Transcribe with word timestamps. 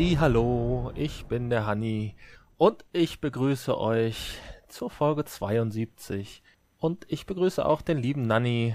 Halli, 0.00 0.16
hallo, 0.18 0.92
ich 0.94 1.26
bin 1.26 1.50
der 1.50 1.66
Hanni 1.66 2.14
und 2.56 2.86
ich 2.90 3.20
begrüße 3.20 3.78
euch 3.78 4.38
zur 4.66 4.88
Folge 4.88 5.26
72 5.26 6.42
und 6.78 7.04
ich 7.10 7.26
begrüße 7.26 7.62
auch 7.62 7.82
den 7.82 7.98
lieben 7.98 8.22
Nanni, 8.22 8.74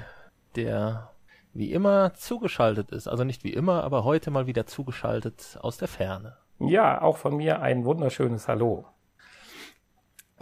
der 0.55 1.09
wie 1.51 1.71
immer 1.71 2.13
zugeschaltet 2.13 2.91
ist. 2.91 3.07
Also 3.07 3.23
nicht 3.23 3.43
wie 3.43 3.53
immer, 3.53 3.83
aber 3.83 4.03
heute 4.03 4.29
mal 4.29 4.45
wieder 4.45 4.67
zugeschaltet 4.67 5.57
aus 5.61 5.77
der 5.77 5.87
Ferne. 5.87 6.37
Ja, 6.59 7.01
auch 7.01 7.17
von 7.17 7.37
mir 7.37 7.59
ein 7.59 7.85
wunderschönes 7.85 8.47
Hallo. 8.47 8.85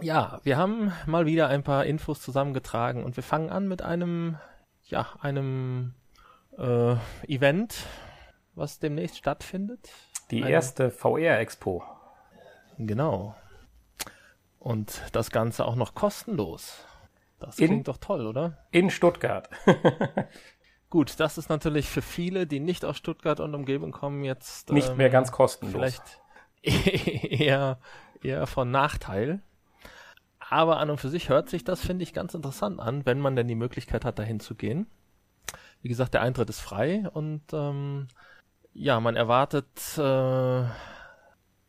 Ja, 0.02 0.38
wir 0.42 0.58
haben 0.58 0.92
mal 1.06 1.24
wieder 1.24 1.48
ein 1.48 1.62
paar 1.62 1.86
Infos 1.86 2.20
zusammengetragen 2.20 3.04
und 3.04 3.16
wir 3.16 3.22
fangen 3.22 3.48
an 3.48 3.68
mit 3.68 3.80
einem, 3.80 4.36
ja, 4.82 5.06
einem 5.22 5.94
äh, 6.58 6.96
Event, 7.26 7.74
was 8.54 8.80
demnächst 8.80 9.16
stattfindet. 9.16 9.88
Die 10.30 10.42
Eine, 10.42 10.52
erste 10.52 10.90
VR-Expo. 10.90 11.84
Genau. 12.78 13.34
Und 14.58 15.02
das 15.12 15.30
Ganze 15.30 15.64
auch 15.64 15.76
noch 15.76 15.94
kostenlos. 15.94 16.84
Das 17.38 17.58
in, 17.58 17.66
klingt 17.66 17.88
doch 17.88 17.98
toll, 17.98 18.26
oder? 18.26 18.58
In 18.70 18.90
Stuttgart. 18.90 19.50
Gut, 20.90 21.18
das 21.18 21.38
ist 21.38 21.48
natürlich 21.48 21.88
für 21.88 22.02
viele, 22.02 22.46
die 22.46 22.60
nicht 22.60 22.84
aus 22.84 22.96
Stuttgart 22.96 23.40
und 23.40 23.54
Umgebung 23.54 23.90
kommen, 23.90 24.24
jetzt 24.24 24.70
nicht 24.70 24.90
ähm, 24.90 24.96
mehr 24.96 25.10
ganz 25.10 25.32
kostenlos. 25.32 25.72
Vielleicht 25.72 26.20
eher, 26.62 27.78
eher 28.22 28.46
von 28.46 28.70
Nachteil. 28.70 29.42
Aber 30.38 30.78
an 30.78 30.90
und 30.90 30.98
für 30.98 31.08
sich 31.08 31.28
hört 31.28 31.48
sich 31.48 31.64
das, 31.64 31.80
finde 31.80 32.02
ich, 32.02 32.12
ganz 32.12 32.34
interessant 32.34 32.78
an, 32.78 33.04
wenn 33.06 33.18
man 33.18 33.34
denn 33.34 33.48
die 33.48 33.54
Möglichkeit 33.54 34.04
hat, 34.04 34.18
dahin 34.18 34.40
zu 34.40 34.54
gehen. 34.54 34.86
Wie 35.82 35.88
gesagt, 35.88 36.14
der 36.14 36.22
Eintritt 36.22 36.48
ist 36.48 36.60
frei 36.60 37.08
und 37.12 37.42
ähm, 37.52 38.08
ja, 38.74 39.00
man 39.00 39.16
erwartet, 39.16 39.68
äh, 39.96 40.64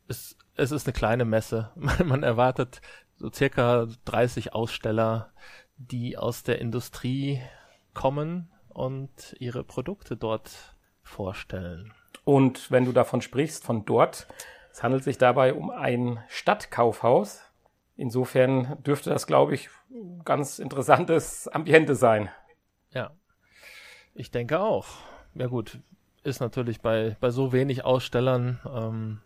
es, 0.08 0.38
es 0.56 0.72
ist 0.72 0.88
eine 0.88 0.94
kleine 0.94 1.25
Messe. 1.25 1.72
man 1.75 2.23
erwartet 2.23 2.81
so 3.16 3.31
circa 3.31 3.88
30 4.06 4.53
Aussteller, 4.53 5.31
die 5.78 6.17
aus 6.17 6.44
der 6.44 6.59
Industrie 6.59 7.42
kommen 7.94 8.52
und 8.70 9.36
ihre 9.39 9.64
Produkte 9.64 10.17
dort 10.17 10.75
vorstellen. 11.02 11.94
Und 12.23 12.72
wenn 12.72 12.86
du 12.86 12.92
davon 12.92 13.22
sprichst, 13.22 13.64
von 13.64 13.86
dort, 13.86 14.28
es 14.72 14.84
handelt 14.84 15.03
sich 15.03 15.17
dabei 15.17 15.53
um 15.53 15.69
ein 15.69 16.23
Stadtkaufhaus. 16.28 17.44
Insofern 17.95 18.81
dürfte 18.84 19.12
das, 19.12 19.28
glaube 19.28 19.53
ich, 19.53 19.69
ganz 20.25 20.59
interessantes 20.59 21.47
Ambiente 21.47 21.95
sein. 21.95 22.30
Ja, 22.92 23.12
ich 24.14 24.31
denke 24.31 24.59
auch. 24.59 24.88
Ja 25.36 25.47
gut, 25.47 25.80
ist 26.26 26.40
natürlich 26.40 26.81
bei, 26.81 27.16
bei 27.20 27.30
so 27.30 27.54
wenig 27.54 27.86
Ausstellern, 27.86 28.59
ähm, 28.73 29.20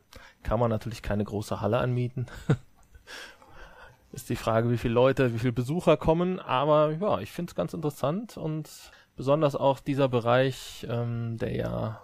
kann 0.44 0.60
man 0.60 0.70
natürlich 0.70 1.02
keine 1.02 1.24
große 1.24 1.62
Halle 1.62 1.80
anmieten. 1.80 2.28
ist 4.12 4.30
die 4.30 4.36
Frage, 4.36 4.70
wie 4.70 4.78
viele 4.78 4.94
Leute, 4.94 5.34
wie 5.34 5.40
viele 5.40 5.54
Besucher 5.54 5.98
kommen. 5.98 6.40
Aber 6.40 6.92
ja, 6.92 7.20
ich 7.20 7.32
finde 7.32 7.52
es 7.52 7.56
ganz 7.56 7.74
interessant 7.74 8.38
und 8.38 8.70
besonders 9.16 9.56
auch 9.56 9.80
dieser 9.80 10.10
Bereich, 10.10 10.86
ähm, 10.90 11.38
der 11.38 11.56
ja, 11.56 12.02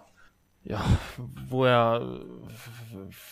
ja, 0.64 0.84
wo 1.48 1.64
er, 1.64 2.20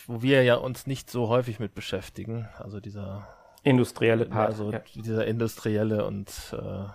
wo 0.07 0.21
wir 0.21 0.43
ja 0.43 0.55
uns 0.55 0.87
nicht 0.87 1.09
so 1.09 1.27
häufig 1.29 1.59
mit 1.59 1.75
beschäftigen. 1.75 2.47
Also 2.57 2.79
dieser 2.79 3.27
industrielle 3.63 4.25
Part, 4.25 4.47
also 4.47 4.71
ja. 4.71 4.81
dieser 4.93 5.25
industrielle 5.25 6.05
und 6.05 6.29
äh, 6.53 6.85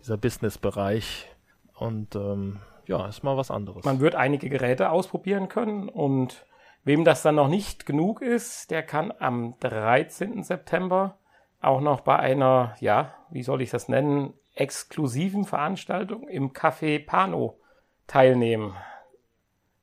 dieser 0.00 0.16
Business-Bereich 0.16 1.28
und 1.74 2.14
ähm, 2.16 2.60
ja, 2.88 3.06
ist 3.06 3.22
mal 3.22 3.36
was 3.36 3.50
anderes. 3.50 3.84
Man 3.84 4.00
wird 4.00 4.14
einige 4.14 4.48
Geräte 4.48 4.90
ausprobieren 4.90 5.48
können 5.48 5.88
und 5.88 6.46
wem 6.84 7.04
das 7.04 7.22
dann 7.22 7.34
noch 7.34 7.48
nicht 7.48 7.86
genug 7.86 8.22
ist, 8.22 8.70
der 8.70 8.82
kann 8.82 9.12
am 9.18 9.54
13. 9.60 10.42
September 10.42 11.18
auch 11.60 11.80
noch 11.80 12.00
bei 12.00 12.18
einer, 12.18 12.76
ja, 12.80 13.14
wie 13.30 13.42
soll 13.42 13.62
ich 13.62 13.70
das 13.70 13.88
nennen, 13.88 14.34
exklusiven 14.54 15.44
Veranstaltung 15.44 16.28
im 16.28 16.52
Café 16.52 17.04
Pano 17.04 17.58
teilnehmen. 18.06 18.74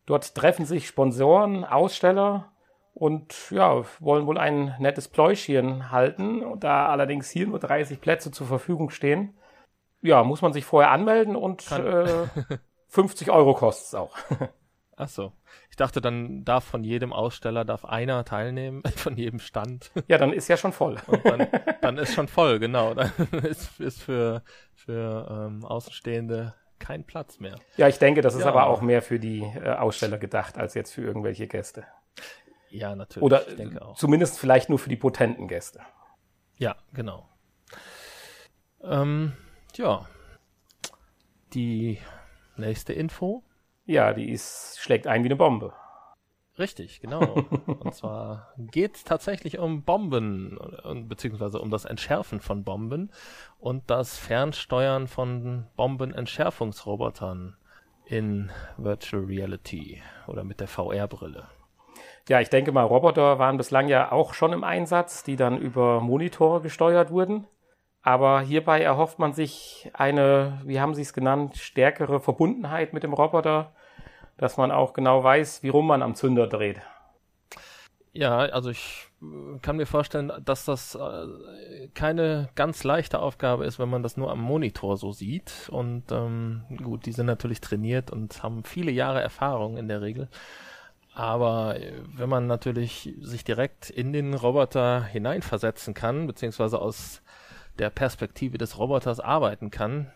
Dort 0.06 0.36
treffen 0.36 0.66
sich 0.66 0.88
Sponsoren, 0.88 1.66
Aussteller 1.66 2.52
und 2.94 3.52
ja, 3.52 3.84
wollen 4.00 4.26
wohl 4.26 4.38
ein 4.38 4.76
nettes 4.80 5.08
Pläuschchen 5.08 5.92
halten. 5.92 6.60
Da 6.60 6.88
allerdings 6.88 7.30
hier 7.30 7.48
nur 7.48 7.60
30 7.60 8.02
Plätze 8.02 8.32
zur 8.32 8.48
Verfügung 8.48 8.90
stehen, 8.90 9.38
ja, 10.02 10.24
muss 10.24 10.42
man 10.42 10.54
sich 10.54 10.66
vorher 10.66 10.92
anmelden 10.92 11.36
und 11.36 11.72
äh, 11.72 12.28
50 12.92 13.32
Euro 13.32 13.54
kostet 13.54 13.88
es 13.88 13.96
auch. 13.96 14.16
Ach 14.98 15.08
so. 15.08 15.32
Ich 15.70 15.78
dachte, 15.78 16.02
dann 16.02 16.44
darf 16.44 16.66
von 16.66 16.84
jedem 16.84 17.14
Aussteller 17.14 17.64
darf 17.64 17.86
einer 17.86 18.26
teilnehmen, 18.26 18.84
von 18.98 19.16
jedem 19.16 19.40
Stand. 19.40 19.92
Ja, 20.08 20.18
dann 20.18 20.34
ist 20.34 20.50
ja 20.50 20.58
schon 20.58 20.74
voll. 20.74 20.98
Dann, 21.24 21.48
dann, 21.82 21.98
ist 21.98 22.14
schon 22.14 22.28
voll, 22.28 22.60
genau. 22.60 22.94
Dann 22.94 23.12
ist, 23.44 23.80
ist 23.80 24.04
für, 24.04 24.44
für 24.76 25.48
ähm, 25.50 25.66
Außenstehende 25.66 26.54
kein 26.80 27.06
Platz 27.06 27.40
mehr. 27.40 27.56
Ja, 27.78 27.88
ich 27.88 27.98
denke, 27.98 28.22
das 28.22 28.36
ist 28.36 28.42
ja. 28.42 28.48
aber 28.48 28.68
auch 28.68 28.82
mehr 28.82 29.02
für 29.02 29.20
die 29.20 29.42
äh, 29.42 29.70
Aussteller 29.70 30.18
gedacht, 30.18 30.58
als 30.58 30.74
jetzt 30.74 30.92
für 30.92 31.02
irgendwelche 31.02 31.48
Gäste. 31.48 31.86
Ja, 32.70 32.96
natürlich. 32.96 33.24
Oder 33.24 33.44
zumindest 33.96 34.38
vielleicht 34.38 34.70
nur 34.70 34.80
für 34.80 34.90
die 34.90 34.98
potenten 34.98 35.48
Gäste. 35.48 35.80
Ja, 36.58 36.76
genau. 36.94 37.30
Ähm, 38.84 39.34
ja. 39.78 40.08
Die 41.54 42.00
nächste 42.62 42.94
Info 42.94 43.44
ja, 43.86 44.14
die 44.14 44.32
ist, 44.32 44.78
schlägt 44.80 45.08
ein 45.08 45.24
wie 45.24 45.28
eine 45.28 45.36
Bombe. 45.36 45.74
Richtig, 46.60 47.02
genau. 47.02 47.22
und 47.66 47.94
zwar 47.94 48.54
geht 48.58 48.96
es 48.96 49.04
tatsächlich 49.04 49.58
um 49.58 49.84
Bomben, 49.84 50.58
beziehungsweise 51.08 51.60
um 51.60 51.72
das 51.72 51.86
Entschärfen 51.86 52.40
von 52.40 52.64
Bomben 52.64 53.12
und 53.60 53.90
das 53.90 54.18
Fernsteuern 54.18 55.08
von 55.08 55.68
Bombenentschärfungsrobotern 55.76 57.58
in 58.06 58.52
Virtual 58.78 59.24
Reality 59.24 60.02
oder 60.28 60.44
mit 60.44 60.60
der 60.60 60.68
VR-Brille. 60.68 61.48
Ja, 62.28 62.40
ich 62.40 62.50
denke 62.50 62.72
mal, 62.72 62.84
Roboter 62.84 63.40
waren 63.40 63.58
bislang 63.58 63.88
ja 63.88 64.12
auch 64.12 64.34
schon 64.34 64.54
im 64.54 64.64
Einsatz, 64.64 65.24
die 65.24 65.36
dann 65.36 65.58
über 65.58 66.02
Monitor 66.02 66.62
gesteuert 66.62 67.10
wurden. 67.10 67.48
Aber 68.04 68.42
hierbei 68.42 68.82
erhofft 68.82 69.20
man 69.20 69.34
sich 69.34 69.92
eine, 69.94 70.62
wie 70.66 70.80
haben 70.80 70.96
Sie 70.96 71.04
es 71.04 71.14
genannt, 71.14 71.58
stärkere 71.58 72.20
Verbundenheit 72.20 72.94
mit 72.94 73.04
dem 73.04 73.14
Roboter, 73.14 73.74
dass 74.38 74.58
man 74.58 74.72
auch 74.72 74.94
genau 74.94 75.24
weiß, 75.24 75.62
wie 75.62 75.70
rum 75.70 75.88
man 75.88 76.02
am 76.02 76.16
Zünder 76.16 76.48
dreht. 76.48 76.82
Ja, 78.14 78.40
also 78.40 78.72
ich 78.72 79.08
kann 79.62 79.78
mir 79.78 79.86
vorstellen, 79.86 80.32
dass 80.44 80.66
das 80.66 80.96
äh, 80.96 81.88
keine 81.94 82.50
ganz 82.56 82.84
leichte 82.84 83.20
Aufgabe 83.20 83.66
ist, 83.66 83.80
wenn 83.80 83.90
man 83.90 84.04
das 84.04 84.18
nur 84.18 84.32
am 84.32 84.42
Monitor 84.42 84.98
so 84.98 85.12
sieht. 85.12 85.70
Und 85.72 86.12
ähm, 86.12 86.64
gut, 86.84 87.06
die 87.06 87.14
sind 87.14 87.28
natürlich 87.28 87.62
trainiert 87.62 88.12
und 88.12 88.42
haben 88.44 88.64
viele 88.64 88.92
Jahre 88.92 89.22
Erfahrung 89.22 89.78
in 89.78 89.88
der 89.88 90.02
Regel. 90.02 90.28
Aber 91.14 91.80
äh, 91.80 92.02
wenn 92.16 92.30
man 92.30 92.48
natürlich 92.48 93.14
sich 93.22 93.44
direkt 93.44 93.90
in 93.90 94.12
den 94.12 94.34
Roboter 94.34 95.04
hineinversetzen 95.04 95.94
kann, 95.94 96.28
beziehungsweise 96.28 96.80
aus 96.80 97.22
der 97.80 97.90
Perspektive 97.90 98.58
des 98.58 98.78
Roboters 98.78 99.20
arbeiten 99.20 99.72
kann, 99.72 100.12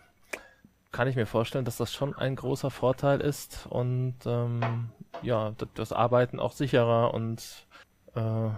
kann 0.92 1.08
ich 1.08 1.16
mir 1.16 1.26
vorstellen, 1.26 1.64
dass 1.64 1.76
das 1.76 1.92
schon 1.92 2.14
ein 2.16 2.36
großer 2.36 2.70
Vorteil 2.70 3.20
ist 3.20 3.66
und 3.68 4.14
ähm, 4.24 4.90
ja, 5.22 5.52
das 5.74 5.92
Arbeiten 5.92 6.40
auch 6.40 6.52
sicherer 6.52 7.12
und 7.12 7.66
äh, 8.14 8.48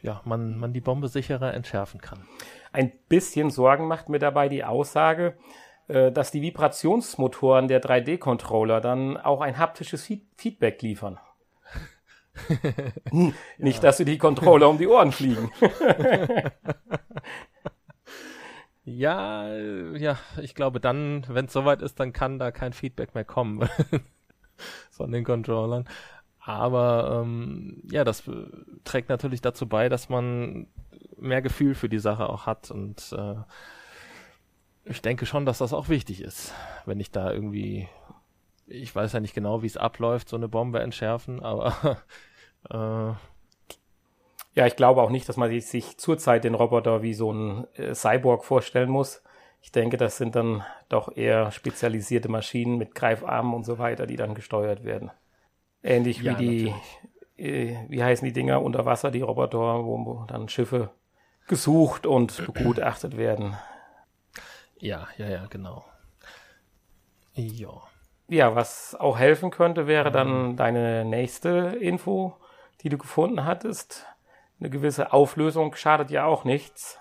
ja, 0.00 0.20
man, 0.24 0.58
man 0.58 0.72
die 0.72 0.80
Bombe 0.80 1.08
sicherer 1.08 1.54
entschärfen 1.54 2.00
kann. 2.00 2.26
Ein 2.72 2.92
bisschen 3.08 3.50
Sorgen 3.50 3.86
macht 3.86 4.08
mir 4.08 4.18
dabei 4.18 4.48
die 4.48 4.64
Aussage, 4.64 5.36
äh, 5.88 6.10
dass 6.10 6.30
die 6.30 6.42
Vibrationsmotoren 6.42 7.68
der 7.68 7.82
3D-Controller 7.82 8.80
dann 8.80 9.16
auch 9.18 9.40
ein 9.40 9.58
haptisches 9.58 10.10
Feedback 10.36 10.80
liefern. 10.82 11.18
hm, 13.10 13.34
nicht, 13.58 13.76
ja. 13.76 13.82
dass 13.82 13.98
sie 13.98 14.06
die 14.06 14.18
Controller 14.18 14.68
um 14.68 14.78
die 14.78 14.88
Ohren 14.88 15.12
fliegen. 15.12 15.50
Ja, 18.84 19.54
ja, 19.56 20.18
ich 20.40 20.54
glaube 20.54 20.80
dann, 20.80 21.24
wenn 21.28 21.46
es 21.46 21.52
soweit 21.52 21.82
ist, 21.82 22.00
dann 22.00 22.12
kann 22.12 22.38
da 22.38 22.50
kein 22.50 22.72
Feedback 22.72 23.14
mehr 23.14 23.24
kommen 23.24 23.68
von 24.90 25.12
den 25.12 25.24
Controllern. 25.24 25.88
Aber 26.40 27.22
ähm, 27.22 27.82
ja, 27.90 28.02
das 28.02 28.24
trägt 28.84 29.08
natürlich 29.08 29.40
dazu 29.40 29.68
bei, 29.68 29.88
dass 29.88 30.08
man 30.08 30.66
mehr 31.16 31.42
Gefühl 31.42 31.76
für 31.76 31.88
die 31.88 32.00
Sache 32.00 32.28
auch 32.28 32.46
hat 32.46 32.72
und 32.72 33.14
äh, 33.16 33.36
ich 34.84 35.00
denke 35.00 35.26
schon, 35.26 35.46
dass 35.46 35.58
das 35.58 35.72
auch 35.72 35.88
wichtig 35.88 36.20
ist, 36.20 36.52
wenn 36.86 36.98
ich 36.98 37.12
da 37.12 37.32
irgendwie, 37.32 37.88
ich 38.66 38.94
weiß 38.94 39.12
ja 39.12 39.20
nicht 39.20 39.34
genau, 39.34 39.62
wie 39.62 39.66
es 39.66 39.76
abläuft, 39.76 40.28
so 40.28 40.36
eine 40.36 40.48
Bombe 40.48 40.80
entschärfen, 40.80 41.40
aber 41.40 41.98
äh, 42.70 43.12
ja, 44.54 44.66
ich 44.66 44.76
glaube 44.76 45.02
auch 45.02 45.10
nicht, 45.10 45.28
dass 45.28 45.36
man 45.36 45.60
sich 45.60 45.98
zurzeit 45.98 46.44
den 46.44 46.54
Roboter 46.54 47.02
wie 47.02 47.14
so 47.14 47.32
ein 47.32 47.66
äh, 47.74 47.94
Cyborg 47.94 48.44
vorstellen 48.44 48.90
muss. 48.90 49.22
Ich 49.60 49.72
denke, 49.72 49.96
das 49.96 50.16
sind 50.16 50.34
dann 50.34 50.64
doch 50.88 51.16
eher 51.16 51.52
spezialisierte 51.52 52.28
Maschinen 52.28 52.78
mit 52.78 52.94
Greifarmen 52.94 53.54
und 53.54 53.64
so 53.64 53.78
weiter, 53.78 54.06
die 54.06 54.16
dann 54.16 54.34
gesteuert 54.34 54.84
werden. 54.84 55.10
Ähnlich 55.82 56.20
ja, 56.20 56.38
wie 56.38 56.44
die 56.44 56.74
äh, 57.42 57.76
wie 57.88 58.02
heißen 58.02 58.24
die 58.24 58.32
Dinger 58.32 58.62
unter 58.62 58.84
Wasser, 58.84 59.10
die 59.10 59.22
Roboter, 59.22 59.84
wo 59.84 60.24
dann 60.28 60.48
Schiffe 60.48 60.90
gesucht 61.48 62.06
und 62.06 62.46
begutachtet 62.54 63.16
werden. 63.16 63.56
Ja, 64.78 65.08
ja, 65.16 65.28
ja, 65.28 65.46
genau. 65.46 65.84
Ja. 67.34 67.70
Ja, 68.28 68.54
was 68.54 68.94
auch 68.94 69.18
helfen 69.18 69.50
könnte, 69.50 69.86
wäre 69.86 70.10
dann 70.10 70.56
deine 70.56 71.04
nächste 71.04 71.76
Info, 71.80 72.34
die 72.80 72.88
du 72.88 72.96
gefunden 72.96 73.44
hattest. 73.44 74.06
Eine 74.62 74.70
gewisse 74.70 75.12
Auflösung 75.12 75.74
schadet 75.74 76.12
ja 76.12 76.24
auch 76.24 76.44
nichts. 76.44 76.96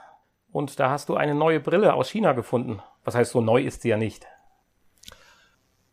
Und 0.52 0.80
da 0.80 0.90
hast 0.90 1.10
du 1.10 1.16
eine 1.16 1.36
neue 1.36 1.60
Brille 1.60 1.94
aus 1.94 2.10
China 2.10 2.34
gefunden. 2.34 2.82
Was 3.04 3.14
heißt, 3.14 3.32
so 3.32 3.40
neu 3.40 3.62
ist 3.62 3.84
sie 3.84 3.90
ja 3.90 3.98
nicht. 3.98 4.26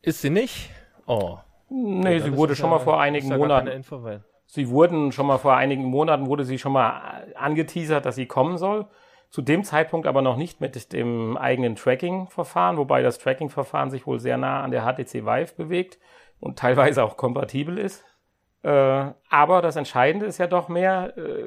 Ist 0.01 0.23
sie 0.23 0.31
nicht? 0.31 0.71
Oh. 1.07 1.37
Nee, 1.69 2.17
ja, 2.17 2.21
sie 2.21 2.35
wurde 2.35 2.57
schon 2.57 2.71
ja, 2.71 2.79
mal 2.79 2.83
vor 2.83 2.99
einigen 2.99 3.29
Monaten. 3.29 3.67
Info, 3.67 4.03
sie 4.47 4.71
wurden 4.71 5.13
schon 5.13 5.27
mal 5.27 5.37
vor 5.37 5.57
einigen 5.57 5.85
Monaten 5.85 6.27
wurde 6.27 6.45
sie 6.45 6.59
schon 6.59 6.73
mal 6.73 7.27
angeteasert, 7.35 8.07
dass 8.07 8.15
sie 8.15 8.25
kommen 8.25 8.57
soll. 8.57 8.87
Zu 9.29 9.43
dem 9.43 9.63
Zeitpunkt 9.63 10.07
aber 10.07 10.23
noch 10.23 10.39
nicht 10.39 10.63
mit 10.63 10.95
dem 10.95 11.37
eigenen 11.37 11.77
Tracking-Verfahren, 11.77 12.79
wobei 12.79 13.03
das 13.03 13.19
Tracking-Verfahren 13.19 13.91
sich 13.91 14.07
wohl 14.07 14.21
sehr 14.21 14.39
nah 14.39 14.63
an 14.63 14.71
der 14.71 14.85
HTC 14.85 15.27
Vive 15.27 15.53
bewegt 15.55 15.99
und 16.41 16.59
teilweise 16.59 17.05
auch 17.05 17.19
kompatibel 17.19 17.77
ist. 17.77 18.07
Äh, 18.63 19.13
aber 19.31 19.63
das 19.63 19.77
Entscheidende 19.77 20.27
ist 20.27 20.39
ja 20.39 20.47
doch 20.47 20.69
mehr, 20.69 21.17
äh, 21.17 21.45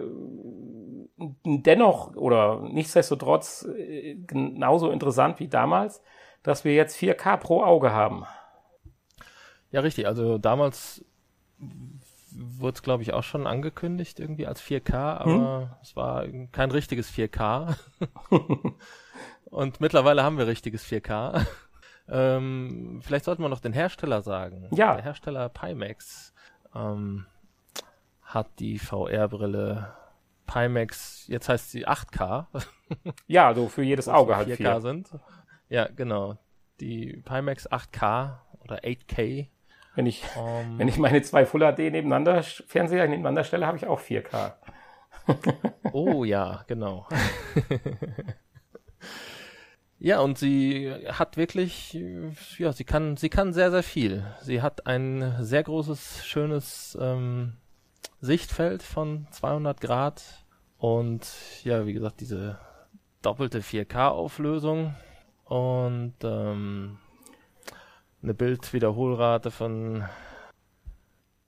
dennoch 1.45 2.15
oder 2.15 2.61
nichtsdestotrotz 2.61 3.67
äh, 3.77 4.15
genauso 4.15 4.91
interessant 4.91 5.39
wie 5.39 5.47
damals, 5.47 6.01
dass 6.43 6.63
wir 6.63 6.73
jetzt 6.73 6.97
4K 6.97 7.37
pro 7.37 7.63
Auge 7.63 7.91
haben. 7.91 8.25
Ja, 9.71 9.81
richtig. 9.81 10.07
Also 10.07 10.37
damals 10.37 11.05
wurde 12.33 12.75
es, 12.75 12.83
glaube 12.83 13.03
ich, 13.03 13.13
auch 13.13 13.23
schon 13.23 13.45
angekündigt, 13.45 14.19
irgendwie 14.19 14.47
als 14.47 14.61
4K, 14.61 14.93
aber 14.93 15.61
hm? 15.61 15.69
es 15.81 15.95
war 15.95 16.25
kein 16.51 16.71
richtiges 16.71 17.11
4K. 17.11 17.75
Und 19.45 19.81
mittlerweile 19.81 20.23
haben 20.23 20.37
wir 20.37 20.47
richtiges 20.47 20.85
4K. 20.85 21.45
ähm, 22.09 23.01
vielleicht 23.03 23.25
sollten 23.25 23.41
wir 23.43 23.49
noch 23.49 23.59
den 23.59 23.73
Hersteller 23.73 24.21
sagen. 24.21 24.69
Ja. 24.73 24.95
Der 24.95 25.03
Hersteller 25.03 25.49
Pimax 25.49 26.33
ähm, 26.75 27.25
hat 28.21 28.47
die 28.59 28.79
VR-Brille 28.79 29.93
Pimax, 30.45 31.27
jetzt 31.27 31.49
heißt 31.49 31.71
sie 31.71 31.87
8K. 31.87 32.47
ja, 33.27 33.47
also 33.47 33.67
für 33.67 33.83
jedes 33.83 34.07
Auge 34.07 34.35
halt 34.35 34.49
4K 34.49 34.81
sind. 34.81 35.09
Ja, 35.69 35.87
genau. 35.87 36.37
Die 36.79 37.21
Pimax 37.25 37.69
8K 37.71 38.37
oder 38.63 38.79
8K 38.83 39.47
wenn 39.95 40.05
ich, 40.05 40.23
um, 40.37 40.79
wenn 40.79 40.87
ich 40.87 40.97
meine 40.97 41.21
zwei 41.21 41.45
Full 41.45 41.61
HD 41.61 41.79
nebeneinander, 41.91 42.43
Fernseher 42.43 43.07
nebeneinander 43.07 43.43
stelle, 43.43 43.67
habe 43.67 43.77
ich 43.77 43.87
auch 43.87 43.99
4K. 43.99 44.53
oh 45.91 46.23
ja, 46.23 46.63
genau. 46.67 47.07
ja, 50.03 50.19
und 50.19 50.39
sie 50.39 50.91
hat 51.09 51.37
wirklich, 51.37 51.95
ja, 52.57 52.73
sie 52.73 52.83
kann, 52.83 53.17
sie 53.17 53.29
kann 53.29 53.53
sehr, 53.53 53.69
sehr 53.69 53.83
viel. 53.83 54.25
Sie 54.41 54.63
hat 54.63 54.87
ein 54.87 55.35
sehr 55.41 55.61
großes, 55.61 56.25
schönes 56.25 56.97
ähm, 56.99 57.57
Sichtfeld 58.19 58.81
von 58.81 59.27
200 59.29 59.79
Grad 59.79 60.23
und 60.79 61.27
ja, 61.63 61.85
wie 61.85 61.93
gesagt, 61.93 62.19
diese 62.19 62.57
doppelte 63.21 63.59
4K-Auflösung 63.59 64.95
und 65.45 66.15
ähm, 66.23 66.97
eine 68.23 68.33
Bildwiederholrate 68.33 69.51
von 69.51 70.03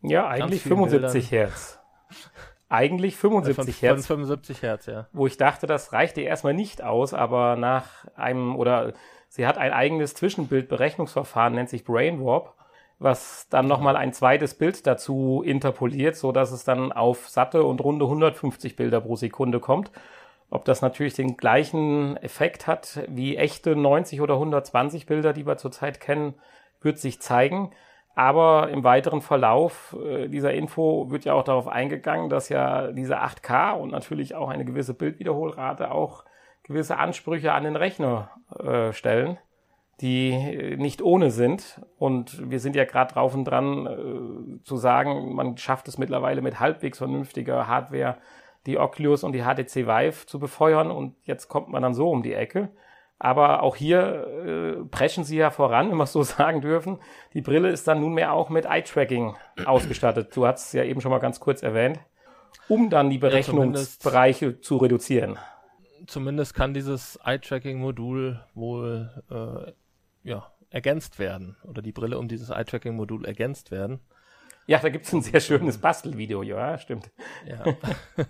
ja 0.04 0.28
eigentlich 0.28 0.62
75 0.62 1.30
Bildern. 1.32 1.50
Hertz. 1.50 1.80
Eigentlich 2.74 3.18
75 3.18 3.76
von, 3.76 3.88
Hertz. 3.88 4.08
Von 4.08 4.18
75 4.18 4.62
Hertz, 4.64 4.86
ja. 4.88 5.06
Wo 5.14 5.28
ich 5.28 5.38
dachte, 5.38 5.68
das 5.68 5.94
reicht 5.94 6.18
ihr 6.18 6.24
erstmal 6.24 6.56
nicht 6.56 6.82
aus, 6.82 7.14
aber 7.14 7.56
nach 7.56 8.06
einem 8.16 8.56
oder 8.56 8.94
sie 9.30 9.46
hat 9.46 9.60
ein 9.60 9.72
eigenes 9.72 10.16
Zwischenbildberechnungsverfahren, 10.16 11.54
nennt 11.54 11.70
sich 11.70 11.84
Brainwarp, 11.84 12.56
was 12.98 13.48
dann 13.50 13.68
nochmal 13.68 13.96
ein 13.96 14.12
zweites 14.12 14.56
Bild 14.56 14.88
dazu 14.88 15.44
interpoliert, 15.46 16.16
so 16.16 16.32
dass 16.32 16.52
es 16.52 16.64
dann 16.64 16.92
auf 16.92 17.30
satte 17.30 17.64
und 17.64 17.80
runde 17.80 18.06
150 18.06 18.76
Bilder 18.76 19.02
pro 19.02 19.18
Sekunde 19.18 19.60
kommt. 19.60 19.92
Ob 20.50 20.66
das 20.66 20.82
natürlich 20.82 21.14
den 21.14 21.38
gleichen 21.38 22.18
Effekt 22.18 22.66
hat 22.66 23.04
wie 23.08 23.38
echte 23.38 23.76
90 23.76 24.20
oder 24.20 24.34
120 24.34 25.06
Bilder, 25.06 25.34
die 25.34 25.46
wir 25.46 25.58
zurzeit 25.58 26.00
kennen, 26.00 26.34
wird 26.82 26.98
sich 26.98 27.22
zeigen. 27.22 27.70
Aber 28.16 28.70
im 28.70 28.84
weiteren 28.84 29.22
Verlauf 29.22 29.96
äh, 30.04 30.28
dieser 30.28 30.54
Info 30.54 31.10
wird 31.10 31.26
ja 31.26 31.34
auch 31.34 31.44
darauf 31.44 31.68
eingegangen, 31.68 32.30
dass 32.30 32.50
ja 32.50 32.92
diese 32.92 33.22
8K 33.22 33.72
und 33.74 33.92
natürlich 33.92 34.36
auch 34.36 34.50
eine 34.50 34.66
gewisse 34.66 34.94
Bildwiederholrate 34.94 35.92
auch 35.92 36.24
gewisse 36.62 36.98
Ansprüche 36.98 37.54
an 37.54 37.64
den 37.64 37.76
Rechner 37.76 38.30
äh, 38.58 38.94
stellen, 38.94 39.40
die 40.00 40.30
äh, 40.30 40.78
nicht 40.78 41.02
ohne 41.02 41.32
sind. 41.32 41.82
Und 41.98 42.52
wir 42.52 42.60
sind 42.60 42.76
ja 42.76 42.86
gerade 42.86 43.14
drauf 43.14 43.34
und 43.34 43.46
dran 43.46 44.60
zu 44.64 44.78
sagen, 44.78 45.34
man 45.34 45.58
schafft 45.58 45.88
es 45.88 45.98
mittlerweile 45.98 46.42
mit 46.42 46.60
halbwegs 46.60 47.00
vernünftiger 47.00 47.68
Hardware, 47.68 48.18
die 48.68 48.78
Oculus 48.78 49.24
und 49.24 49.34
die 49.34 49.42
HTC 49.42 49.88
Vive 49.88 50.28
zu 50.28 50.40
befeuern. 50.40 50.92
Und 50.92 51.16
jetzt 51.24 51.48
kommt 51.48 51.70
man 51.70 51.82
dann 51.82 51.96
so 51.96 52.12
um 52.12 52.22
die 52.22 52.34
Ecke. 52.34 52.70
Aber 53.24 53.64
auch 53.64 53.78
hier 53.78 54.28
äh, 54.46 54.84
preschen 54.84 55.24
sie 55.24 55.38
ja 55.38 55.50
voran, 55.50 55.90
wenn 55.92 55.98
wir 55.98 56.04
es 56.04 56.12
so 56.12 56.24
sagen 56.24 56.60
dürfen. 56.60 57.00
Die 57.34 57.42
Brille 57.42 57.70
ist 57.70 57.88
dann 57.88 58.02
nunmehr 58.02 58.34
auch 58.34 58.50
mit 58.50 58.66
Eye-Tracking 58.66 59.38
ausgestattet. 59.66 60.36
Du 60.36 60.46
hast 60.46 60.68
es 60.68 60.74
ja 60.74 60.84
eben 60.84 61.00
schon 61.00 61.10
mal 61.10 61.20
ganz 61.20 61.40
kurz 61.40 61.64
erwähnt, 61.64 62.02
um 62.68 62.90
dann 62.90 63.10
die 63.10 63.20
Berechnungsbereiche 63.20 64.46
ja, 64.48 64.62
zu 64.62 64.76
reduzieren. 64.76 65.40
Zumindest 66.06 66.54
kann 66.54 66.74
dieses 66.74 67.18
Eye-Tracking-Modul 67.24 68.44
wohl 68.56 69.24
äh, 69.32 69.72
ja, 70.30 70.52
ergänzt 70.70 71.18
werden 71.18 71.56
oder 71.64 71.82
die 71.82 71.94
Brille 71.94 72.20
um 72.20 72.28
dieses 72.28 72.50
Eye-Tracking-Modul 72.50 73.24
ergänzt 73.24 73.72
werden. 73.72 74.02
Ja, 74.68 74.80
da 74.80 74.90
gibt 74.90 75.06
es 75.06 75.14
ein 75.14 75.22
sehr 75.22 75.40
schönes 75.40 75.78
Bastelvideo, 75.78 76.44
ja, 76.44 76.78
stimmt. 76.78 77.10
Ja. 77.46 77.64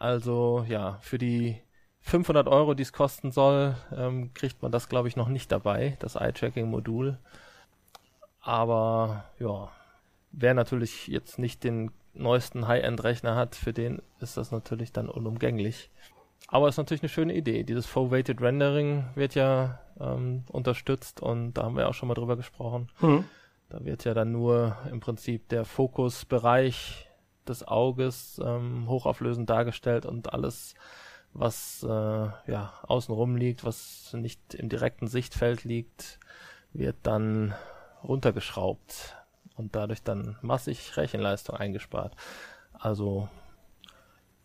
also 0.00 0.64
ja, 0.68 0.98
für 1.02 1.18
die 1.18 1.62
500 2.02 2.48
Euro, 2.48 2.74
die 2.74 2.82
es 2.82 2.92
kosten 2.92 3.30
soll, 3.30 3.76
ähm, 3.96 4.32
kriegt 4.34 4.62
man 4.62 4.72
das, 4.72 4.88
glaube 4.88 5.08
ich, 5.08 5.16
noch 5.16 5.28
nicht 5.28 5.52
dabei, 5.52 5.96
das 6.00 6.16
Eye-Tracking-Modul. 6.16 7.18
Aber 8.40 9.24
ja, 9.38 9.70
wer 10.32 10.54
natürlich 10.54 11.08
jetzt 11.08 11.38
nicht 11.38 11.62
den 11.62 11.90
neuesten 12.14 12.66
High-End-Rechner 12.66 13.36
hat, 13.36 13.54
für 13.54 13.72
den 13.72 14.02
ist 14.20 14.36
das 14.36 14.50
natürlich 14.50 14.92
dann 14.92 15.08
unumgänglich. 15.08 15.90
Aber 16.48 16.68
es 16.68 16.74
ist 16.74 16.78
natürlich 16.78 17.02
eine 17.02 17.10
schöne 17.10 17.34
Idee. 17.34 17.62
Dieses 17.62 17.86
Full-Weighted 17.86 18.40
Rendering 18.40 19.04
wird 19.14 19.34
ja 19.34 19.78
ähm, 20.00 20.44
unterstützt 20.48 21.20
und 21.20 21.54
da 21.54 21.64
haben 21.64 21.76
wir 21.76 21.88
auch 21.88 21.94
schon 21.94 22.08
mal 22.08 22.14
drüber 22.14 22.36
gesprochen. 22.36 22.88
Mhm. 23.00 23.24
Da 23.68 23.84
wird 23.84 24.04
ja 24.04 24.14
dann 24.14 24.32
nur 24.32 24.76
im 24.90 24.98
Prinzip 25.00 25.48
der 25.48 25.64
Fokusbereich 25.64 27.08
des 27.46 27.66
Auges 27.66 28.40
ähm, 28.44 28.88
hochauflösend 28.88 29.48
dargestellt 29.48 30.06
und 30.06 30.32
alles 30.32 30.74
was 31.32 31.82
äh, 31.82 31.88
ja 31.88 32.72
außenrum 32.82 33.36
liegt, 33.36 33.64
was 33.64 34.12
nicht 34.14 34.54
im 34.54 34.68
direkten 34.68 35.06
Sichtfeld 35.06 35.64
liegt, 35.64 36.18
wird 36.72 36.96
dann 37.02 37.54
runtergeschraubt 38.02 39.16
und 39.56 39.76
dadurch 39.76 40.02
dann 40.02 40.38
massig 40.42 40.96
Rechenleistung 40.96 41.56
eingespart. 41.56 42.14
Also 42.72 43.28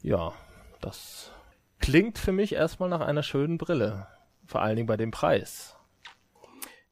ja, 0.01 0.33
das 0.81 1.31
klingt 1.79 2.17
für 2.17 2.31
mich 2.31 2.53
erstmal 2.53 2.89
nach 2.89 3.01
einer 3.01 3.23
schönen 3.23 3.57
Brille, 3.57 4.07
vor 4.45 4.61
allen 4.61 4.75
Dingen 4.75 4.87
bei 4.87 4.97
dem 4.97 5.11
Preis. 5.11 5.75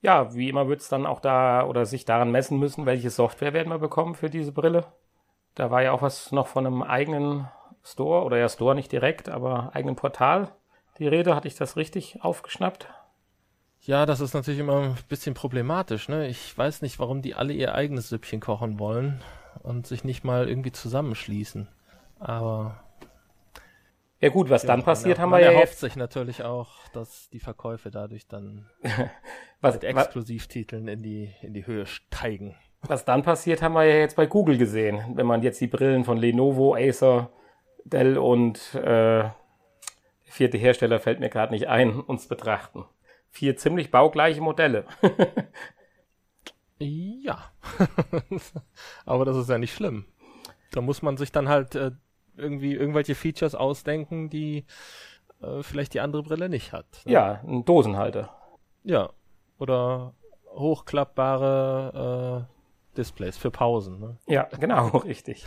Ja, 0.01 0.33
wie 0.33 0.49
immer 0.49 0.67
wird 0.67 0.81
es 0.81 0.89
dann 0.89 1.05
auch 1.05 1.19
da 1.19 1.65
oder 1.65 1.85
sich 1.85 2.03
daran 2.03 2.31
messen 2.31 2.59
müssen, 2.59 2.85
welche 2.85 3.09
Software 3.09 3.53
werden 3.53 3.71
wir 3.71 3.79
bekommen 3.79 4.15
für 4.15 4.29
diese 4.29 4.51
Brille. 4.51 4.85
Da 5.55 5.71
war 5.71 5.81
ja 5.83 5.91
auch 5.91 6.01
was 6.01 6.31
noch 6.31 6.47
von 6.47 6.65
einem 6.65 6.81
eigenen 6.81 7.47
Store 7.83 8.23
oder 8.23 8.37
ja 8.37 8.49
Store 8.49 8.75
nicht 8.75 8.91
direkt, 8.91 9.29
aber 9.29 9.71
eigenen 9.73 9.95
Portal. 9.95 10.49
Die 10.99 11.07
Rede, 11.07 11.35
hatte 11.35 11.47
ich 11.47 11.55
das 11.55 11.75
richtig 11.75 12.23
aufgeschnappt? 12.23 12.87
Ja, 13.81 14.05
das 14.05 14.21
ist 14.21 14.33
natürlich 14.33 14.61
immer 14.61 14.81
ein 14.81 14.97
bisschen 15.09 15.33
problematisch. 15.33 16.07
Ne? 16.07 16.27
Ich 16.27 16.57
weiß 16.57 16.81
nicht, 16.81 16.99
warum 16.99 17.21
die 17.21 17.35
alle 17.35 17.51
ihr 17.53 17.75
eigenes 17.75 18.09
Süppchen 18.09 18.39
kochen 18.39 18.79
wollen 18.79 19.21
und 19.61 19.87
sich 19.87 20.03
nicht 20.03 20.23
mal 20.23 20.47
irgendwie 20.47 20.71
zusammenschließen. 20.71 21.67
Aber 22.19 22.83
ja 24.21 24.29
gut, 24.29 24.49
was 24.49 24.63
ja, 24.63 24.67
dann 24.67 24.83
passiert, 24.83 25.19
haben 25.19 25.31
wir 25.31 25.41
ja 25.41 25.51
erhofft 25.51 25.77
sich 25.77 25.97
natürlich 25.97 26.43
auch, 26.43 26.87
dass 26.93 27.29
die 27.31 27.41
Verkäufe 27.41 27.91
dadurch 27.91 28.25
dann 28.25 28.69
was, 29.61 29.73
mit 29.73 29.83
Exklusivtiteln 29.83 30.87
in 30.87 31.03
die 31.03 31.33
in 31.41 31.53
die 31.53 31.67
Höhe 31.67 31.85
steigen. 31.85 32.55
Was 32.83 33.03
dann 33.03 33.23
passiert, 33.23 33.61
haben 33.61 33.73
wir 33.73 33.83
ja 33.83 33.97
jetzt 33.97 34.15
bei 34.15 34.25
Google 34.25 34.57
gesehen. 34.57 35.01
Wenn 35.15 35.25
man 35.25 35.41
jetzt 35.41 35.59
die 35.59 35.67
Brillen 35.67 36.05
von 36.05 36.17
Lenovo, 36.17 36.73
Acer, 36.75 37.31
Dell 37.85 38.17
und 38.17 38.75
äh, 38.75 39.29
vierte 40.23 40.57
Hersteller 40.57 40.99
fällt 40.99 41.19
mir 41.19 41.29
gerade 41.29 41.53
nicht 41.53 41.67
ein, 41.67 41.99
uns 41.99 42.27
betrachten. 42.27 42.85
Vier 43.29 43.55
ziemlich 43.57 43.91
baugleiche 43.91 44.41
Modelle. 44.41 44.85
ja. 46.79 47.51
Aber 49.05 49.25
das 49.25 49.37
ist 49.37 49.49
ja 49.49 49.57
nicht 49.57 49.73
schlimm. 49.73 50.05
da 50.71 50.81
muss 50.81 51.01
man 51.01 51.17
sich 51.17 51.31
dann 51.31 51.49
halt 51.49 51.75
äh, 51.75 51.91
irgendwie 52.35 52.73
irgendwelche 52.73 53.15
Features 53.15 53.55
ausdenken, 53.55 54.29
die 54.29 54.65
äh, 55.41 55.61
vielleicht 55.61 55.93
die 55.93 55.99
andere 55.99 56.23
Brille 56.23 56.49
nicht 56.49 56.73
hat. 56.73 57.01
Ne? 57.05 57.13
Ja, 57.13 57.41
ein 57.45 57.65
Dosenhalter. 57.65 58.35
Ja. 58.83 59.11
Oder 59.59 60.13
hochklappbare 60.53 62.47
äh, 62.49 62.97
Displays 62.97 63.37
für 63.37 63.51
Pausen. 63.51 63.99
Ne? 63.99 64.17
Ja, 64.27 64.47
genau, 64.59 64.87
richtig. 64.97 65.45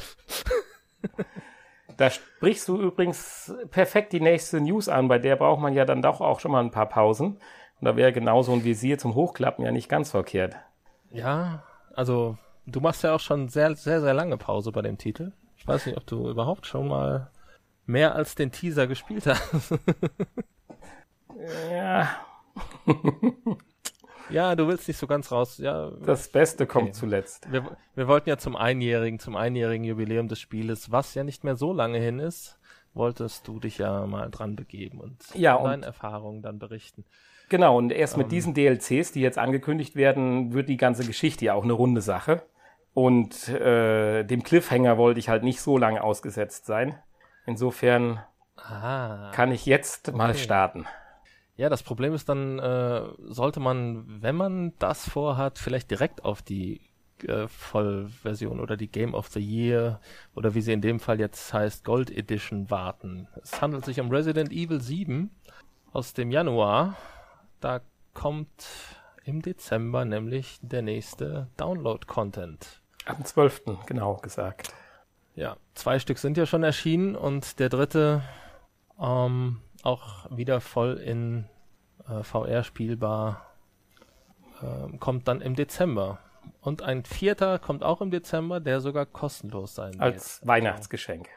Da 1.97 2.11
sprichst 2.11 2.69
du 2.69 2.81
übrigens 2.81 3.55
perfekt 3.71 4.13
die 4.13 4.21
nächste 4.21 4.61
News 4.61 4.89
an, 4.89 5.09
bei 5.09 5.19
der 5.19 5.37
braucht 5.37 5.61
man 5.61 5.73
ja 5.73 5.85
dann 5.85 6.03
doch 6.03 6.21
auch 6.21 6.41
schon 6.41 6.53
mal 6.53 6.63
ein 6.63 6.71
paar 6.71 6.89
Pausen. 6.89 7.39
Und 7.81 7.85
da 7.85 7.97
wäre 7.97 8.13
genau 8.13 8.43
so 8.43 8.53
ein 8.53 8.65
Visier 8.65 8.99
zum 8.99 9.15
Hochklappen 9.15 9.65
ja 9.65 9.71
nicht 9.71 9.89
ganz 9.89 10.11
verkehrt. 10.11 10.57
Ja, 11.11 11.63
also 11.95 12.37
du 12.67 12.81
machst 12.81 13.03
ja 13.05 13.15
auch 13.15 13.21
schon 13.21 13.49
sehr, 13.49 13.75
sehr, 13.75 14.01
sehr 14.01 14.15
lange 14.15 14.37
Pause 14.39 14.73
bei 14.73 14.83
dem 14.83 14.99
Titel. 14.99 15.33
Ich 15.57 15.67
weiß 15.67 15.87
nicht, 15.87 15.97
ob 15.97 16.07
du 16.07 16.29
überhaupt 16.29 16.67
schon 16.67 16.89
mal 16.89 17.31
mehr 17.85 18.15
als 18.15 18.35
den 18.35 18.51
Teaser 18.51 18.87
gespielt 18.87 19.27
hast. 19.27 19.79
ja. 21.71 22.09
Ja, 24.31 24.55
du 24.57 24.67
willst 24.67 24.89
nicht 24.89 24.97
so 24.97 25.07
ganz 25.07 25.31
raus. 25.31 25.59
Ja, 25.59 25.91
das 26.05 26.29
Beste 26.29 26.65
okay. 26.65 26.73
kommt 26.73 26.95
zuletzt. 26.95 27.51
Wir, 27.51 27.77
wir 27.95 28.09
wollten 28.09 28.29
ja 28.29 28.39
zum 28.39 28.57
einjährigen, 28.57 29.19
zum 29.19 29.37
einjährigen 29.37 29.85
Jubiläum 29.85 30.29
des 30.29 30.41
Spieles, 30.41 30.91
was 30.91 31.15
ja 31.15 31.25
nicht 31.25 31.45
mehr 31.45 31.57
so 31.57 31.73
lange 31.73 31.99
hin 31.99 32.19
ist, 32.19 32.59
wolltest 32.95 33.47
du 33.47 33.61
dich 33.61 33.79
ja 33.79 34.07
mal 34.07 34.31
dran 34.31 34.57
begeben 34.57 35.01
und 35.01 35.17
ja, 35.35 35.63
deine 35.63 35.87
Erfahrungen 35.87 36.43
dann 36.43 36.59
berichten. 36.59 37.05
Genau, 37.49 37.79
und 37.79 37.93
erst 37.93 38.17
mit 38.17 38.27
ähm. 38.27 38.31
diesen 38.31 38.55
DLCs, 38.55 39.13
die 39.13 39.21
jetzt 39.21 39.39
angekündigt 39.39 39.95
werden, 39.95 40.53
wird 40.53 40.69
die 40.69 40.77
ganze 40.77 41.05
Geschichte 41.05 41.45
ja 41.45 41.55
auch 41.55 41.65
eine 41.65 41.75
runde 41.75 42.01
Sache. 42.01 42.43
Und 42.93 43.49
äh, 43.49 44.25
dem 44.25 44.43
Cliffhanger 44.43 44.97
wollte 44.97 45.21
ich 45.21 45.29
halt 45.29 45.45
nicht 45.45 45.61
so 45.61 45.77
lange 45.77 46.03
ausgesetzt 46.03 46.65
sein. 46.65 46.99
Insofern 47.45 48.21
ah, 48.57 49.31
kann 49.33 49.53
ich 49.53 49.67
jetzt 49.67 50.09
okay. 50.09 50.17
mal 50.17 50.35
starten. 50.35 50.87
Ja, 51.57 51.71
das 51.71 51.83
Problem 51.83 52.13
ist 52.13 52.29
dann, 52.29 52.59
äh, 52.59 53.03
sollte 53.29 53.61
man, 53.61 54.05
wenn 54.23 54.37
man 54.37 54.75
das 54.79 55.09
vorhat, 55.09 55.59
vielleicht 55.59 55.91
direkt 55.91 56.25
auf 56.25 56.43
die 56.43 56.83
äh, 57.23 57.49
Vollversion 57.49 58.61
oder 58.61 58.77
die 58.77 58.89
Game 58.89 59.15
of 59.15 59.29
the 59.29 59.41
Year 59.41 60.01
oder 60.35 60.55
wie 60.55 60.61
sie 60.61 60.75
in 60.75 60.83
dem 60.83 61.01
Fall 61.01 61.19
jetzt 61.19 61.55
heißt, 61.55 61.85
Gold 61.85 62.11
Edition 62.11 62.71
warten. 62.71 63.27
Es 63.43 63.63
handelt 63.63 63.87
sich 63.87 64.01
um 64.01 64.11
Resident 64.11 64.53
Evil 64.53 64.83
7 64.83 65.31
aus 65.93 66.13
dem 66.13 66.31
Januar. 66.31 66.97
Da 67.61 67.81
kommt 68.13 68.67
im 69.25 69.41
Dezember 69.41 70.05
nämlich 70.05 70.59
der 70.61 70.83
nächste 70.83 71.49
Download-Content. 71.57 72.83
Am 73.07 73.25
12. 73.25 73.87
genau 73.87 74.17
gesagt. 74.17 74.75
Ja, 75.35 75.57
zwei 75.75 75.99
Stück 75.99 76.19
sind 76.19 76.37
ja 76.37 76.45
schon 76.45 76.63
erschienen 76.63 77.17
und 77.17 77.59
der 77.61 77.69
dritte 77.71 78.23
ähm, 79.01 79.61
auch 79.87 80.27
wieder 80.37 80.61
voll 80.61 80.99
in 80.99 81.49
äh, 82.09 82.23
VR 82.23 82.63
spielbar. 82.63 83.47
Äh, 84.63 84.97
kommt 84.99 85.29
dann 85.29 85.41
im 85.41 85.55
Dezember. 85.55 86.19
Und 86.61 86.83
ein 86.83 87.05
vierter 87.05 87.59
kommt 87.59 87.83
auch 87.83 88.01
im 88.01 88.11
Dezember, 88.11 88.61
der 88.61 88.81
sogar 88.81 89.07
kostenlos 89.07 89.75
sein 89.75 89.95
wird. 89.95 90.03
Als 90.03 90.47
Weihnachtsgeschenk. 90.47 91.29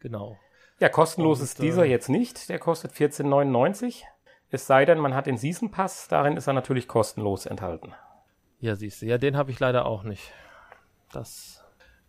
Genau. 0.00 0.38
Ja, 0.80 0.88
kostenlos 0.88 1.38
Und, 1.38 1.44
ist 1.44 1.62
dieser 1.62 1.84
äh, 1.84 1.90
jetzt 1.90 2.08
nicht. 2.08 2.48
Der 2.48 2.58
kostet 2.58 2.92
14,99. 2.92 4.02
Es 4.50 4.66
sei 4.66 4.84
denn, 4.84 4.98
man 4.98 5.14
hat 5.14 5.26
den 5.26 5.36
Season 5.36 5.70
Pass. 5.70 6.08
Darin 6.08 6.36
ist 6.36 6.46
er 6.46 6.52
natürlich 6.52 6.88
kostenlos 6.88 7.46
enthalten. 7.46 7.94
Ja, 8.60 8.76
siehst 8.76 9.02
du. 9.02 9.06
Ja, 9.06 9.18
den 9.18 9.36
habe 9.36 9.50
ich 9.50 9.60
leider 9.60 9.86
auch 9.86 10.02
nicht. 10.02 10.32
Das 11.12 11.63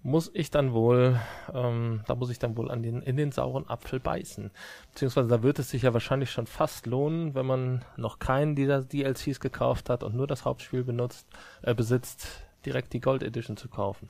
muss 0.06 0.30
ich 0.36 0.52
dann 0.52 0.72
wohl, 0.72 1.20
ähm, 1.52 2.04
da 2.06 2.14
muss 2.14 2.30
ich 2.30 2.38
dann 2.38 2.56
wohl 2.58 2.70
an 2.70 2.84
den, 2.84 3.02
in 3.02 3.18
den 3.18 3.32
sauren 3.32 3.68
Apfel 3.68 4.00
beißen. 4.00 4.52
Beziehungsweise 4.92 5.28
da 5.28 5.42
wird 5.42 5.58
es 5.58 5.72
sich 5.72 5.82
ja 5.82 5.94
wahrscheinlich 5.94 6.30
schon 6.30 6.46
fast 6.46 6.86
lohnen, 6.86 7.34
wenn 7.34 7.48
man 7.48 7.84
noch 7.98 8.20
keinen 8.20 8.56
dieser 8.56 8.84
DLCs 8.84 9.40
gekauft 9.40 9.90
hat 9.90 10.04
und 10.04 10.16
nur 10.16 10.28
das 10.28 10.46
Hauptspiel 10.46 10.84
benutzt, 10.84 11.28
äh, 11.64 11.74
besitzt, 11.74 12.28
direkt 12.68 12.94
die 12.94 13.02
Gold 13.02 13.24
Edition 13.24 13.58
zu 13.58 13.68
kaufen. 13.68 14.08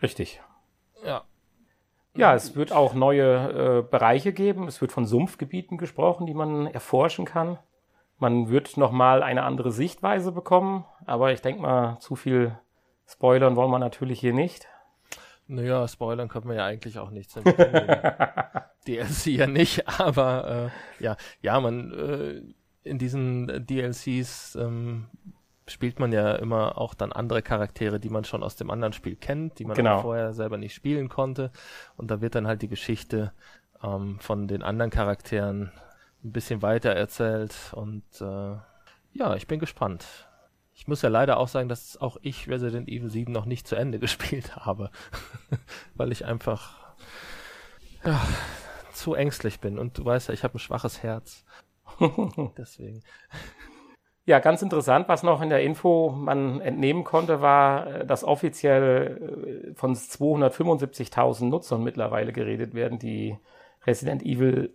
Richtig. 0.00 0.40
Ja. 1.04 1.24
Ja, 2.14 2.32
es 2.36 2.54
wird 2.54 2.70
auch 2.70 2.94
neue 2.94 3.80
äh, 3.80 3.82
Bereiche 3.82 4.32
geben. 4.32 4.68
Es 4.68 4.80
wird 4.80 4.92
von 4.92 5.06
Sumpfgebieten 5.06 5.76
gesprochen, 5.76 6.26
die 6.26 6.34
man 6.34 6.68
erforschen 6.68 7.24
kann. 7.24 7.58
Man 8.16 8.48
wird 8.48 8.76
nochmal 8.76 9.24
eine 9.24 9.42
andere 9.42 9.72
Sichtweise 9.72 10.30
bekommen, 10.30 10.84
aber 11.04 11.32
ich 11.32 11.40
denke 11.40 11.62
mal, 11.62 11.98
zu 11.98 12.14
viel 12.14 12.56
Spoilern 13.12 13.56
wollen 13.56 13.70
wir 13.70 13.78
natürlich 13.78 14.20
hier 14.20 14.32
nicht. 14.32 14.66
Naja, 15.46 15.86
spoilern 15.86 16.28
können 16.28 16.48
wir 16.48 16.56
ja 16.56 16.64
eigentlich 16.64 16.98
auch 16.98 17.10
nichts. 17.10 17.34
DLC 18.86 19.26
ja 19.26 19.46
nicht, 19.46 19.86
aber 20.00 20.70
äh, 20.98 21.04
ja, 21.04 21.16
ja, 21.40 21.60
man 21.60 21.92
äh, 21.92 22.88
in 22.88 22.98
diesen 22.98 23.66
DLCs 23.66 24.56
ähm, 24.56 25.08
spielt 25.66 26.00
man 26.00 26.12
ja 26.12 26.34
immer 26.36 26.78
auch 26.78 26.94
dann 26.94 27.12
andere 27.12 27.42
Charaktere, 27.42 28.00
die 28.00 28.08
man 28.08 28.24
schon 28.24 28.42
aus 28.42 28.56
dem 28.56 28.70
anderen 28.70 28.92
Spiel 28.92 29.16
kennt, 29.16 29.58
die 29.58 29.64
man 29.64 29.76
genau. 29.76 30.00
vorher 30.00 30.32
selber 30.32 30.56
nicht 30.56 30.74
spielen 30.74 31.08
konnte. 31.08 31.50
Und 31.96 32.10
da 32.10 32.20
wird 32.20 32.34
dann 32.34 32.46
halt 32.46 32.62
die 32.62 32.68
Geschichte 32.68 33.32
ähm, 33.82 34.18
von 34.20 34.48
den 34.48 34.62
anderen 34.62 34.90
Charakteren 34.90 35.70
ein 36.24 36.32
bisschen 36.32 36.62
weiter 36.62 36.90
erzählt. 36.90 37.72
Und 37.74 38.04
äh, 38.20 38.56
ja, 39.12 39.36
ich 39.36 39.46
bin 39.46 39.60
gespannt. 39.60 40.28
Ich 40.82 40.88
muss 40.88 41.00
ja 41.00 41.08
leider 41.08 41.36
auch 41.36 41.46
sagen, 41.46 41.68
dass 41.68 41.96
auch 41.96 42.16
ich 42.22 42.48
Resident 42.48 42.88
Evil 42.88 43.08
7 43.08 43.30
noch 43.30 43.44
nicht 43.44 43.68
zu 43.68 43.76
Ende 43.76 43.98
gespielt 44.00 44.56
habe, 44.56 44.90
weil 45.94 46.10
ich 46.10 46.24
einfach 46.24 46.96
ja, 48.04 48.20
zu 48.92 49.14
ängstlich 49.14 49.60
bin. 49.60 49.78
Und 49.78 49.96
du 49.96 50.04
weißt 50.04 50.26
ja, 50.26 50.34
ich 50.34 50.42
habe 50.42 50.56
ein 50.56 50.58
schwaches 50.58 51.04
Herz. 51.04 51.44
Deswegen. 52.58 53.04
Ja, 54.24 54.40
ganz 54.40 54.60
interessant, 54.60 55.08
was 55.08 55.22
noch 55.22 55.40
in 55.40 55.50
der 55.50 55.62
Info 55.62 56.10
man 56.10 56.60
entnehmen 56.60 57.04
konnte, 57.04 57.40
war, 57.40 57.86
äh, 57.86 58.04
dass 58.04 58.24
offiziell 58.24 59.70
äh, 59.70 59.74
von 59.74 59.94
275.000 59.94 61.44
Nutzern 61.44 61.84
mittlerweile 61.84 62.32
geredet 62.32 62.74
werden, 62.74 62.98
die 62.98 63.38
Resident 63.86 64.24
Evil 64.24 64.74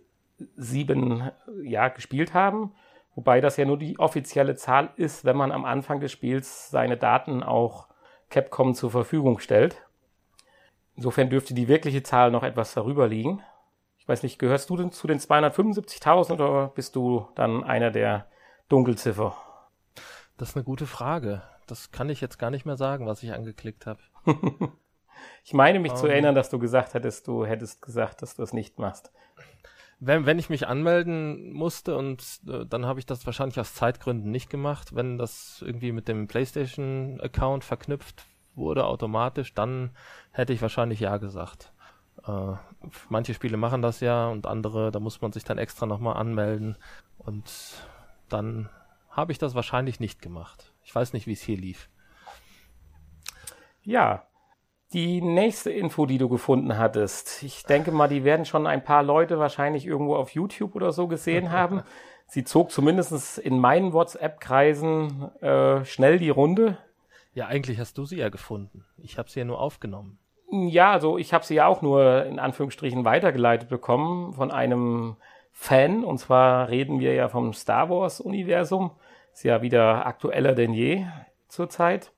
7 0.56 1.30
ja, 1.64 1.88
gespielt 1.88 2.32
haben. 2.32 2.72
Wobei 3.18 3.40
das 3.40 3.56
ja 3.56 3.64
nur 3.64 3.78
die 3.78 3.98
offizielle 3.98 4.54
Zahl 4.54 4.90
ist, 4.94 5.24
wenn 5.24 5.36
man 5.36 5.50
am 5.50 5.64
Anfang 5.64 5.98
des 5.98 6.12
Spiels 6.12 6.70
seine 6.70 6.96
Daten 6.96 7.42
auch 7.42 7.88
Capcom 8.30 8.74
zur 8.74 8.92
Verfügung 8.92 9.40
stellt. 9.40 9.84
Insofern 10.94 11.28
dürfte 11.28 11.52
die 11.52 11.66
wirkliche 11.66 12.04
Zahl 12.04 12.30
noch 12.30 12.44
etwas 12.44 12.74
darüber 12.74 13.08
liegen. 13.08 13.42
Ich 13.98 14.06
weiß 14.06 14.22
nicht, 14.22 14.38
gehörst 14.38 14.70
du 14.70 14.76
denn 14.76 14.92
zu 14.92 15.08
den 15.08 15.18
275.000 15.18 16.34
oder 16.34 16.68
bist 16.68 16.94
du 16.94 17.26
dann 17.34 17.64
einer 17.64 17.90
der 17.90 18.28
Dunkelziffer? 18.68 19.36
Das 20.36 20.50
ist 20.50 20.56
eine 20.56 20.64
gute 20.64 20.86
Frage. 20.86 21.42
Das 21.66 21.90
kann 21.90 22.10
ich 22.10 22.20
jetzt 22.20 22.38
gar 22.38 22.50
nicht 22.50 22.66
mehr 22.66 22.76
sagen, 22.76 23.06
was 23.06 23.24
ich 23.24 23.32
angeklickt 23.32 23.84
habe. 23.84 23.98
ich 25.42 25.54
meine 25.54 25.80
mich 25.80 25.90
um, 25.90 25.98
zu 25.98 26.06
ähm. 26.06 26.12
erinnern, 26.12 26.34
dass 26.36 26.50
du 26.50 26.60
gesagt 26.60 26.94
hättest, 26.94 27.26
du 27.26 27.44
hättest 27.44 27.82
gesagt, 27.82 28.22
dass 28.22 28.36
du 28.36 28.44
es 28.44 28.52
nicht 28.52 28.78
machst 28.78 29.12
wenn, 30.00 30.26
wenn 30.26 30.38
ich 30.38 30.48
mich 30.48 30.68
anmelden 30.68 31.52
musste 31.52 31.96
und 31.96 32.40
äh, 32.48 32.64
dann 32.66 32.86
habe 32.86 33.00
ich 33.00 33.06
das 33.06 33.26
wahrscheinlich 33.26 33.58
aus 33.58 33.74
Zeitgründen 33.74 34.30
nicht 34.30 34.50
gemacht, 34.50 34.94
wenn 34.94 35.18
das 35.18 35.62
irgendwie 35.64 35.92
mit 35.92 36.08
dem 36.08 36.28
PlayStation-Account 36.28 37.64
verknüpft 37.64 38.26
wurde 38.54 38.84
automatisch, 38.84 39.54
dann 39.54 39.90
hätte 40.30 40.52
ich 40.52 40.62
wahrscheinlich 40.62 41.00
ja 41.00 41.16
gesagt. 41.16 41.72
Äh, 42.26 42.52
manche 43.08 43.34
Spiele 43.34 43.56
machen 43.56 43.82
das 43.82 44.00
ja 44.00 44.28
und 44.28 44.46
andere, 44.46 44.90
da 44.92 45.00
muss 45.00 45.20
man 45.20 45.32
sich 45.32 45.44
dann 45.44 45.58
extra 45.58 45.86
nochmal 45.86 46.16
anmelden 46.16 46.76
und 47.18 47.50
dann 48.28 48.68
habe 49.10 49.32
ich 49.32 49.38
das 49.38 49.54
wahrscheinlich 49.54 49.98
nicht 49.98 50.22
gemacht. 50.22 50.72
Ich 50.84 50.94
weiß 50.94 51.12
nicht, 51.12 51.26
wie 51.26 51.32
es 51.32 51.42
hier 51.42 51.56
lief. 51.56 51.88
Ja, 53.82 54.27
die 54.92 55.20
nächste 55.20 55.70
Info, 55.70 56.06
die 56.06 56.18
du 56.18 56.28
gefunden 56.28 56.78
hattest, 56.78 57.42
ich 57.42 57.64
denke 57.64 57.92
mal, 57.92 58.08
die 58.08 58.24
werden 58.24 58.46
schon 58.46 58.66
ein 58.66 58.82
paar 58.82 59.02
Leute 59.02 59.38
wahrscheinlich 59.38 59.86
irgendwo 59.86 60.16
auf 60.16 60.30
YouTube 60.30 60.74
oder 60.74 60.92
so 60.92 61.08
gesehen 61.08 61.52
haben. 61.52 61.82
Sie 62.26 62.44
zog 62.44 62.70
zumindest 62.70 63.38
in 63.38 63.58
meinen 63.58 63.92
WhatsApp-Kreisen 63.92 65.32
äh, 65.40 65.84
schnell 65.84 66.18
die 66.18 66.30
Runde. 66.30 66.78
Ja, 67.34 67.46
eigentlich 67.46 67.78
hast 67.78 67.96
du 67.98 68.04
sie 68.04 68.16
ja 68.16 68.28
gefunden. 68.28 68.84
Ich 68.98 69.18
habe 69.18 69.30
sie 69.30 69.40
ja 69.40 69.44
nur 69.44 69.60
aufgenommen. 69.60 70.18
Ja, 70.50 70.92
also 70.92 71.18
ich 71.18 71.34
habe 71.34 71.44
sie 71.44 71.54
ja 71.54 71.66
auch 71.66 71.82
nur 71.82 72.24
in 72.24 72.38
Anführungsstrichen 72.38 73.04
weitergeleitet 73.04 73.68
bekommen 73.68 74.32
von 74.32 74.50
einem 74.50 75.16
Fan. 75.52 76.04
Und 76.04 76.18
zwar 76.18 76.68
reden 76.68 77.00
wir 77.00 77.14
ja 77.14 77.28
vom 77.28 77.52
Star 77.52 77.90
Wars-Universum. 77.90 78.92
Ist 79.32 79.44
ja 79.44 79.60
wieder 79.62 80.06
aktueller 80.06 80.54
denn 80.54 80.72
je 80.72 81.06
zurzeit. 81.48 82.12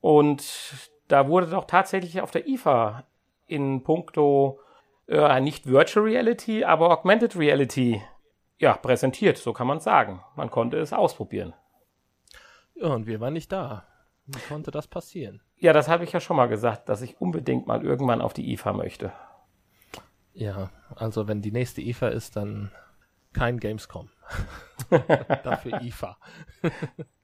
Und 0.00 0.90
da 1.08 1.28
wurde 1.28 1.48
doch 1.48 1.64
tatsächlich 1.64 2.20
auf 2.20 2.30
der 2.30 2.46
IFA 2.46 3.04
in 3.46 3.82
puncto 3.82 4.60
äh, 5.08 5.40
nicht 5.40 5.66
Virtual 5.66 6.04
Reality, 6.04 6.64
aber 6.64 6.90
Augmented 6.90 7.36
Reality 7.36 8.02
ja, 8.58 8.74
präsentiert, 8.74 9.38
so 9.38 9.52
kann 9.52 9.66
man 9.66 9.80
sagen. 9.80 10.22
Man 10.34 10.50
konnte 10.50 10.78
es 10.78 10.92
ausprobieren. 10.92 11.54
Ja, 12.74 12.88
und 12.88 13.06
wir 13.06 13.20
waren 13.20 13.34
nicht 13.34 13.52
da. 13.52 13.86
Wie 14.26 14.40
konnte 14.48 14.70
das 14.70 14.88
passieren? 14.88 15.40
Ja, 15.56 15.72
das 15.72 15.88
habe 15.88 16.04
ich 16.04 16.12
ja 16.12 16.20
schon 16.20 16.36
mal 16.36 16.48
gesagt, 16.48 16.88
dass 16.88 17.02
ich 17.02 17.20
unbedingt 17.20 17.66
mal 17.66 17.84
irgendwann 17.84 18.20
auf 18.20 18.32
die 18.32 18.52
IFA 18.52 18.72
möchte. 18.72 19.12
Ja, 20.32 20.70
also 20.94 21.28
wenn 21.28 21.42
die 21.42 21.52
nächste 21.52 21.80
IFA 21.80 22.08
ist, 22.08 22.36
dann 22.36 22.72
kein 23.32 23.58
Gamescom. 23.58 24.10
Dafür 25.44 25.80
IFA. 25.82 26.18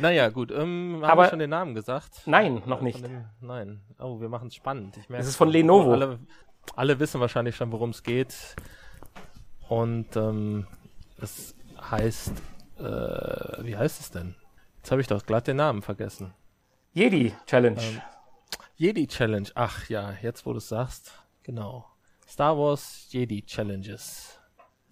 naja, 0.00 0.28
gut. 0.28 0.50
Ähm, 0.50 1.00
haben 1.02 1.18
wir 1.18 1.28
schon 1.28 1.38
den 1.38 1.50
Namen 1.50 1.74
gesagt? 1.74 2.22
Nein, 2.26 2.62
noch 2.66 2.80
nicht. 2.80 3.04
Dem, 3.04 3.26
nein. 3.40 3.80
Oh, 3.98 4.20
wir 4.20 4.28
machen 4.28 4.48
es 4.48 4.54
spannend. 4.54 4.96
Ich 4.96 5.08
merke, 5.08 5.22
es 5.22 5.28
ist 5.28 5.36
von 5.36 5.48
Lenovo. 5.48 5.92
Alle, 5.92 6.18
alle 6.76 6.98
wissen 6.98 7.20
wahrscheinlich 7.20 7.56
schon, 7.56 7.72
worum 7.72 7.90
es 7.90 8.02
geht. 8.02 8.56
Und 9.68 10.16
ähm, 10.16 10.66
es 11.20 11.54
heißt, 11.80 12.32
äh, 12.78 12.82
wie 12.82 13.76
heißt 13.76 14.00
es 14.00 14.10
denn? 14.10 14.34
Jetzt 14.78 14.90
habe 14.90 15.00
ich 15.00 15.06
doch 15.06 15.24
glatt 15.24 15.46
den 15.46 15.56
Namen 15.56 15.82
vergessen. 15.82 16.34
Jedi 16.92 17.34
Challenge. 17.46 17.80
Ähm, 17.80 18.00
Jedi 18.76 19.06
Challenge. 19.06 19.48
Ach 19.54 19.88
ja, 19.88 20.14
jetzt 20.22 20.46
wo 20.46 20.52
du 20.52 20.58
es 20.58 20.68
sagst. 20.68 21.12
Genau. 21.42 21.86
Star 22.26 22.56
Wars 22.56 23.06
Jedi 23.10 23.42
Challenges. 23.42 24.39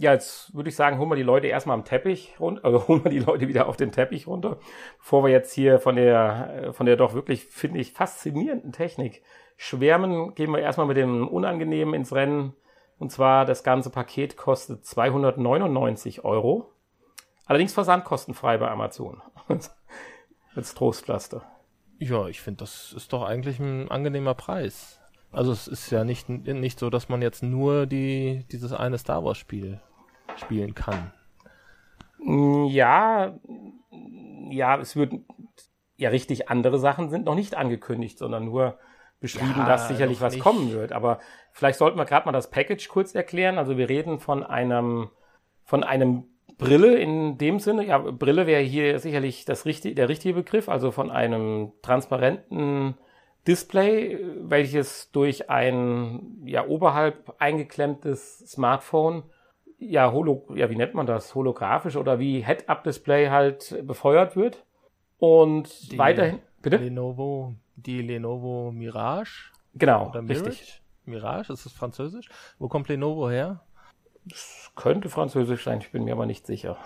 Ja, 0.00 0.12
jetzt 0.12 0.54
würde 0.54 0.68
ich 0.68 0.76
sagen, 0.76 0.98
holen 0.98 1.10
wir 1.10 1.16
die 1.16 1.24
Leute 1.24 1.48
erstmal 1.48 1.74
am 1.74 1.84
Teppich 1.84 2.36
runter, 2.38 2.64
also 2.64 2.86
holen 2.86 3.04
wir 3.04 3.10
die 3.10 3.18
Leute 3.18 3.48
wieder 3.48 3.68
auf 3.68 3.76
den 3.76 3.92
Teppich 3.92 4.26
runter, 4.26 4.58
bevor 4.98 5.24
wir 5.24 5.30
jetzt 5.30 5.52
hier 5.52 5.80
von 5.80 5.96
der, 5.96 6.62
äh, 6.62 6.72
von 6.72 6.86
der 6.86 6.96
doch 6.96 7.14
wirklich, 7.14 7.44
finde 7.46 7.80
ich, 7.80 7.92
faszinierenden 7.92 8.72
Technik 8.72 9.22
schwärmen, 9.56 10.34
gehen 10.36 10.52
wir 10.52 10.60
erstmal 10.60 10.86
mit 10.86 10.96
dem 10.96 11.26
Unangenehmen 11.26 11.94
ins 11.94 12.14
Rennen. 12.14 12.54
Und 12.98 13.10
zwar, 13.10 13.44
das 13.44 13.64
ganze 13.64 13.90
Paket 13.90 14.36
kostet 14.36 14.84
299 14.84 16.24
Euro. 16.24 16.72
Allerdings 17.44 17.72
versandkostenfrei 17.72 18.58
bei 18.58 18.70
Amazon. 18.70 19.20
Als 20.54 20.74
Trostpflaster. 20.74 21.42
Ja, 21.98 22.28
ich 22.28 22.40
finde, 22.40 22.58
das 22.58 22.92
ist 22.92 23.12
doch 23.12 23.22
eigentlich 23.22 23.58
ein 23.58 23.90
angenehmer 23.90 24.34
Preis. 24.34 25.00
Also 25.32 25.52
es 25.52 25.66
ist 25.66 25.90
ja 25.90 26.04
nicht, 26.04 26.28
nicht 26.28 26.78
so, 26.78 26.88
dass 26.88 27.08
man 27.08 27.20
jetzt 27.20 27.42
nur 27.42 27.86
die, 27.86 28.44
dieses 28.50 28.72
eine 28.72 28.98
Star 28.98 29.24
Wars 29.24 29.38
Spiel 29.38 29.80
spielen 30.40 30.74
kann. 30.74 31.12
Mm, 32.18 32.64
ja, 32.66 33.38
ja, 34.50 34.78
es 34.78 34.96
wird 34.96 35.14
ja 35.96 36.10
richtig 36.10 36.48
andere 36.48 36.78
Sachen 36.78 37.10
sind 37.10 37.24
noch 37.26 37.34
nicht 37.34 37.56
angekündigt, 37.56 38.18
sondern 38.18 38.44
nur 38.44 38.78
beschrieben, 39.20 39.54
ja, 39.56 39.66
dass 39.66 39.88
sicherlich 39.88 40.20
was 40.20 40.38
kommen 40.38 40.72
wird. 40.72 40.92
Aber 40.92 41.18
vielleicht 41.52 41.78
sollten 41.78 41.98
wir 41.98 42.04
gerade 42.04 42.26
mal 42.26 42.32
das 42.32 42.50
Package 42.50 42.88
kurz 42.88 43.14
erklären. 43.14 43.58
Also 43.58 43.76
wir 43.76 43.88
reden 43.88 44.20
von 44.20 44.44
einem 44.44 45.10
von 45.64 45.82
einem 45.84 46.24
Brille 46.56 46.96
in 46.96 47.36
dem 47.38 47.58
Sinne. 47.58 47.84
Ja, 47.84 47.98
Brille 47.98 48.46
wäre 48.46 48.62
hier 48.62 48.98
sicherlich 48.98 49.44
das 49.44 49.64
richtige, 49.64 49.94
der 49.94 50.08
richtige 50.08 50.34
Begriff. 50.34 50.68
Also 50.68 50.92
von 50.92 51.10
einem 51.10 51.72
transparenten 51.82 52.94
Display, 53.46 54.18
welches 54.40 55.10
durch 55.10 55.50
ein 55.50 56.42
ja 56.44 56.66
oberhalb 56.66 57.34
eingeklemmtes 57.38 58.38
Smartphone 58.46 59.24
ja 59.78 60.12
holo 60.12 60.46
ja 60.54 60.70
wie 60.70 60.76
nennt 60.76 60.94
man 60.94 61.06
das? 61.06 61.34
Holographisch 61.34 61.96
oder 61.96 62.18
wie 62.18 62.44
Head-Up-Display 62.44 63.28
halt 63.28 63.86
befeuert 63.86 64.36
wird. 64.36 64.64
Und 65.18 65.92
die 65.92 65.98
weiterhin 65.98 66.40
bitte? 66.62 66.76
Lenovo 66.76 67.54
die 67.76 68.02
Lenovo 68.02 68.72
Mirage. 68.72 69.52
Genau 69.74 70.08
richtig. 70.10 70.82
Mirage 71.04 71.52
ist 71.52 71.64
das 71.64 71.72
Französisch? 71.72 72.28
Wo 72.58 72.68
kommt 72.68 72.88
Lenovo 72.88 73.30
her? 73.30 73.60
Das 74.24 74.72
könnte 74.76 75.08
Französisch 75.08 75.64
sein 75.64 75.80
ich 75.80 75.90
bin 75.90 76.04
mir 76.04 76.12
aber 76.12 76.26
nicht 76.26 76.46
sicher. 76.46 76.76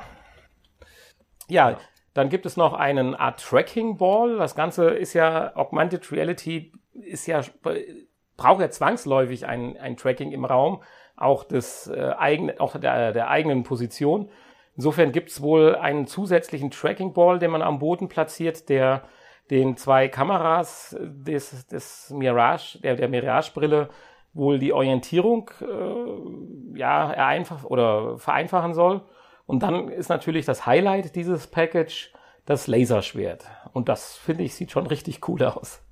Ja, 1.48 1.70
ja. 1.70 1.78
Dann 2.14 2.28
gibt 2.28 2.44
es 2.44 2.58
noch 2.58 2.74
einen 2.74 3.14
Art 3.14 3.40
Tracking 3.40 3.96
Ball. 3.96 4.36
Das 4.36 4.54
Ganze 4.54 4.90
ist 4.90 5.14
ja 5.14 5.56
Augmented 5.56 6.12
Reality 6.12 6.72
ist 6.92 7.26
ja 7.26 7.42
braucht 8.36 8.60
ja 8.60 8.70
zwangsläufig 8.70 9.46
ein, 9.46 9.76
ein 9.76 9.96
Tracking 9.96 10.32
im 10.32 10.44
Raum, 10.44 10.82
auch 11.22 11.44
des 11.44 11.88
äh, 11.88 12.12
eigenen, 12.18 12.58
auch 12.60 12.76
der, 12.76 13.12
der 13.12 13.28
eigenen 13.28 13.62
Position. 13.62 14.28
Insofern 14.76 15.12
gibt 15.12 15.30
es 15.30 15.42
wohl 15.42 15.74
einen 15.76 16.06
zusätzlichen 16.06 16.70
Tracking 16.70 17.12
Ball, 17.12 17.38
den 17.38 17.50
man 17.50 17.62
am 17.62 17.78
Boden 17.78 18.08
platziert, 18.08 18.68
der 18.68 19.02
den 19.50 19.76
zwei 19.76 20.08
Kameras 20.08 20.96
des, 21.00 21.66
des 21.66 22.10
Mirage, 22.10 22.80
der, 22.80 22.96
der 22.96 23.08
Mirage-Brille 23.08 23.90
wohl 24.32 24.58
die 24.58 24.72
Orientierung 24.72 25.50
äh, 25.60 26.78
ja, 26.78 27.08
einfach 27.08 27.64
oder 27.64 28.18
vereinfachen 28.18 28.72
soll. 28.72 29.02
Und 29.44 29.62
dann 29.62 29.88
ist 29.88 30.08
natürlich 30.08 30.46
das 30.46 30.64
Highlight 30.64 31.14
dieses 31.16 31.46
Package 31.46 32.12
das 32.46 32.66
Laserschwert. 32.66 33.44
Und 33.72 33.88
das 33.88 34.16
finde 34.16 34.44
ich 34.44 34.54
sieht 34.54 34.70
schon 34.70 34.86
richtig 34.86 35.28
cool 35.28 35.42
aus. 35.44 35.82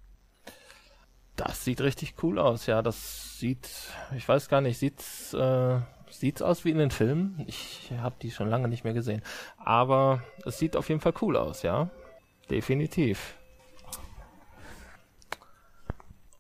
Das 1.41 1.65
sieht 1.65 1.81
richtig 1.81 2.15
cool 2.23 2.39
aus, 2.39 2.67
ja. 2.67 2.83
Das 2.83 3.39
sieht, 3.39 3.69
ich 4.17 4.29
weiß 4.29 4.49
gar 4.49 4.61
nicht, 4.61 4.79
sieht's, 4.79 5.33
äh, 5.35 5.81
sieht's 6.11 6.43
aus 6.43 6.65
wie 6.65 6.71
in 6.71 6.79
den 6.79 6.91
Filmen. 6.91 7.45
Ich 7.47 7.93
habe 8.01 8.17
die 8.21 8.31
schon 8.31 8.51
lange 8.51 8.69
nicht 8.69 8.85
mehr 8.85 8.93
gesehen. 8.93 9.23
Aber 9.57 10.23
es 10.45 10.59
sieht 10.59 10.77
auf 10.77 10.89
jeden 10.89 11.01
Fall 11.01 11.15
cool 11.23 11.37
aus, 11.37 11.63
ja. 11.63 11.91
Definitiv. 12.51 13.37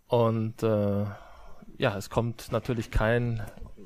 Und 0.09 0.63
äh, 0.63 1.05
ja, 1.79 1.97
es 1.97 2.11
kommt 2.11 2.53
natürlich 2.53 2.91
kein 2.91 3.43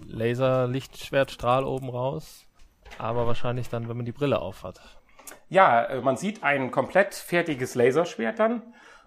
Laserlichtschwertstrahl 0.06 1.64
oben 1.64 1.90
raus 1.90 2.44
aber 2.98 3.26
wahrscheinlich 3.26 3.68
dann, 3.68 3.88
wenn 3.88 3.96
man 3.96 4.06
die 4.06 4.12
Brille 4.12 4.40
aufhat. 4.40 4.80
Ja, 5.48 5.84
äh, 5.84 6.00
man 6.00 6.16
sieht 6.16 6.42
ein 6.42 6.70
komplett 6.70 7.14
fertiges 7.14 7.74
Laserschwert 7.74 8.38
dann 8.38 8.62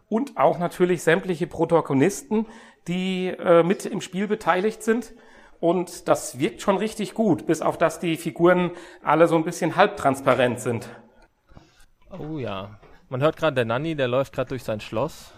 und 0.09 0.37
auch 0.37 0.59
natürlich 0.59 1.03
sämtliche 1.03 1.47
Protagonisten, 1.47 2.45
die 2.87 3.27
äh, 3.27 3.63
mit 3.63 3.85
im 3.85 4.01
Spiel 4.01 4.27
beteiligt 4.27 4.83
sind. 4.83 5.13
Und 5.59 6.07
das 6.07 6.39
wirkt 6.39 6.61
schon 6.61 6.77
richtig 6.77 7.13
gut, 7.13 7.47
bis 7.47 7.61
auf 7.61 7.77
dass 7.77 7.99
die 7.99 8.15
Figuren 8.15 8.71
alle 9.03 9.27
so 9.27 9.35
ein 9.35 9.43
bisschen 9.43 9.75
halbtransparent 9.75 10.59
sind. 10.59 10.87
Oh 12.11 12.37
ja. 12.37 12.79
Man 13.09 13.21
hört 13.21 13.37
gerade, 13.37 13.55
der 13.55 13.65
Nanny, 13.65 13.95
der 13.95 14.07
läuft 14.07 14.33
gerade 14.33 14.49
durch 14.49 14.63
sein 14.63 14.81
Schloss. 14.81 15.33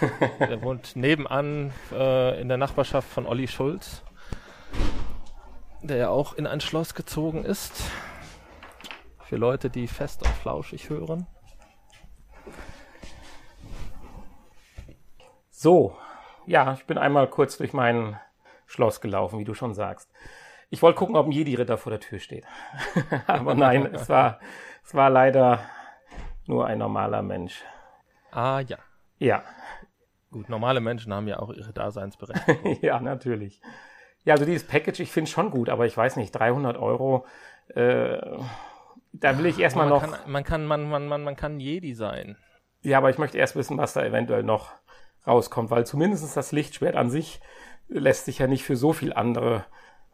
der 0.38 0.62
wohnt 0.62 0.96
nebenan 0.96 1.72
äh, 1.92 2.40
in 2.40 2.48
der 2.48 2.56
Nachbarschaft 2.56 3.08
von 3.08 3.26
Olli 3.26 3.48
Schulz 3.48 4.02
der 5.84 5.96
ja 5.98 6.08
auch 6.08 6.34
in 6.34 6.46
ein 6.46 6.60
Schloss 6.60 6.94
gezogen 6.94 7.44
ist. 7.44 7.72
Für 9.24 9.36
Leute, 9.36 9.70
die 9.70 9.86
fest 9.86 10.22
und 10.22 10.30
flauschig 10.30 10.88
hören. 10.88 11.26
So, 15.64 15.96
ja, 16.44 16.74
ich 16.74 16.84
bin 16.84 16.98
einmal 16.98 17.26
kurz 17.26 17.56
durch 17.56 17.72
mein 17.72 18.20
Schloss 18.66 19.00
gelaufen, 19.00 19.38
wie 19.38 19.44
du 19.44 19.54
schon 19.54 19.72
sagst. 19.72 20.12
Ich 20.68 20.82
wollte 20.82 20.98
gucken, 20.98 21.16
ob 21.16 21.24
ein 21.24 21.32
Jedi-Ritter 21.32 21.78
vor 21.78 21.88
der 21.88 22.00
Tür 22.00 22.18
steht. 22.18 22.44
Aber 23.26 23.54
nein, 23.54 23.86
es 23.94 24.10
war, 24.10 24.40
es 24.84 24.94
war 24.94 25.08
leider 25.08 25.60
nur 26.46 26.66
ein 26.66 26.76
normaler 26.76 27.22
Mensch. 27.22 27.64
Ah 28.30 28.60
ja. 28.60 28.76
Ja. 29.16 29.42
Gut, 30.30 30.50
normale 30.50 30.80
Menschen 30.82 31.14
haben 31.14 31.28
ja 31.28 31.38
auch 31.38 31.50
ihre 31.50 31.72
Daseinsberechtigung. 31.72 32.76
ja, 32.82 33.00
natürlich. 33.00 33.62
Ja, 34.24 34.34
also 34.34 34.44
dieses 34.44 34.68
Package, 34.68 35.00
ich 35.00 35.12
finde 35.12 35.30
schon 35.30 35.50
gut, 35.50 35.70
aber 35.70 35.86
ich 35.86 35.96
weiß 35.96 36.16
nicht, 36.16 36.32
300 36.32 36.76
Euro, 36.76 37.24
äh, 37.68 38.18
da 39.14 39.38
will 39.38 39.46
ich 39.46 39.58
erstmal 39.58 39.88
noch. 39.88 40.02
Kann, 40.02 40.30
man 40.30 40.44
kann, 40.44 40.66
man, 40.66 40.90
man, 40.90 41.06
man, 41.06 41.24
man 41.24 41.36
kann 41.36 41.58
Jedi 41.58 41.94
sein. 41.94 42.36
Ja, 42.82 42.98
aber 42.98 43.08
ich 43.08 43.16
möchte 43.16 43.38
erst 43.38 43.56
wissen, 43.56 43.78
was 43.78 43.94
da 43.94 44.04
eventuell 44.04 44.42
noch 44.42 44.74
rauskommt, 45.26 45.70
weil 45.70 45.86
zumindest 45.86 46.36
das 46.36 46.52
Lichtschwert 46.52 46.96
an 46.96 47.10
sich 47.10 47.40
lässt 47.88 48.24
sich 48.24 48.38
ja 48.38 48.46
nicht 48.46 48.64
für 48.64 48.76
so 48.76 48.92
viel 48.92 49.12
andere 49.12 49.64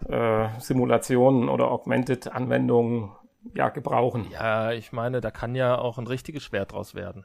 äh, 0.09 0.49
Simulationen 0.59 1.49
oder 1.49 1.71
Augmented-Anwendungen 1.71 3.13
ja 3.55 3.69
gebrauchen. 3.69 4.27
Ja, 4.31 4.73
ich 4.73 4.93
meine, 4.93 5.21
da 5.21 5.31
kann 5.31 5.55
ja 5.55 5.79
auch 5.79 5.99
ein 5.99 6.07
richtiges 6.07 6.45
Schwert 6.45 6.73
draus 6.73 6.95
werden. 6.95 7.25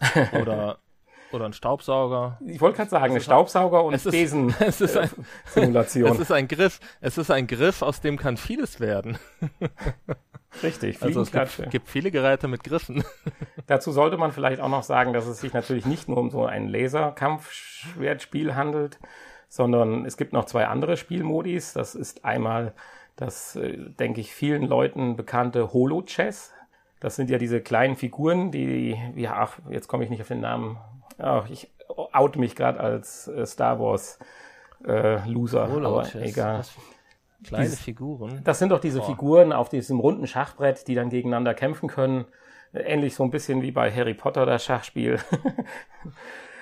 Oder 0.40 0.78
oder 1.36 1.46
ein 1.46 1.52
Staubsauger. 1.52 2.38
Ich 2.44 2.60
wollte 2.60 2.78
gerade 2.78 2.90
sagen, 2.90 3.14
ein 3.14 3.20
Staubsauger 3.20 3.84
und 3.84 3.94
es 3.94 4.06
ist, 4.06 4.12
Besen 4.12 4.54
es 4.60 4.80
ist 4.80 4.96
ein, 4.96 5.10
Simulation. 5.46 6.10
Es 6.10 6.18
ist 6.18 6.32
ein 6.32 6.48
Griff. 6.48 6.80
Es 7.00 7.18
ist 7.18 7.30
ein 7.30 7.46
Griff, 7.46 7.82
aus 7.82 8.00
dem 8.00 8.16
kann 8.18 8.36
vieles 8.36 8.80
werden. 8.80 9.18
Richtig. 10.62 11.02
Also 11.02 11.20
es 11.20 11.30
gibt, 11.30 11.70
gibt, 11.70 11.88
viele 11.88 12.10
Geräte 12.10 12.48
mit 12.48 12.64
Griffen. 12.64 13.04
Dazu 13.66 13.92
sollte 13.92 14.16
man 14.16 14.32
vielleicht 14.32 14.60
auch 14.60 14.68
noch 14.68 14.82
sagen, 14.82 15.12
dass 15.12 15.26
es 15.26 15.40
sich 15.40 15.52
natürlich 15.52 15.86
nicht 15.86 16.08
nur 16.08 16.18
um 16.18 16.30
so 16.30 16.46
ein 16.46 16.68
Laserkampfschwertspiel 16.68 18.54
handelt, 18.54 18.98
sondern 19.48 20.04
es 20.06 20.16
gibt 20.16 20.32
noch 20.32 20.46
zwei 20.46 20.66
andere 20.66 20.96
Spielmodis. 20.96 21.72
Das 21.72 21.94
ist 21.94 22.24
einmal 22.24 22.74
das, 23.16 23.56
äh, 23.56 23.76
denke 23.76 24.20
ich, 24.20 24.34
vielen 24.34 24.66
Leuten 24.66 25.16
bekannte 25.16 25.72
Holo-Chess. 25.72 26.52
Das 27.00 27.16
sind 27.16 27.28
ja 27.28 27.38
diese 27.38 27.60
kleinen 27.60 27.96
Figuren, 27.96 28.50
die, 28.50 28.98
ja, 29.14 29.34
ach, 29.36 29.58
jetzt 29.68 29.88
komme 29.88 30.04
ich 30.04 30.10
nicht 30.10 30.22
auf 30.22 30.28
den 30.28 30.40
Namen 30.40 30.78
Ach, 31.18 31.48
ich 31.48 31.70
out 31.88 32.36
mich 32.36 32.54
gerade 32.56 32.80
als 32.80 33.28
äh, 33.28 33.46
Star 33.46 33.78
Wars 33.78 34.18
äh, 34.86 35.26
Loser, 35.28 35.68
oh, 35.72 35.78
aber 35.78 36.14
egal. 36.16 36.62
Kleine 37.44 37.64
Dies, 37.66 37.80
Figuren. 37.80 38.40
Das 38.44 38.58
sind 38.58 38.70
doch 38.70 38.80
diese 38.80 39.00
oh. 39.00 39.04
Figuren 39.04 39.52
auf 39.52 39.68
diesem 39.68 40.00
runden 40.00 40.26
Schachbrett, 40.26 40.88
die 40.88 40.94
dann 40.94 41.10
gegeneinander 41.10 41.54
kämpfen 41.54 41.88
können. 41.88 42.24
Ähnlich 42.72 43.14
so 43.14 43.22
ein 43.22 43.30
bisschen 43.30 43.62
wie 43.62 43.70
bei 43.70 43.90
Harry 43.92 44.14
Potter 44.14 44.46
das 44.46 44.64
Schachspiel. 44.64 45.18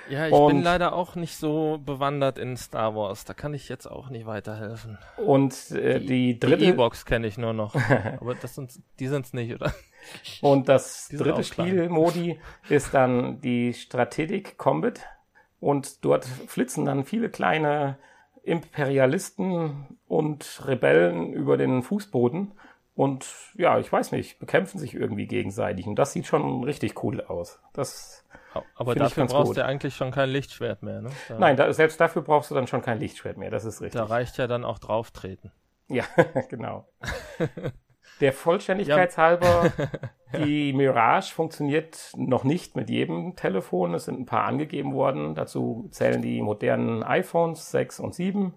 Ja, 0.09 0.27
ich 0.27 0.33
und, 0.33 0.49
bin 0.49 0.63
leider 0.63 0.95
auch 0.95 1.15
nicht 1.15 1.37
so 1.37 1.81
bewandert 1.85 2.39
in 2.39 2.57
Star 2.57 2.95
Wars. 2.95 3.25
Da 3.25 3.35
kann 3.35 3.55
ich 3.55 3.69
jetzt 3.69 3.87
auch 3.87 4.11
nicht 4.11 4.27
weiterhelfen. 4.27 4.99
Und 5.17 5.71
äh, 5.71 6.01
die, 6.01 6.07
die 6.07 6.41
dritte. 6.41 6.59
Die 6.59 6.65
E-Box 6.67 7.07
kenne 7.07 7.27
ich 7.27 7.39
nur 7.39 7.53
noch. 7.53 7.75
Aber 8.21 8.35
das 8.35 8.55
sind, 8.55 8.79
die 9.01 9.09
sind's 9.09 9.33
nicht, 9.33 9.55
oder? 9.55 9.73
Und 10.41 10.69
das 10.69 11.09
dritte 11.13 11.45
Spielmodi 11.45 12.41
ist 12.69 12.95
dann 12.95 13.41
die 13.41 13.73
Strategic 13.75 14.59
Combat. 14.59 15.01
Und 15.61 16.05
dort 16.05 16.25
flitzen 16.25 16.85
dann 16.85 17.05
viele 17.05 17.31
kleine 17.31 17.99
Imperialisten 18.43 19.99
und 20.07 20.63
Rebellen 20.67 21.33
über 21.33 21.57
den 21.57 21.83
Fußboden 21.83 22.53
und 22.97 23.27
ja, 23.57 23.79
ich 23.79 23.93
weiß 23.93 24.13
nicht, 24.13 24.39
bekämpfen 24.39 24.79
sich 24.79 24.95
irgendwie 24.95 25.27
gegenseitig. 25.27 25.87
Und 25.87 25.97
das 25.97 26.13
sieht 26.13 26.27
schon 26.27 26.63
richtig 26.63 27.03
cool 27.03 27.21
aus. 27.21 27.61
Das 27.73 28.25
aber 28.77 28.95
dafür 28.95 29.27
brauchst 29.27 29.49
gut. 29.49 29.57
du 29.57 29.65
eigentlich 29.65 29.97
schon 29.97 30.13
kein 30.13 30.29
Lichtschwert 30.29 30.85
mehr, 30.85 31.03
ne? 31.03 31.11
Da 31.29 31.39
Nein, 31.39 31.57
da, 31.57 31.73
selbst 31.73 32.01
dafür 32.01 32.23
brauchst 32.23 32.53
du 32.53 32.55
dann 32.55 32.69
schon 32.69 32.83
kein 32.83 33.01
Lichtschwert 33.01 33.37
mehr, 33.37 33.51
das 33.51 33.65
ist 33.65 33.81
richtig. 33.81 34.01
Da 34.01 34.07
reicht 34.07 34.39
ja 34.39 34.47
dann 34.47 34.65
auch 34.65 34.79
drauftreten. 34.79 35.51
Ja, 35.89 36.05
genau. 36.49 36.87
Der 38.21 38.33
Vollständigkeit 38.33 39.17
halber, 39.19 39.73
die 40.37 40.73
Mirage 40.73 41.33
funktioniert 41.33 42.13
noch 42.17 42.45
nicht 42.45 42.77
mit 42.77 42.91
jedem 42.91 43.37
Telefon. 43.37 43.95
Es 43.95 44.05
sind 44.05 44.21
ein 44.21 44.27
paar 44.27 44.45
angegeben 44.45 44.95
worden. 44.95 45.35
Dazu 45.35 45.89
zählen 45.91 46.23
die 46.23 46.41
modernen 46.41 47.03
iPhones 47.03 47.71
6 47.71 48.01
und 48.01 48.15
7, 48.15 48.55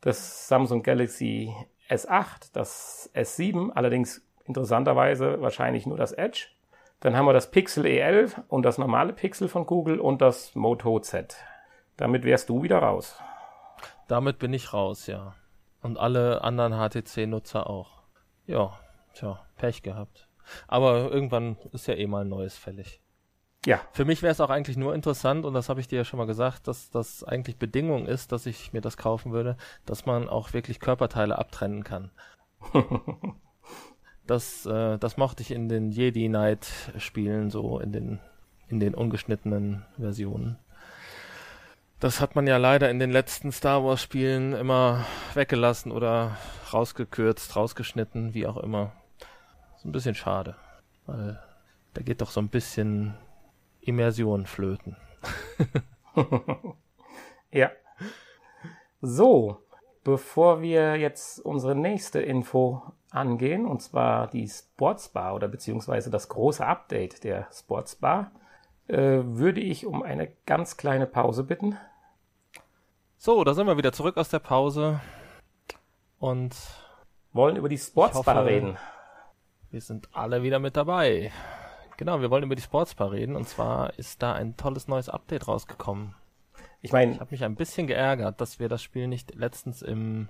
das 0.00 0.48
Samsung 0.48 0.82
Galaxy 0.82 1.54
S8, 1.88 2.50
das 2.52 3.10
S7, 3.14 3.70
allerdings 3.72 4.26
interessanterweise 4.44 5.40
wahrscheinlich 5.40 5.86
nur 5.86 5.96
das 5.96 6.12
Edge. 6.12 6.48
Dann 7.00 7.16
haben 7.16 7.26
wir 7.26 7.32
das 7.32 7.50
Pixel 7.50 7.84
E11 7.84 8.42
und 8.48 8.64
das 8.64 8.76
normale 8.76 9.12
Pixel 9.12 9.48
von 9.48 9.66
Google 9.66 10.00
und 10.00 10.20
das 10.20 10.54
Moto 10.54 10.98
Z. 11.00 11.36
Damit 11.96 12.24
wärst 12.24 12.48
du 12.48 12.62
wieder 12.62 12.78
raus. 12.78 13.20
Damit 14.08 14.38
bin 14.38 14.52
ich 14.52 14.72
raus, 14.72 15.06
ja. 15.06 15.34
Und 15.82 15.98
alle 15.98 16.42
anderen 16.42 16.72
HTC-Nutzer 16.72 17.68
auch. 17.68 18.02
Ja, 18.46 18.78
tja, 19.18 19.44
Pech 19.56 19.82
gehabt. 19.82 20.28
Aber 20.66 21.10
irgendwann 21.10 21.56
ist 21.72 21.86
ja 21.86 21.94
eh 21.94 22.06
mal 22.06 22.22
ein 22.22 22.28
neues 22.28 22.56
fällig. 22.56 23.00
Ja. 23.66 23.80
Für 23.92 24.04
mich 24.04 24.22
wäre 24.22 24.32
es 24.32 24.40
auch 24.40 24.50
eigentlich 24.50 24.76
nur 24.76 24.94
interessant, 24.94 25.44
und 25.44 25.52
das 25.52 25.68
habe 25.68 25.80
ich 25.80 25.88
dir 25.88 25.96
ja 25.96 26.04
schon 26.04 26.18
mal 26.18 26.26
gesagt, 26.26 26.68
dass 26.68 26.90
das 26.90 27.24
eigentlich 27.24 27.56
Bedingung 27.56 28.06
ist, 28.06 28.32
dass 28.32 28.46
ich 28.46 28.72
mir 28.72 28.80
das 28.80 28.96
kaufen 28.96 29.32
würde, 29.32 29.56
dass 29.84 30.06
man 30.06 30.28
auch 30.28 30.52
wirklich 30.52 30.80
Körperteile 30.80 31.38
abtrennen 31.38 31.84
kann. 31.84 32.10
das, 34.26 34.64
äh, 34.64 34.96
das 34.98 35.16
mochte 35.16 35.42
ich 35.42 35.50
in 35.50 35.68
den 35.68 35.90
Jedi 35.90 36.28
Knight 36.28 36.66
Spielen 36.98 37.50
so 37.50 37.78
in 37.78 37.92
den, 37.92 38.20
in 38.68 38.80
den 38.80 38.94
ungeschnittenen 38.94 39.84
Versionen. 39.98 40.58
Das 42.00 42.20
hat 42.20 42.36
man 42.36 42.46
ja 42.46 42.58
leider 42.58 42.88
in 42.90 43.00
den 43.00 43.10
letzten 43.10 43.50
Star 43.50 43.84
Wars 43.84 44.00
Spielen 44.00 44.52
immer 44.52 45.04
weggelassen 45.34 45.90
oder 45.90 46.38
rausgekürzt, 46.72 47.56
rausgeschnitten, 47.56 48.34
wie 48.34 48.46
auch 48.46 48.56
immer. 48.56 48.92
Ist 49.78 49.84
ein 49.84 49.92
bisschen 49.92 50.16
schade, 50.16 50.56
weil 51.06 51.40
da 51.94 52.02
geht 52.02 52.20
doch 52.20 52.30
so 52.30 52.40
ein 52.40 52.48
bisschen 52.48 53.14
Immersion 53.80 54.44
flöten. 54.44 54.96
ja. 57.52 57.70
So, 59.00 59.62
bevor 60.02 60.62
wir 60.62 60.96
jetzt 60.96 61.38
unsere 61.38 61.76
nächste 61.76 62.20
Info 62.20 62.82
angehen, 63.12 63.66
und 63.66 63.80
zwar 63.80 64.26
die 64.26 64.48
Sportsbar 64.48 65.36
oder 65.36 65.46
beziehungsweise 65.46 66.10
das 66.10 66.28
große 66.28 66.66
Update 66.66 67.22
der 67.22 67.46
Sportsbar, 67.52 68.32
äh, 68.88 69.20
würde 69.22 69.60
ich 69.60 69.86
um 69.86 70.02
eine 70.02 70.26
ganz 70.44 70.76
kleine 70.76 71.06
Pause 71.06 71.44
bitten. 71.44 71.78
So, 73.16 73.44
da 73.44 73.54
sind 73.54 73.68
wir 73.68 73.76
wieder 73.76 73.92
zurück 73.92 74.16
aus 74.16 74.28
der 74.28 74.40
Pause 74.40 75.00
und 76.18 76.56
wollen 77.32 77.54
über 77.54 77.68
die 77.68 77.78
Sportsbar 77.78 78.34
hoffe, 78.34 78.46
reden. 78.46 78.76
Wir 79.70 79.80
sind 79.80 80.08
alle 80.12 80.42
wieder 80.42 80.58
mit 80.58 80.76
dabei. 80.76 81.30
Genau, 81.96 82.20
wir 82.20 82.30
wollen 82.30 82.44
über 82.44 82.54
die 82.54 82.62
Sportsbar 82.62 83.12
reden 83.12 83.36
und 83.36 83.48
zwar 83.48 83.98
ist 83.98 84.22
da 84.22 84.32
ein 84.32 84.56
tolles 84.56 84.88
neues 84.88 85.08
Update 85.08 85.48
rausgekommen. 85.48 86.14
Ich 86.80 86.92
meine, 86.92 87.12
ich 87.12 87.20
habe 87.20 87.30
mich 87.32 87.44
ein 87.44 87.56
bisschen 87.56 87.86
geärgert, 87.86 88.40
dass 88.40 88.58
wir 88.60 88.68
das 88.68 88.82
Spiel 88.82 89.08
nicht 89.08 89.34
letztens 89.34 89.82
im 89.82 90.28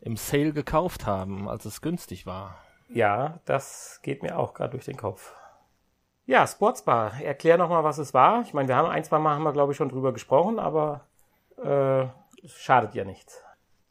im 0.00 0.16
Sale 0.16 0.52
gekauft 0.52 1.06
haben, 1.06 1.48
als 1.48 1.64
es 1.64 1.80
günstig 1.80 2.26
war. 2.26 2.56
Ja, 2.88 3.40
das 3.44 4.00
geht 4.02 4.22
mir 4.22 4.38
auch 4.38 4.54
gerade 4.54 4.70
durch 4.70 4.84
den 4.84 4.96
Kopf. 4.96 5.34
Ja, 6.26 6.46
Sportsbar. 6.46 7.20
Erklär 7.20 7.58
nochmal, 7.58 7.84
was 7.84 7.98
es 7.98 8.14
war. 8.14 8.42
Ich 8.42 8.54
meine, 8.54 8.68
wir 8.68 8.76
haben 8.76 8.88
ein, 8.88 9.04
zwei 9.04 9.18
Mal 9.18 9.34
haben 9.34 9.44
wir, 9.44 9.52
glaube 9.52 9.72
ich, 9.72 9.78
schon 9.78 9.88
drüber 9.88 10.12
gesprochen, 10.12 10.58
aber 10.58 11.06
äh, 11.62 12.06
schadet 12.46 12.94
ja 12.94 13.04
nichts. 13.04 13.42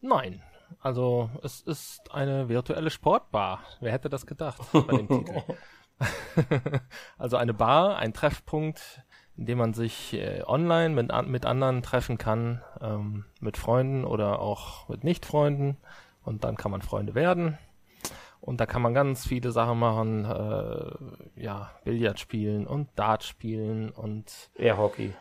Nein. 0.02 0.42
Also 0.80 1.30
es 1.44 1.62
ist 1.62 2.12
eine 2.12 2.50
virtuelle 2.50 2.90
Sportbar. 2.90 3.62
Wer 3.80 3.92
hätte 3.92 4.10
das 4.10 4.26
gedacht 4.26 4.62
bei 4.72 4.98
dem 4.98 5.08
Titel? 5.08 5.42
also 7.18 7.38
eine 7.38 7.54
Bar, 7.54 7.98
ein 7.98 8.14
Treffpunkt, 8.14 9.02
in 9.36 9.46
dem 9.46 9.58
man 9.58 9.74
sich 9.74 10.14
äh, 10.14 10.44
online 10.46 10.94
mit, 10.94 11.12
an, 11.12 11.30
mit 11.30 11.46
anderen 11.46 11.82
treffen 11.82 12.18
kann, 12.18 12.62
ähm, 12.82 13.26
mit 13.40 13.58
Freunden 13.58 14.06
oder 14.06 14.40
auch 14.40 14.90
mit 14.90 15.04
Nicht-Freunden. 15.04 15.78
Und 16.24 16.44
dann 16.44 16.58
kann 16.58 16.72
man 16.72 16.82
Freunde 16.82 17.16
werden. 17.16 17.58
Und 18.42 18.60
da 18.60 18.66
kann 18.66 18.82
man 18.82 18.94
ganz 18.94 19.26
viele 19.26 19.52
Sachen 19.52 19.80
machen, 19.80 20.26
äh, 20.26 21.42
ja, 21.42 21.72
Billard 21.84 22.20
spielen 22.20 22.68
und 22.68 22.90
Dart 22.96 23.24
spielen 23.24 23.90
und 23.90 24.50
Airhockey. 24.56 25.14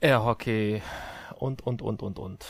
Airhockey 0.00 0.82
und, 1.36 1.62
und, 1.62 1.82
und, 1.82 2.02
und, 2.02 2.18
und. 2.18 2.46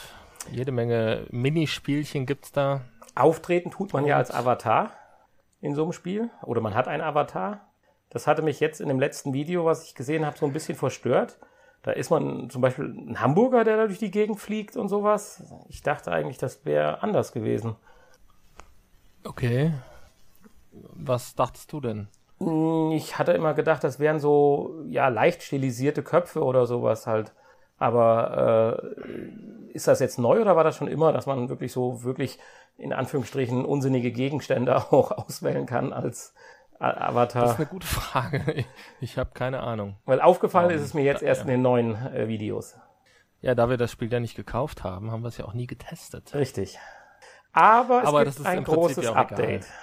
Jede 0.51 0.73
Menge 0.73 1.27
Minispielchen 1.31 2.27
gibt's 2.27 2.53
da. 2.53 2.83
Auftreten 3.15 3.71
tut 3.71 3.93
man 3.93 4.03
und 4.03 4.09
ja 4.09 4.17
als 4.17 4.31
Avatar 4.31 4.93
in 5.61 5.75
so 5.75 5.83
einem 5.83 5.93
Spiel. 5.93 6.31
Oder 6.43 6.61
man 6.61 6.75
hat 6.75 6.89
einen 6.89 7.03
Avatar. 7.03 7.69
Das 8.09 8.27
hatte 8.27 8.43
mich 8.43 8.61
jetzt 8.61 8.81
in 8.81 8.89
dem 8.89 8.99
letzten 8.99 9.33
Video, 9.33 9.65
was 9.65 9.85
ich 9.85 9.95
gesehen 9.95 10.27
habe, 10.27 10.37
so 10.37 10.47
ein 10.47 10.53
bisschen 10.53 10.77
verstört. 10.77 11.39
Da 11.83 11.93
ist 11.93 12.11
man 12.11 12.51
zum 12.51 12.61
Beispiel 12.61 12.87
ein 12.87 13.21
Hamburger, 13.21 13.65
der 13.65 13.77
da 13.77 13.87
durch 13.87 13.99
die 13.99 14.11
Gegend 14.11 14.39
fliegt 14.39 14.77
und 14.77 14.89
sowas. 14.89 15.43
Ich 15.69 15.83
dachte 15.83 16.13
eigentlich, 16.13 16.39
das 16.39 16.65
wäre 16.65 17.03
anders 17.03 17.33
gewesen. 17.33 17.77
Okay. 19.25 19.73
Was 20.73 21.35
dachtest 21.35 21.73
du 21.73 21.81
denn? 21.81 22.09
Hm, 22.39 22.93
ich 22.93 23.19
hatte 23.19 23.33
immer 23.33 23.55
gedacht, 23.55 23.85
das 23.85 23.99
wären 23.99 24.19
so, 24.19 24.83
ja, 24.89 25.09
leicht 25.09 25.43
stilisierte 25.43 26.03
Köpfe 26.03 26.43
oder 26.43 26.67
sowas 26.67 27.07
halt. 27.07 27.33
Aber 27.79 28.79
äh, 28.79 29.01
ist 29.73 29.89
das 29.89 30.01
jetzt 30.01 30.19
neu 30.19 30.41
oder 30.41 30.57
war 30.57 30.65
das 30.65 30.77
schon 30.77 30.89
immer, 30.89 31.13
dass 31.13 31.27
man 31.27 31.49
wirklich 31.49 31.73
so, 31.73 32.03
wirklich 32.03 32.39
in 32.77 32.93
Anführungsstrichen 32.93 33.65
unsinnige 33.65 34.13
Gegenstände 34.13 34.77
auch 34.93 35.13
auswählen 35.13 35.67
kann 35.67 35.93
als 35.93 36.35
Avatar? 36.79 37.43
Das 37.43 37.53
ist 37.53 37.59
eine 37.59 37.67
gute 37.67 37.87
Frage. 37.87 38.53
Ich, 38.55 38.67
ich 39.01 39.19
habe 39.19 39.31
keine 39.35 39.61
Ahnung. 39.61 39.97
Weil 40.05 40.21
aufgefallen 40.21 40.71
um, 40.71 40.77
ist 40.77 40.83
es 40.83 40.95
mir 40.95 41.05
jetzt 41.05 41.23
erst 41.23 41.41
ja. 41.41 41.45
in 41.45 41.51
den 41.51 41.63
neuen 41.63 41.95
äh, 41.95 42.29
Videos. 42.29 42.77
Ja, 43.41 43.55
da 43.55 43.71
wir 43.71 43.77
das 43.77 43.91
Spiel 43.91 44.13
ja 44.13 44.21
nicht 44.21 44.37
gekauft 44.37 44.85
haben, 44.85 45.11
haben 45.11 45.23
wir 45.23 45.29
es 45.29 45.39
ja 45.39 45.47
auch 45.47 45.55
nie 45.55 45.67
getestet. 45.67 46.35
Richtig. 46.35 46.79
Aber 47.53 48.03
es 48.03 48.07
Aber 48.09 48.25
gibt 48.25 48.47
ein 48.47 48.65
großes 48.65 49.05
ja 49.05 49.13
Update. 49.15 49.65
Egal. 49.65 49.75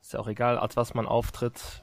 Ist 0.00 0.12
ja 0.12 0.20
auch 0.20 0.28
egal, 0.28 0.58
als 0.58 0.76
was 0.76 0.94
man 0.94 1.06
auftritt. 1.06 1.82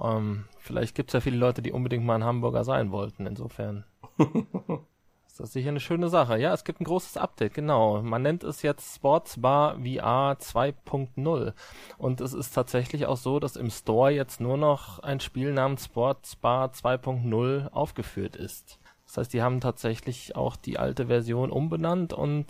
Ähm, 0.00 0.46
vielleicht 0.58 0.94
gibt 0.94 1.10
es 1.10 1.14
ja 1.14 1.20
viele 1.20 1.36
Leute, 1.36 1.62
die 1.62 1.72
unbedingt 1.72 2.04
mal 2.04 2.14
ein 2.14 2.24
Hamburger 2.24 2.64
sein 2.64 2.92
wollten, 2.92 3.26
insofern. 3.26 3.84
ist 5.32 5.40
das 5.40 5.52
sicher 5.54 5.70
eine 5.70 5.80
schöne 5.80 6.10
Sache. 6.10 6.38
Ja, 6.38 6.52
es 6.52 6.62
gibt 6.62 6.82
ein 6.82 6.84
großes 6.84 7.16
Update, 7.16 7.54
genau. 7.54 8.02
Man 8.02 8.20
nennt 8.20 8.44
es 8.44 8.60
jetzt 8.60 8.96
Sportsbar 8.96 9.76
VR 9.76 10.36
2.0. 10.38 11.54
Und 11.96 12.20
es 12.20 12.34
ist 12.34 12.50
tatsächlich 12.54 13.06
auch 13.06 13.16
so, 13.16 13.40
dass 13.40 13.56
im 13.56 13.70
Store 13.70 14.10
jetzt 14.10 14.42
nur 14.42 14.58
noch 14.58 14.98
ein 14.98 15.20
Spiel 15.20 15.54
namens 15.54 15.86
Sportsbar 15.86 16.72
2.0 16.72 17.72
aufgeführt 17.72 18.36
ist. 18.36 18.78
Das 19.06 19.16
heißt, 19.16 19.32
die 19.32 19.40
haben 19.40 19.62
tatsächlich 19.62 20.36
auch 20.36 20.54
die 20.54 20.78
alte 20.78 21.06
Version 21.06 21.50
umbenannt 21.50 22.12
und 22.12 22.46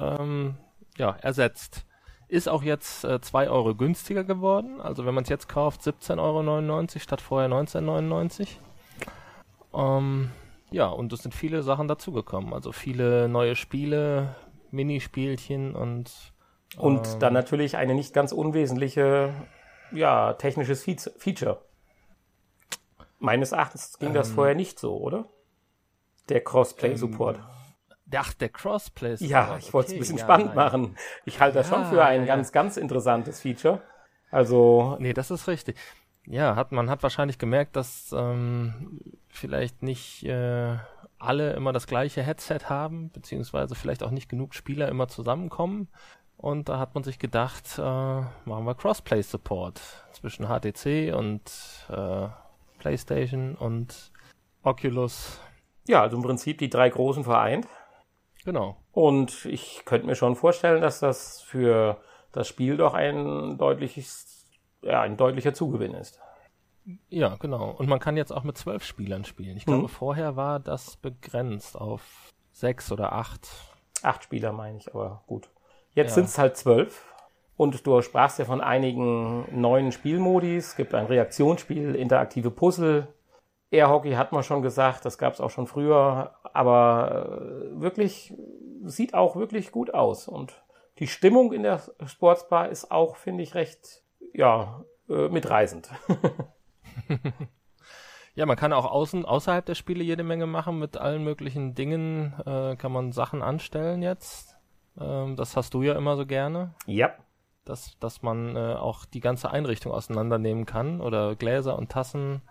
ähm, 0.00 0.56
ja, 0.96 1.10
ersetzt. 1.10 1.86
Ist 2.26 2.48
auch 2.48 2.64
jetzt 2.64 3.04
äh, 3.04 3.20
2 3.20 3.50
Euro 3.50 3.76
günstiger 3.76 4.24
geworden. 4.24 4.80
Also 4.80 5.06
wenn 5.06 5.14
man 5.14 5.22
es 5.22 5.30
jetzt 5.30 5.48
kauft, 5.48 5.82
17,99 5.82 6.18
Euro 6.18 6.98
statt 6.98 7.20
vorher 7.20 7.48
19,99 7.48 8.48
ähm, 9.74 10.32
ja, 10.70 10.86
und 10.86 11.12
es 11.12 11.20
sind 11.20 11.34
viele 11.34 11.62
Sachen 11.62 11.88
dazugekommen. 11.88 12.52
Also 12.52 12.72
viele 12.72 13.28
neue 13.28 13.56
Spiele, 13.56 14.34
Minispielchen 14.70 15.74
und. 15.74 16.12
Und 16.76 17.06
ähm, 17.06 17.20
dann 17.20 17.32
natürlich 17.32 17.76
eine 17.76 17.94
nicht 17.94 18.12
ganz 18.12 18.32
unwesentliche, 18.32 19.32
ja, 19.92 20.34
technisches 20.34 20.84
Feature. 21.18 21.62
Meines 23.18 23.52
Erachtens 23.52 23.98
ging 23.98 24.08
ähm, 24.08 24.14
das 24.14 24.30
vorher 24.30 24.54
nicht 24.54 24.78
so, 24.78 24.96
oder? 24.96 25.26
Der 26.28 26.42
Crossplay-Support. 26.42 27.36
Ähm, 27.36 27.44
ach, 28.14 28.34
der 28.34 28.48
Crossplay. 28.48 29.16
support 29.16 29.30
Ja, 29.30 29.56
ich 29.58 29.72
wollte 29.72 29.86
es 29.86 29.92
okay, 29.92 29.96
ein 29.96 30.00
bisschen 30.00 30.18
ja, 30.18 30.24
spannend 30.24 30.48
nein. 30.48 30.56
machen. 30.56 30.96
Ich 31.24 31.40
halte 31.40 31.58
das 31.58 31.70
ja, 31.70 31.76
schon 31.76 31.86
für 31.86 32.04
ein 32.04 32.22
ja. 32.22 32.26
ganz, 32.26 32.52
ganz 32.52 32.76
interessantes 32.76 33.40
Feature. 33.40 33.80
Also. 34.30 34.96
Nee, 34.98 35.12
das 35.12 35.30
ist 35.30 35.46
richtig. 35.46 35.76
Ja, 36.26 36.56
hat 36.56 36.72
man 36.72 36.90
hat 36.90 37.02
wahrscheinlich 37.02 37.38
gemerkt, 37.38 37.76
dass 37.76 38.14
ähm, 38.16 39.00
vielleicht 39.28 39.82
nicht 39.82 40.24
äh, 40.24 40.76
alle 41.18 41.52
immer 41.54 41.72
das 41.72 41.86
gleiche 41.86 42.22
Headset 42.22 42.60
haben, 42.68 43.10
beziehungsweise 43.10 43.74
vielleicht 43.74 44.02
auch 44.02 44.10
nicht 44.10 44.28
genug 44.28 44.54
Spieler 44.54 44.88
immer 44.88 45.08
zusammenkommen. 45.08 45.88
Und 46.36 46.68
da 46.68 46.78
hat 46.78 46.94
man 46.94 47.02
sich 47.02 47.18
gedacht, 47.18 47.78
äh, 47.78 47.82
machen 47.82 48.64
wir 48.64 48.74
Crossplay-Support 48.74 49.80
zwischen 50.12 50.46
HTC 50.46 51.14
und 51.14 51.42
äh, 51.88 52.28
PlayStation 52.78 53.54
und 53.54 54.12
Oculus. 54.62 55.40
Ja, 55.88 56.02
also 56.02 56.16
im 56.16 56.22
Prinzip 56.22 56.58
die 56.58 56.68
drei 56.68 56.90
großen 56.90 57.24
vereint. 57.24 57.66
Genau. 58.44 58.76
Und 58.92 59.44
ich 59.46 59.82
könnte 59.84 60.06
mir 60.06 60.14
schon 60.14 60.36
vorstellen, 60.36 60.82
dass 60.82 61.00
das 61.00 61.40
für 61.40 62.00
das 62.32 62.48
Spiel 62.48 62.76
doch 62.76 62.94
ein 62.94 63.56
deutliches, 63.56 64.35
ja, 64.82 65.00
ein 65.02 65.16
deutlicher 65.16 65.54
Zugewinn 65.54 65.94
ist. 65.94 66.20
Ja, 67.08 67.36
genau. 67.36 67.70
Und 67.70 67.88
man 67.88 67.98
kann 67.98 68.16
jetzt 68.16 68.32
auch 68.32 68.44
mit 68.44 68.56
zwölf 68.56 68.84
Spielern 68.84 69.24
spielen. 69.24 69.56
Ich 69.56 69.66
glaube, 69.66 69.82
mhm. 69.82 69.88
vorher 69.88 70.36
war 70.36 70.60
das 70.60 70.96
begrenzt 70.96 71.76
auf 71.76 72.32
sechs 72.52 72.92
oder 72.92 73.12
acht. 73.12 73.48
Acht 74.02 74.24
Spieler 74.24 74.52
meine 74.52 74.78
ich, 74.78 74.94
aber 74.94 75.24
gut. 75.26 75.50
Jetzt 75.94 76.10
ja. 76.10 76.14
sind 76.14 76.26
es 76.26 76.38
halt 76.38 76.56
zwölf. 76.56 77.12
Und 77.56 77.86
du 77.86 78.02
sprachst 78.02 78.38
ja 78.38 78.44
von 78.44 78.60
einigen 78.60 79.46
neuen 79.60 79.90
Spielmodis. 79.90 80.68
Es 80.68 80.76
gibt 80.76 80.94
ein 80.94 81.06
Reaktionsspiel, 81.06 81.94
interaktive 81.94 82.50
Puzzle. 82.50 83.08
Airhockey 83.70 84.12
hat 84.12 84.32
man 84.32 84.42
schon 84.42 84.62
gesagt, 84.62 85.04
das 85.04 85.18
gab 85.18 85.32
es 85.32 85.40
auch 85.40 85.50
schon 85.50 85.66
früher. 85.66 86.34
Aber 86.52 87.40
äh, 87.40 87.80
wirklich, 87.80 88.34
sieht 88.84 89.14
auch 89.14 89.36
wirklich 89.36 89.72
gut 89.72 89.92
aus. 89.94 90.28
Und 90.28 90.62
die 90.98 91.06
Stimmung 91.06 91.52
in 91.52 91.62
der 91.62 91.80
Sportsbar 92.04 92.68
ist 92.68 92.90
auch, 92.90 93.16
finde 93.16 93.42
ich, 93.42 93.54
recht, 93.54 94.02
ja, 94.34 94.84
äh, 95.08 95.28
mitreisend. 95.28 95.90
Ja, 98.36 98.44
man 98.44 98.56
kann 98.56 98.74
auch 98.74 98.84
außen, 98.84 99.24
außerhalb 99.24 99.64
der 99.64 99.74
Spiele 99.74 100.04
jede 100.04 100.22
Menge 100.22 100.46
machen 100.46 100.78
mit 100.78 100.98
allen 100.98 101.24
möglichen 101.24 101.74
Dingen. 101.74 102.34
Äh, 102.44 102.76
kann 102.76 102.92
man 102.92 103.10
Sachen 103.12 103.42
anstellen 103.42 104.02
jetzt. 104.02 104.58
Ähm, 105.00 105.36
das 105.36 105.56
hast 105.56 105.72
du 105.72 105.80
ja 105.82 105.94
immer 105.94 106.16
so 106.16 106.26
gerne. 106.26 106.74
Ja. 106.84 107.14
Dass, 107.64 107.98
dass 107.98 108.20
man 108.20 108.54
äh, 108.54 108.74
auch 108.74 109.06
die 109.06 109.20
ganze 109.20 109.50
Einrichtung 109.50 109.90
auseinandernehmen 109.90 110.66
kann 110.66 111.00
oder 111.00 111.34
Gläser 111.34 111.78
und 111.78 111.90
Tassen 111.90 112.42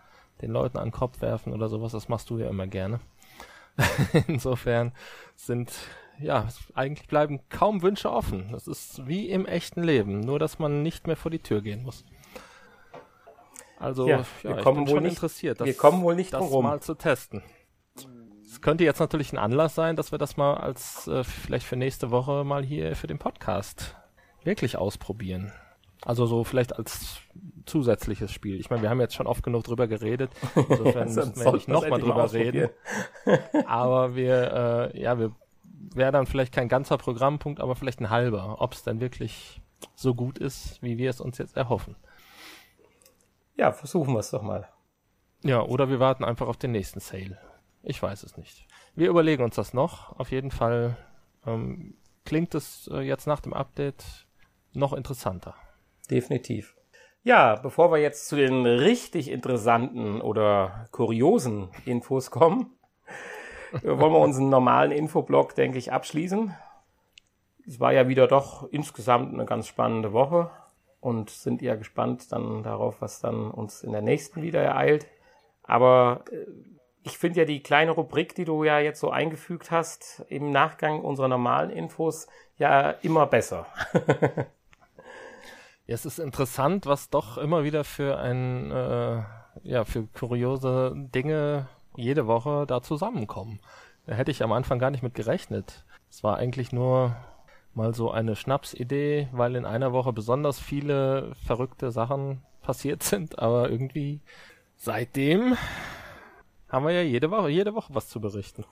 den 0.42 0.52
Leuten 0.52 0.80
an 0.80 0.88
den 0.88 0.92
Kopf 0.92 1.22
werfen 1.22 1.54
oder 1.54 1.70
sowas. 1.70 1.92
Das 1.92 2.10
machst 2.10 2.32
du 2.32 2.40
ja 2.40 2.50
immer 2.50 2.66
gerne. 2.66 3.00
Insofern 4.28 4.92
sind, 5.36 5.72
ja, 6.20 6.48
eigentlich 6.74 7.08
bleiben 7.08 7.42
kaum 7.50 7.82
Wünsche 7.82 8.12
offen. 8.12 8.50
Das 8.52 8.68
ist 8.68 9.08
wie 9.08 9.30
im 9.30 9.46
echten 9.46 9.84
Leben, 9.84 10.20
nur 10.22 10.40
dass 10.40 10.60
man 10.60 10.84
nicht 10.84 11.08
mehr 11.08 11.16
vor 11.16 11.32
die 11.32 11.40
Tür 11.40 11.62
gehen 11.62 11.84
muss. 11.84 12.06
Also, 13.80 14.08
ja, 14.08 14.20
ja 14.44 14.56
wir 14.56 14.64
kommen 14.64 14.88
wohl 14.88 15.02
nicht, 15.02 15.14
interessiert, 15.14 15.60
das, 15.60 15.68
wir 15.68 15.74
kommen 15.74 16.02
wohl 16.02 16.16
nicht 16.16 16.34
das 16.34 16.42
rum. 16.42 16.64
mal 16.64 16.82
zu 16.82 16.96
testen. 16.96 17.44
Es 18.44 18.62
könnte 18.62 18.86
jetzt 18.86 19.00
natürlich 19.00 19.34
ein 19.34 19.38
Anlass 19.38 19.76
sein, 19.76 19.96
dass 19.96 20.12
wir 20.12 20.18
das 20.18 20.38
mal 20.38 20.56
als 20.56 21.08
äh, 21.08 21.24
vielleicht 21.24 21.66
für 21.66 21.76
nächste 21.76 22.10
Woche 22.10 22.44
mal 22.46 22.64
hier 22.64 22.96
für 22.96 23.08
den 23.08 23.20
Podcast 23.20 23.96
wirklich 24.44 24.78
ausprobieren. 24.78 25.52
Also 26.04 26.26
so 26.26 26.44
vielleicht 26.44 26.78
als 26.78 27.20
zusätzliches 27.66 28.32
Spiel. 28.32 28.60
Ich 28.60 28.70
meine, 28.70 28.82
wir 28.84 28.90
haben 28.90 29.02
jetzt 29.02 29.16
schon 29.16 29.28
oft 29.28 29.44
genug 29.44 29.64
drüber 29.64 29.88
geredet. 29.88 30.32
Insofern 30.70 31.14
müssen 31.14 31.36
wir 31.36 31.52
nicht 31.54 31.68
nochmal 31.68 32.00
drüber 32.00 32.32
reden. 32.32 32.70
aber 33.66 34.16
wir, 34.16 34.92
äh, 34.94 35.02
ja, 35.02 35.20
wir 35.20 35.36
wäre 35.94 36.12
dann 36.12 36.26
vielleicht 36.26 36.54
kein 36.54 36.70
ganzer 36.70 36.98
Programmpunkt, 36.98 37.60
aber 37.60 37.76
vielleicht 37.76 38.00
ein 38.00 38.10
halber, 38.10 38.58
ob 38.60 38.74
es 38.74 38.84
denn 38.84 39.00
wirklich 39.00 39.62
so 39.96 40.16
gut 40.16 40.38
ist, 40.38 40.82
wie 40.82 40.98
wir 40.98 41.10
es 41.10 41.22
uns 41.22 41.38
jetzt 41.38 41.56
erhoffen. 41.58 41.96
Ja, 43.56 43.72
versuchen 43.72 44.14
wir 44.14 44.20
es 44.20 44.32
doch 44.32 44.42
mal. 44.42 44.68
Ja, 45.44 45.62
oder 45.62 45.90
wir 45.90 46.00
warten 46.00 46.24
einfach 46.24 46.48
auf 46.48 46.58
den 46.58 46.72
nächsten 46.72 47.00
Sale. 47.00 47.38
Ich 47.84 48.02
weiß 48.02 48.24
es 48.24 48.36
nicht. 48.38 48.66
Wir 48.96 49.10
überlegen 49.10 49.44
uns 49.44 49.56
das 49.56 49.74
noch. 49.74 50.18
Auf 50.18 50.32
jeden 50.32 50.52
Fall 50.52 50.98
ähm, 51.46 51.96
klingt 52.26 52.56
es 52.56 52.90
äh, 52.92 53.02
jetzt 53.02 53.28
nach 53.28 53.42
dem 53.42 53.54
Update 53.54 54.28
noch 54.74 54.94
interessanter. 54.94 55.56
Definitiv. 56.10 56.76
Ja, 57.24 57.56
bevor 57.56 57.92
wir 57.92 57.98
jetzt 58.00 58.28
zu 58.28 58.36
den 58.36 58.66
richtig 58.66 59.30
interessanten 59.30 60.22
oder 60.22 60.88
kuriosen 60.92 61.70
Infos 61.86 62.30
kommen, 62.30 62.76
wollen 63.84 64.14
wir 64.14 64.20
unseren 64.20 64.50
normalen 64.50 64.92
Infoblock, 64.92 65.56
denke 65.56 65.78
ich, 65.78 65.92
abschließen. 65.92 66.56
Es 67.68 67.80
war 67.80 67.94
ja 67.94 68.08
wieder 68.08 68.28
doch 68.28 68.68
insgesamt 68.72 69.34
eine 69.34 69.46
ganz 69.46 69.68
spannende 69.68 70.14
Woche 70.14 70.52
und 71.00 71.30
sind 71.30 71.62
ja 71.62 71.76
gespannt 71.76 72.32
dann 72.32 72.64
darauf, 72.64 73.02
was 73.02 73.20
dann 73.20 73.52
uns 73.52 73.84
in 73.84 73.92
der 73.92 74.02
nächsten 74.02 74.42
wieder 74.42 74.62
ereilt. 74.62 75.08
Aber 75.64 76.26
äh, 76.32 76.46
ich 77.04 77.18
finde 77.18 77.42
ja 77.42 77.46
die 77.46 77.62
kleine 77.62 77.92
Rubrik, 77.92 78.34
die 78.34 78.46
du 78.46 78.64
ja 78.64 78.80
jetzt 78.80 79.00
so 79.00 79.12
eingefügt 79.12 79.70
hast, 79.70 80.26
im 80.30 80.52
Nachgang 80.52 81.02
unserer 81.02 81.28
normalen 81.28 81.70
Infos 81.70 82.28
ja 82.58 82.90
immer 82.90 83.28
besser. 83.28 83.68
ja, 85.86 85.94
es 85.94 86.06
ist 86.06 86.18
interessant, 86.18 86.88
was 86.88 87.10
doch 87.12 87.38
immer 87.38 87.64
wieder 87.64 87.84
für 87.84 88.18
ein, 88.18 88.72
äh, 88.72 89.22
ja, 89.64 89.86
für 89.86 90.08
kuriose 90.08 90.94
Dinge 90.96 91.68
jede 91.98 92.28
Woche 92.28 92.66
da 92.68 92.82
zusammenkommen. 92.82 93.60
Da 94.06 94.14
hätte 94.14 94.32
ich 94.32 94.44
am 94.44 94.52
Anfang 94.52 94.80
gar 94.80 94.92
nicht 94.92 95.04
mit 95.04 95.16
gerechnet. 95.16 95.86
Es 96.10 96.24
war 96.24 96.38
eigentlich 96.38 96.72
nur 96.72 97.16
mal 97.74 97.94
so 97.94 98.12
eine 98.12 98.36
Schnapsidee, 98.36 99.28
weil 99.32 99.56
in 99.56 99.66
einer 99.66 99.92
Woche 99.92 100.14
besonders 100.14 100.60
viele 100.60 101.34
verrückte 101.46 101.92
Sachen 101.92 102.42
passiert 102.62 103.04
sind, 103.04 103.40
aber 103.40 103.70
irgendwie 103.70 104.22
seitdem 104.76 105.58
haben 106.70 106.86
wir 106.86 106.94
ja 106.94 107.02
jede 107.02 107.32
Woche, 107.32 107.50
jede 107.50 107.76
Woche 107.76 107.94
was 107.94 108.10
zu 108.10 108.20
berichten. 108.20 108.66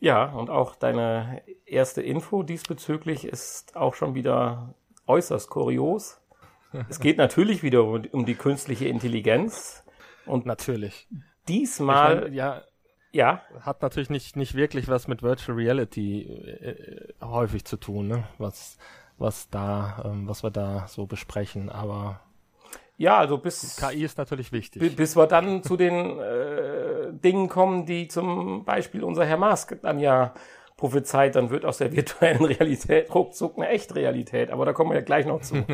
Ja, 0.00 0.24
und 0.32 0.50
auch 0.50 0.74
deine 0.74 1.42
erste 1.64 2.02
Info 2.02 2.42
diesbezüglich 2.42 3.24
ist 3.24 3.76
auch 3.76 3.94
schon 3.94 4.14
wieder 4.14 4.74
äußerst 5.06 5.48
kurios. 5.48 6.20
es 6.88 6.98
geht 6.98 7.18
natürlich 7.18 7.62
wieder 7.62 7.84
um, 7.84 8.02
um, 8.10 8.26
die 8.26 8.34
künstliche 8.34 8.88
Intelligenz. 8.88 9.84
Und 10.26 10.46
natürlich. 10.46 11.08
Diesmal, 11.48 12.14
ich 12.14 12.22
mein, 12.22 12.32
ja, 12.34 12.62
ja. 13.12 13.42
Hat 13.60 13.82
natürlich 13.82 14.10
nicht, 14.10 14.36
nicht 14.36 14.54
wirklich 14.54 14.88
was 14.88 15.08
mit 15.08 15.22
Virtual 15.22 15.56
Reality 15.56 16.22
äh, 16.22 17.14
häufig 17.20 17.64
zu 17.64 17.76
tun, 17.76 18.08
ne? 18.08 18.24
Was, 18.38 18.78
was 19.18 19.50
da, 19.50 20.02
ähm, 20.04 20.28
was 20.28 20.42
wir 20.42 20.50
da 20.50 20.86
so 20.88 21.06
besprechen, 21.06 21.68
aber 21.68 22.20
ja, 22.98 23.18
also 23.18 23.38
bis 23.38 23.76
KI 23.76 24.04
ist 24.04 24.18
natürlich 24.18 24.52
wichtig. 24.52 24.94
Bis 24.94 25.16
wir 25.16 25.26
dann 25.26 25.62
zu 25.62 25.76
den 25.76 26.20
äh, 26.20 27.12
Dingen 27.12 27.48
kommen, 27.48 27.84
die 27.84 28.06
zum 28.06 28.64
Beispiel 28.64 29.02
unser 29.02 29.24
Herr 29.24 29.38
Mask 29.38 29.76
dann 29.82 29.98
ja 29.98 30.34
prophezeit, 30.76 31.34
dann 31.34 31.50
wird 31.50 31.64
aus 31.64 31.78
der 31.78 31.92
virtuellen 31.92 32.44
Realität 32.44 33.12
ruckzuck 33.14 33.56
eine 33.56 33.68
echte 33.68 33.96
Realität. 33.96 34.50
Aber 34.50 34.64
da 34.64 34.72
kommen 34.72 34.90
wir 34.90 34.98
ja 34.98 35.04
gleich 35.04 35.26
noch 35.26 35.40
zu. 35.40 35.56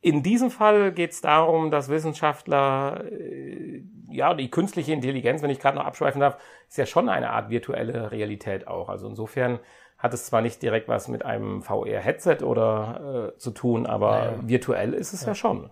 In 0.00 0.22
diesem 0.22 0.50
Fall 0.50 0.92
geht 0.92 1.12
es 1.12 1.20
darum, 1.20 1.70
dass 1.70 1.90
Wissenschaftler, 1.90 3.04
äh, 3.04 3.82
ja, 4.10 4.34
die 4.34 4.50
künstliche 4.50 4.92
Intelligenz, 4.92 5.42
wenn 5.42 5.50
ich 5.50 5.60
gerade 5.60 5.78
noch 5.78 5.84
abschweifen 5.84 6.20
darf, 6.20 6.36
ist 6.68 6.78
ja 6.78 6.86
schon 6.86 7.08
eine 7.08 7.30
Art 7.30 7.50
virtuelle 7.50 8.12
Realität 8.12 8.66
auch. 8.66 8.88
Also 8.88 9.08
insofern 9.08 9.58
hat 9.98 10.14
es 10.14 10.26
zwar 10.26 10.40
nicht 10.40 10.62
direkt 10.62 10.88
was 10.88 11.08
mit 11.08 11.24
einem 11.24 11.62
VR-Headset 11.62 12.38
oder 12.42 13.32
äh, 13.34 13.38
zu 13.38 13.50
tun, 13.50 13.86
aber 13.86 14.24
ja, 14.24 14.34
virtuell 14.42 14.94
ist 14.94 15.12
es 15.12 15.22
ja. 15.22 15.28
ja. 15.28 15.34
schon. 15.34 15.70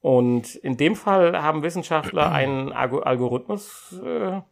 Und 0.00 0.56
in 0.56 0.76
dem 0.76 0.96
Fall 0.96 1.40
haben 1.42 1.62
Wissenschaftler 1.62 2.32
einen 2.32 2.72
Algorithmus 2.72 4.00
äh, 4.04 4.42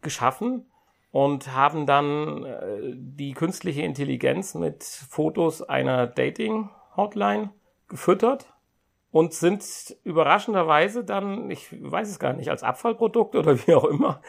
geschaffen 0.00 0.66
und 1.10 1.54
haben 1.54 1.84
dann 1.86 2.44
äh, 2.44 2.94
die 2.94 3.34
künstliche 3.34 3.82
Intelligenz 3.82 4.54
mit 4.54 4.82
Fotos 4.82 5.62
einer 5.62 6.06
Dating-Hotline 6.06 7.50
gefüttert 7.88 8.51
und 9.12 9.34
sind 9.34 9.96
überraschenderweise 10.02 11.04
dann, 11.04 11.50
ich 11.50 11.68
weiß 11.70 12.08
es 12.08 12.18
gar 12.18 12.32
nicht, 12.32 12.48
als 12.50 12.62
Abfallprodukt 12.62 13.36
oder 13.36 13.56
wie 13.66 13.74
auch 13.74 13.84
immer, 13.84 14.20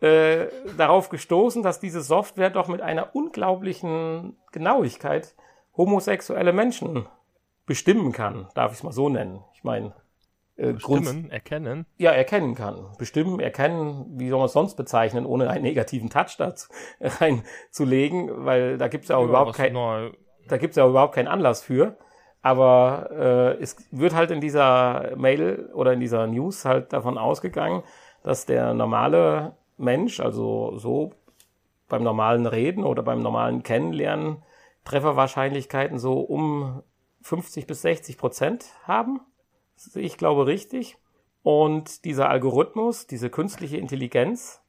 äh, 0.00 0.48
darauf 0.76 1.08
gestoßen, 1.08 1.62
dass 1.62 1.80
diese 1.80 2.02
Software 2.02 2.50
doch 2.50 2.68
mit 2.68 2.82
einer 2.82 3.14
unglaublichen 3.14 4.36
Genauigkeit 4.52 5.34
homosexuelle 5.76 6.52
Menschen 6.52 7.06
bestimmen 7.64 8.12
kann, 8.12 8.48
darf 8.54 8.72
ich 8.72 8.78
es 8.78 8.84
mal 8.84 8.92
so 8.92 9.08
nennen. 9.08 9.42
Ich 9.54 9.64
meine, 9.64 9.94
äh, 10.56 10.72
bestimmen, 10.72 11.30
erkennen. 11.30 11.86
Ja, 11.96 12.10
erkennen 12.10 12.54
kann. 12.54 12.92
Bestimmen, 12.98 13.40
erkennen, 13.40 14.06
wie 14.18 14.28
soll 14.28 14.38
man 14.38 14.46
es 14.46 14.52
sonst 14.52 14.74
bezeichnen, 14.74 15.26
ohne 15.26 15.48
einen 15.48 15.62
negativen 15.62 16.10
Touch 16.10 16.36
dazu 16.38 16.68
reinzulegen, 17.00 18.44
weil 18.44 18.78
da 18.78 18.88
gibt 18.88 19.04
es 19.04 19.08
ja 19.08 19.16
auch 19.16 19.22
ja, 19.22 19.28
überhaupt 19.28 19.54
kein, 19.54 19.74
da 20.48 20.56
gibt's 20.58 20.76
ja 20.76 20.84
auch 20.84 20.90
überhaupt 20.90 21.14
keinen 21.14 21.28
Anlass 21.28 21.62
für. 21.62 21.96
Aber 22.44 23.08
äh, 23.10 23.62
es 23.62 23.74
wird 23.90 24.14
halt 24.14 24.30
in 24.30 24.42
dieser 24.42 25.16
Mail 25.16 25.70
oder 25.72 25.94
in 25.94 26.00
dieser 26.00 26.26
News 26.26 26.66
halt 26.66 26.92
davon 26.92 27.16
ausgegangen, 27.16 27.82
dass 28.22 28.44
der 28.44 28.74
normale 28.74 29.56
Mensch, 29.78 30.20
also 30.20 30.76
so 30.76 31.14
beim 31.88 32.02
normalen 32.02 32.44
Reden 32.44 32.84
oder 32.84 33.02
beim 33.02 33.20
normalen 33.20 33.62
Kennenlernen, 33.62 34.42
Trefferwahrscheinlichkeiten 34.84 35.98
so 35.98 36.20
um 36.20 36.82
50 37.22 37.66
bis 37.66 37.80
60 37.80 38.18
Prozent 38.18 38.66
haben. 38.82 39.22
Ich 39.94 40.18
glaube 40.18 40.46
richtig. 40.46 40.98
Und 41.42 42.04
dieser 42.04 42.28
Algorithmus, 42.28 43.06
diese 43.06 43.30
künstliche 43.30 43.78
Intelligenz, 43.78 44.60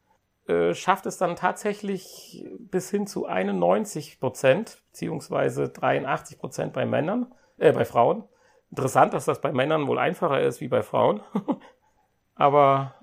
äh, 0.47 0.73
schafft 0.73 1.07
es 1.07 1.17
dann 1.17 1.35
tatsächlich 1.35 2.45
bis 2.57 2.89
hin 2.89 3.05
zu 3.05 3.25
91 3.25 4.21
Prozent, 4.21 4.81
beziehungsweise 4.91 5.67
83 5.67 6.39
Prozent 6.39 6.71
bei 6.71 6.85
Männern, 6.85 7.33
äh, 7.57 7.71
bei 7.71 7.85
Frauen. 7.85 8.23
Interessant, 8.69 9.13
dass 9.13 9.25
das 9.25 9.41
bei 9.41 9.51
Männern 9.51 9.87
wohl 9.87 9.99
einfacher 9.99 10.41
ist 10.41 10.61
wie 10.61 10.67
bei 10.67 10.81
Frauen. 10.81 11.21
Aber 12.35 12.95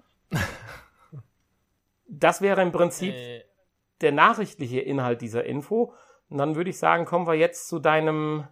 das 2.07 2.43
wäre 2.43 2.63
im 2.63 2.73
Prinzip 2.73 3.15
äh. 3.15 3.45
der 4.01 4.13
nachrichtliche 4.13 4.81
Inhalt 4.81 5.23
dieser 5.23 5.45
Info. 5.45 5.95
Und 6.29 6.39
dann 6.39 6.57
würde 6.57 6.71
ich 6.71 6.79
sagen, 6.79 7.05
kommen 7.05 7.27
wir 7.27 7.35
jetzt 7.35 7.69
zu 7.69 7.79
deinem 7.79 8.47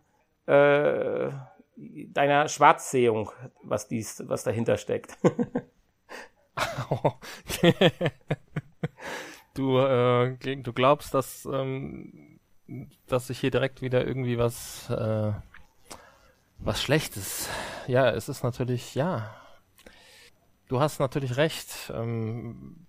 äh, 0.46 1.30
deiner 1.76 2.48
Schwarzsehung, 2.48 3.30
was 3.62 3.88
dies, 3.88 4.22
was 4.26 4.44
dahinter 4.44 4.76
steckt. 4.76 5.16
du, 9.54 9.78
äh, 9.78 10.36
du 10.56 10.72
glaubst, 10.72 11.14
dass, 11.14 11.46
ähm, 11.46 12.40
dass 13.06 13.30
ich 13.30 13.40
hier 13.40 13.50
direkt 13.50 13.80
wieder 13.82 14.06
irgendwie 14.06 14.36
was, 14.38 14.90
äh, 14.90 15.32
was 16.62 16.82
Schlechtes. 16.82 17.48
Ja, 17.86 18.10
es 18.10 18.28
ist 18.28 18.42
natürlich, 18.42 18.94
ja. 18.94 19.34
Du 20.68 20.80
hast 20.80 21.00
natürlich 21.00 21.36
recht. 21.36 21.92
Ähm, 21.94 22.86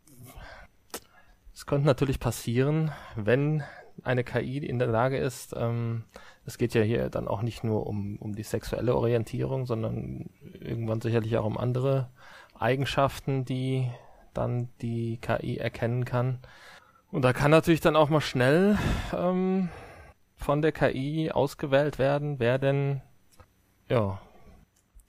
es 1.54 1.66
könnte 1.66 1.88
natürlich 1.88 2.20
passieren, 2.20 2.92
wenn 3.16 3.64
eine 4.04 4.24
KI 4.24 4.58
in 4.58 4.80
der 4.80 4.88
Lage 4.88 5.18
ist, 5.18 5.54
ähm, 5.56 6.04
es 6.46 6.58
geht 6.58 6.74
ja 6.74 6.82
hier 6.82 7.10
dann 7.10 7.28
auch 7.28 7.42
nicht 7.42 7.64
nur 7.64 7.86
um, 7.86 8.18
um 8.18 8.36
die 8.36 8.44
sexuelle 8.44 8.96
Orientierung, 8.96 9.66
sondern 9.66 10.30
irgendwann 10.60 11.02
sicherlich 11.02 11.38
auch 11.38 11.46
um 11.46 11.58
andere 11.58 12.10
Eigenschaften, 12.58 13.46
die 13.46 13.90
dann 14.34 14.70
die 14.82 15.18
KI 15.18 15.58
erkennen 15.58 16.06
kann. 16.06 16.40
Und 17.12 17.24
da 17.24 17.34
kann 17.34 17.52
natürlich 17.52 17.82
dann 17.82 17.96
auch 17.96 18.10
mal 18.10 18.22
schnell 18.22 18.78
ähm, 19.16 19.70
von 20.36 20.62
der 20.62 20.72
KI 20.72 21.32
ausgewählt 21.32 22.00
werden, 22.00 22.40
wer 22.40 22.58
denn 22.58 23.02
ja 23.92 24.20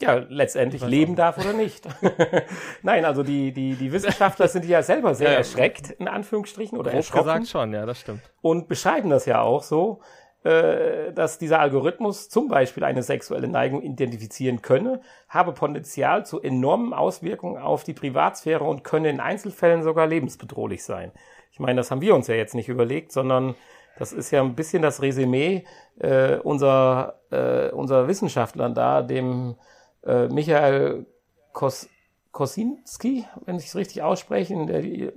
ja, 0.02 0.14
letztendlich 0.28 0.84
leben 0.84 1.16
darf 1.16 1.38
oder 1.38 1.52
nicht. 1.52 1.88
Nein, 2.82 3.04
also 3.04 3.22
die, 3.22 3.52
die, 3.52 3.74
die 3.74 3.92
Wissenschaftler 3.92 4.48
sind 4.48 4.64
ja 4.64 4.82
selber 4.82 5.14
sehr 5.14 5.30
ja, 5.30 5.38
erschreckt, 5.38 5.90
in 5.92 6.08
Anführungsstrichen, 6.08 6.76
oder 6.76 6.92
erschrocken. 6.92 7.24
gesagt 7.24 7.48
schon, 7.48 7.72
ja, 7.72 7.86
das 7.86 8.00
stimmt. 8.00 8.20
Und 8.42 8.68
beschreiben 8.68 9.10
das 9.10 9.24
ja 9.26 9.40
auch 9.40 9.62
so, 9.62 10.00
äh, 10.42 11.12
dass 11.12 11.38
dieser 11.38 11.60
Algorithmus 11.60 12.28
zum 12.28 12.48
Beispiel 12.48 12.82
eine 12.82 13.02
sexuelle 13.02 13.48
Neigung 13.48 13.80
identifizieren 13.82 14.60
könne, 14.60 15.00
habe 15.28 15.52
Potenzial 15.52 16.26
zu 16.26 16.42
enormen 16.42 16.92
Auswirkungen 16.92 17.62
auf 17.62 17.84
die 17.84 17.94
Privatsphäre 17.94 18.64
und 18.64 18.82
könne 18.82 19.08
in 19.08 19.20
Einzelfällen 19.20 19.84
sogar 19.84 20.08
lebensbedrohlich 20.08 20.82
sein. 20.82 21.12
Ich 21.52 21.60
meine, 21.60 21.76
das 21.76 21.90
haben 21.90 22.00
wir 22.00 22.14
uns 22.14 22.26
ja 22.26 22.34
jetzt 22.34 22.54
nicht 22.54 22.68
überlegt, 22.68 23.12
sondern 23.12 23.54
das 23.98 24.12
ist 24.12 24.30
ja 24.30 24.42
ein 24.42 24.54
bisschen 24.54 24.82
das 24.82 25.02
Resümee 25.02 25.64
äh, 25.98 26.36
unser, 26.38 27.20
äh, 27.30 27.70
unser 27.70 28.08
Wissenschaftler 28.08 28.70
da, 28.70 29.02
dem 29.02 29.56
äh, 30.04 30.28
Michael 30.28 31.06
Kos 31.52 31.88
Kosinski, 32.30 33.26
wenn 33.44 33.56
ich 33.56 33.66
es 33.66 33.76
richtig 33.76 34.02
ausspreche, 34.02 34.64
der, 34.64 35.12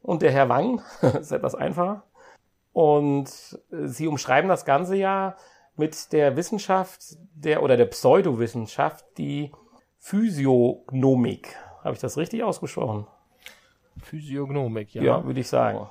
und 0.00 0.22
der 0.22 0.30
Herr 0.30 0.48
Wang, 0.48 0.80
ist 1.20 1.30
etwas 1.30 1.54
einfacher. 1.54 2.04
Und 2.72 3.28
äh, 3.70 3.86
sie 3.86 4.06
umschreiben 4.06 4.48
das 4.48 4.64
Ganze 4.64 4.96
ja 4.96 5.36
mit 5.76 6.12
der 6.12 6.36
Wissenschaft 6.36 7.16
der 7.34 7.62
oder 7.62 7.76
der 7.76 7.86
Pseudowissenschaft, 7.86 9.04
die 9.18 9.52
Physiognomik. 9.98 11.54
Habe 11.82 11.94
ich 11.94 12.00
das 12.00 12.16
richtig 12.16 12.42
ausgesprochen? 12.42 13.06
Physiognomik, 14.02 14.94
ja. 14.94 15.02
Ja, 15.02 15.24
würde 15.24 15.40
ich 15.40 15.48
sagen. 15.48 15.86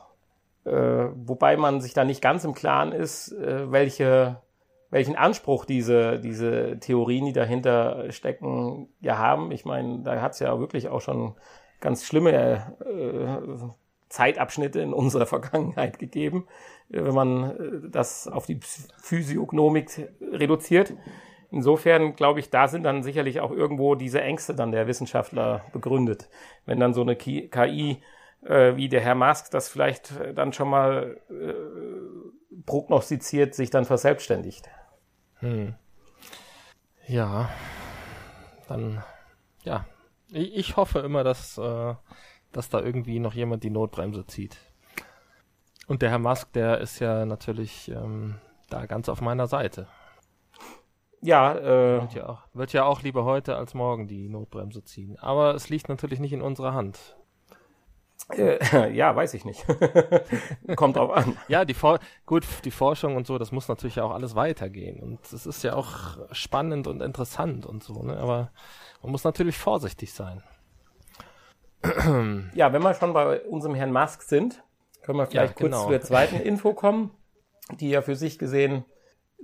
Äh, 0.65 1.09
wobei 1.15 1.57
man 1.57 1.81
sich 1.81 1.93
da 1.93 2.05
nicht 2.05 2.21
ganz 2.21 2.43
im 2.45 2.53
Klaren 2.53 2.93
ist, 2.93 3.31
äh, 3.33 3.71
welche, 3.71 4.41
welchen 4.89 5.15
Anspruch 5.15 5.65
diese, 5.65 6.19
diese 6.19 6.79
Theorien, 6.79 7.25
die 7.25 7.33
dahinter 7.33 8.11
stecken, 8.11 8.89
ja 9.01 9.17
haben. 9.17 9.51
Ich 9.51 9.65
meine, 9.65 10.03
da 10.03 10.21
hat 10.21 10.33
es 10.33 10.39
ja 10.39 10.57
wirklich 10.59 10.87
auch 10.87 11.01
schon 11.01 11.35
ganz 11.81 12.05
schlimme 12.05 12.77
äh, 12.85 13.67
Zeitabschnitte 14.07 14.79
in 14.79 14.93
unserer 14.93 15.25
Vergangenheit 15.27 15.99
gegeben, 15.99 16.47
äh, 16.89 17.03
wenn 17.03 17.13
man 17.13 17.89
das 17.91 18.27
auf 18.27 18.45
die 18.45 18.59
Physiognomik 19.01 20.09
reduziert. 20.21 20.93
Insofern 21.51 22.15
glaube 22.15 22.39
ich, 22.39 22.49
da 22.49 22.67
sind 22.67 22.83
dann 22.83 23.03
sicherlich 23.03 23.39
auch 23.41 23.51
irgendwo 23.51 23.93
diese 23.93 24.21
Ängste 24.21 24.55
dann 24.55 24.71
der 24.71 24.87
Wissenschaftler 24.87 25.61
begründet. 25.71 26.29
Wenn 26.65 26.79
dann 26.79 26.95
so 26.95 27.01
eine 27.01 27.15
KI 27.15 28.01
äh, 28.45 28.75
wie 28.75 28.89
der 28.89 29.01
Herr 29.01 29.15
Musk 29.15 29.51
das 29.51 29.69
vielleicht 29.69 30.11
äh, 30.19 30.33
dann 30.33 30.53
schon 30.53 30.69
mal 30.69 31.17
äh, 31.29 31.53
prognostiziert, 32.65 33.55
sich 33.55 33.69
dann 33.69 33.85
verselbstständigt. 33.85 34.69
Hm. 35.39 35.75
Ja, 37.07 37.49
dann 38.67 39.03
ja, 39.63 39.85
ich, 40.29 40.55
ich 40.55 40.75
hoffe 40.77 40.99
immer, 40.99 41.23
dass 41.23 41.57
äh, 41.57 41.95
dass 42.53 42.69
da 42.69 42.79
irgendwie 42.79 43.19
noch 43.19 43.33
jemand 43.33 43.63
die 43.63 43.69
Notbremse 43.69 44.25
zieht. 44.25 44.57
Und 45.87 46.01
der 46.01 46.11
Herr 46.11 46.19
Musk, 46.19 46.53
der 46.53 46.79
ist 46.79 46.99
ja 46.99 47.25
natürlich 47.25 47.89
ähm, 47.89 48.39
da 48.69 48.85
ganz 48.85 49.09
auf 49.09 49.19
meiner 49.19 49.47
Seite. 49.47 49.87
Ja, 51.19 51.55
äh, 51.55 52.01
wird 52.01 52.13
ja, 52.13 52.29
auch, 52.29 52.43
wird 52.53 52.73
ja 52.73 52.85
auch 52.85 53.01
lieber 53.01 53.25
heute 53.25 53.55
als 53.55 53.73
morgen 53.73 54.07
die 54.07 54.29
Notbremse 54.29 54.83
ziehen. 54.83 55.17
Aber 55.19 55.55
es 55.55 55.69
liegt 55.69 55.89
natürlich 55.89 56.19
nicht 56.19 56.33
in 56.33 56.41
unserer 56.41 56.73
Hand. 56.73 57.17
Äh, 58.31 58.91
ja, 58.93 59.15
weiß 59.15 59.33
ich 59.33 59.45
nicht. 59.45 59.65
Kommt 60.75 60.95
drauf 60.95 61.11
an. 61.11 61.37
Ja, 61.47 61.65
die 61.65 61.73
For 61.73 61.99
gut, 62.25 62.45
die 62.65 62.71
Forschung 62.71 63.15
und 63.15 63.27
so, 63.27 63.37
das 63.37 63.51
muss 63.51 63.67
natürlich 63.67 63.99
auch 64.01 64.11
alles 64.11 64.35
weitergehen. 64.35 65.01
Und 65.01 65.19
es 65.31 65.45
ist 65.45 65.63
ja 65.63 65.75
auch 65.75 66.17
spannend 66.31 66.87
und 66.87 67.01
interessant 67.01 67.65
und 67.65 67.83
so, 67.83 68.01
ne? 68.03 68.17
Aber 68.17 68.51
man 69.01 69.11
muss 69.11 69.23
natürlich 69.23 69.57
vorsichtig 69.57 70.13
sein. 70.13 70.43
ja, 72.53 72.71
wenn 72.71 72.81
wir 72.81 72.93
schon 72.93 73.13
bei 73.13 73.41
unserem 73.41 73.75
Herrn 73.75 73.91
Musk 73.91 74.21
sind, 74.21 74.63
können 75.01 75.17
wir 75.17 75.27
vielleicht 75.27 75.59
ja, 75.59 75.65
genau. 75.65 75.85
kurz 75.85 75.91
zur 75.91 76.01
zweiten 76.01 76.37
Info 76.37 76.73
kommen, 76.73 77.11
die 77.79 77.89
ja 77.89 78.01
für 78.01 78.15
sich 78.15 78.39
gesehen 78.39 78.85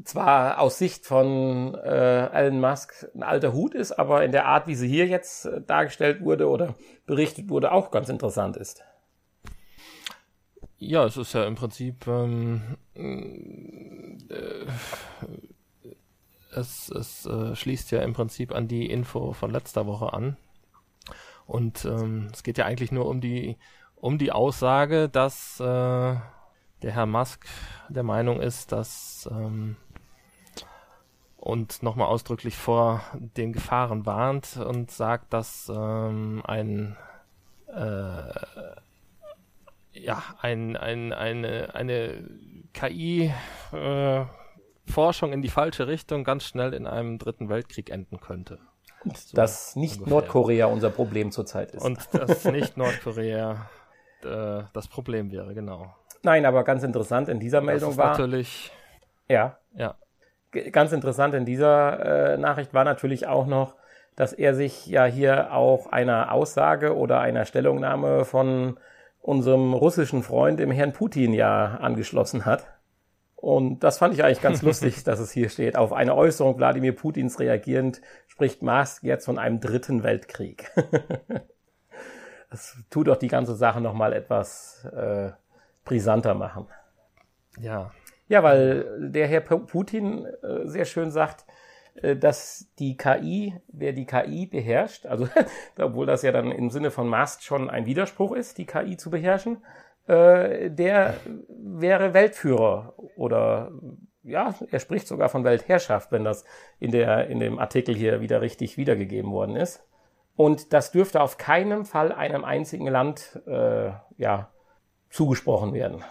zwar 0.04 0.60
aus 0.60 0.78
Sicht 0.78 1.06
von 1.06 1.76
äh, 1.76 2.28
Elon 2.28 2.60
Musk 2.60 3.08
ein 3.14 3.24
alter 3.24 3.54
Hut 3.54 3.76
ist, 3.76 3.92
aber 3.94 4.24
in 4.24 4.32
der 4.32 4.46
Art, 4.46 4.68
wie 4.68 4.76
sie 4.76 4.88
hier 4.88 5.08
jetzt 5.08 5.46
äh, 5.46 5.62
dargestellt 5.62 6.22
wurde 6.22 6.48
oder 6.48 6.76
berichtet 7.06 7.50
wurde, 7.50 7.72
auch 7.72 7.92
ganz 7.92 8.10
interessant 8.10 8.58
ist. 8.58 8.84
Ja, 10.78 11.06
es 11.06 11.18
ist 11.18 11.34
ja 11.34 11.46
im 11.46 11.56
Prinzip 11.56 12.08
ähm, 12.08 12.78
äh, 12.96 14.66
es, 16.52 16.90
es 16.90 17.26
äh, 17.26 17.56
schließt 17.56 17.92
ja 17.92 18.02
im 18.02 18.14
Prinzip 18.14 18.54
an 18.54 18.68
die 18.68 18.90
Info 18.90 19.34
von 19.34 19.52
letzter 19.52 19.86
Woche 19.86 20.14
an. 20.14 20.38
Und 21.46 21.84
ähm, 21.86 22.30
es 22.32 22.44
geht 22.44 22.58
ja 22.58 22.66
eigentlich 22.66 22.92
nur 22.92 23.08
um 23.08 23.22
die 23.22 23.58
um 23.96 24.18
die 24.18 24.32
Aussage, 24.32 25.10
dass 25.10 25.60
äh, 25.60 25.64
der 25.64 26.22
Herr 26.82 27.06
Musk 27.06 27.46
der 27.90 28.04
Meinung 28.04 28.40
ist, 28.40 28.72
dass 28.72 29.28
ähm, 29.32 29.76
und 31.40 31.84
nochmal 31.84 32.08
ausdrücklich 32.08 32.58
vor 32.58 33.02
den 33.14 33.54
Gefahren 33.54 34.06
warnt 34.06 34.58
und 34.58 34.92
sagt, 34.92 35.34
dass 35.34 35.72
ähm, 35.74 36.42
ein 36.46 36.98
äh, 37.68 38.32
ja 39.94 40.24
ein, 40.42 40.76
ein, 40.76 41.14
eine, 41.14 41.74
eine 41.74 42.24
KI 42.74 43.34
äh, 43.72 44.26
Forschung 44.86 45.34
in 45.34 45.42
die 45.42 45.50
falsche 45.50 45.88
Richtung 45.88 46.24
ganz 46.24 46.44
schnell 46.44 46.74
in 46.74 46.88
einem 46.88 47.18
dritten 47.18 47.50
Weltkrieg 47.50 47.90
enden 47.90 48.20
könnte. 48.20 48.60
So 49.16 49.36
dass 49.36 49.76
nicht 49.76 50.00
ungefähr. 50.00 50.14
Nordkorea 50.14 50.66
unser 50.66 50.90
Problem 50.90 51.32
zurzeit 51.32 51.72
ist. 51.72 51.84
Und 51.84 52.00
dass 52.14 52.46
nicht 52.46 52.76
Nordkorea 52.76 53.70
äh, 54.24 54.64
das 54.74 54.88
Problem 54.88 55.32
wäre, 55.32 55.54
genau. 55.54 55.96
Nein, 56.22 56.46
aber 56.46 56.64
ganz 56.66 56.84
interessant 56.84 57.30
in 57.30 57.40
dieser 57.40 57.62
Meldung 57.62 57.96
war. 57.96 58.12
Natürlich. 58.12 58.72
Ja. 59.30 59.58
Ja. 59.74 59.96
Ganz 60.52 60.92
interessant 60.92 61.34
in 61.36 61.46
dieser 61.46 62.34
äh, 62.34 62.38
Nachricht 62.38 62.74
war 62.74 62.84
natürlich 62.84 63.28
auch 63.28 63.46
noch, 63.46 63.76
dass 64.16 64.34
er 64.34 64.56
sich 64.56 64.88
ja 64.88 65.06
hier 65.06 65.54
auch 65.54 65.92
einer 65.92 66.34
Aussage 66.34 66.96
oder 66.96 67.20
einer 67.20 67.46
Stellungnahme 67.46 68.26
von 68.26 68.78
unserem 69.22 69.74
russischen 69.74 70.24
Freund, 70.24 70.60
dem 70.60 70.72
Herrn 70.72 70.94
Putin, 70.94 71.34
ja 71.34 71.78
angeschlossen 71.82 72.46
hat. 72.46 72.68
Und 73.36 73.80
das 73.80 73.98
fand 73.98 74.14
ich 74.14 74.24
eigentlich 74.24 74.42
ganz 74.42 74.62
lustig, 74.64 75.04
dass 75.04 75.20
es 75.20 75.32
hier 75.32 75.50
steht. 75.50 75.78
Auf 75.78 75.94
eine 75.94 76.16
Äußerung 76.16 76.58
Wladimir 76.58 76.94
Putins 76.94 77.40
reagierend 77.40 78.02
spricht 78.28 78.62
Musk 78.62 79.04
jetzt 79.04 79.26
von 79.26 79.38
einem 79.38 79.62
dritten 79.62 80.04
Weltkrieg. 80.04 80.72
das 82.50 82.78
tut 82.90 83.08
doch 83.08 83.18
die 83.18 83.28
ganze 83.28 83.56
Sache 83.56 83.80
nochmal 83.80 84.14
etwas 84.14 84.86
äh, 84.94 85.32
brisanter 85.86 86.34
machen. 86.34 86.68
Ja. 87.60 87.92
Ja, 88.30 88.44
weil 88.44 89.10
der 89.10 89.28
Herr 89.28 89.42
Putin 89.42 90.26
äh, 90.26 90.66
sehr 90.68 90.86
schön 90.86 91.12
sagt, 91.12 91.46
äh, 91.96 92.16
dass 92.16 92.72
die 92.78 92.96
KI, 92.96 93.56
wer 93.68 93.92
die 93.92 94.06
KI 94.06 94.46
beherrscht, 94.46 95.08
also 95.08 95.28
obwohl 95.80 96.06
das 96.06 96.22
ja 96.22 96.32
dann 96.32 96.52
im 96.52 96.70
Sinne 96.70 96.92
von 96.92 97.08
Mast 97.08 97.44
schon 97.44 97.70
ein 97.70 97.88
Widerspruch 97.88 98.34
ist, 98.34 98.60
die 98.60 98.68
KI 98.68 98.98
zu 98.98 99.10
beherrschen, 99.10 99.64
äh, 100.08 100.70
der 100.70 101.16
wäre 101.48 102.14
Weltführer 102.14 102.94
oder 103.16 103.72
ja, 104.22 104.54
er 104.70 104.80
spricht 104.80 105.08
sogar 105.08 105.30
von 105.30 105.44
Weltherrschaft, 105.44 106.12
wenn 106.12 106.24
das 106.24 106.46
in, 106.80 106.92
der, 106.92 107.28
in 107.28 107.40
dem 107.40 107.58
Artikel 107.58 107.96
hier 107.96 108.22
wieder 108.22 108.42
richtig 108.42 108.78
wiedergegeben 108.78 109.32
worden 109.32 109.56
ist. 109.56 109.84
Und 110.36 110.72
das 110.72 110.92
dürfte 110.92 111.20
auf 111.20 111.38
keinen 111.38 111.84
Fall 111.84 112.12
einem 112.12 112.46
einzigen 112.46 112.88
Land 112.88 113.42
äh, 113.48 113.92
ja, 114.18 114.52
zugesprochen 115.10 115.74
werden. 115.74 116.04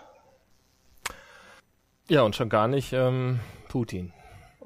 Ja, 2.09 2.22
und 2.22 2.34
schon 2.34 2.48
gar 2.48 2.68
nicht 2.68 2.92
ähm, 2.92 3.40
Putin. 3.68 4.12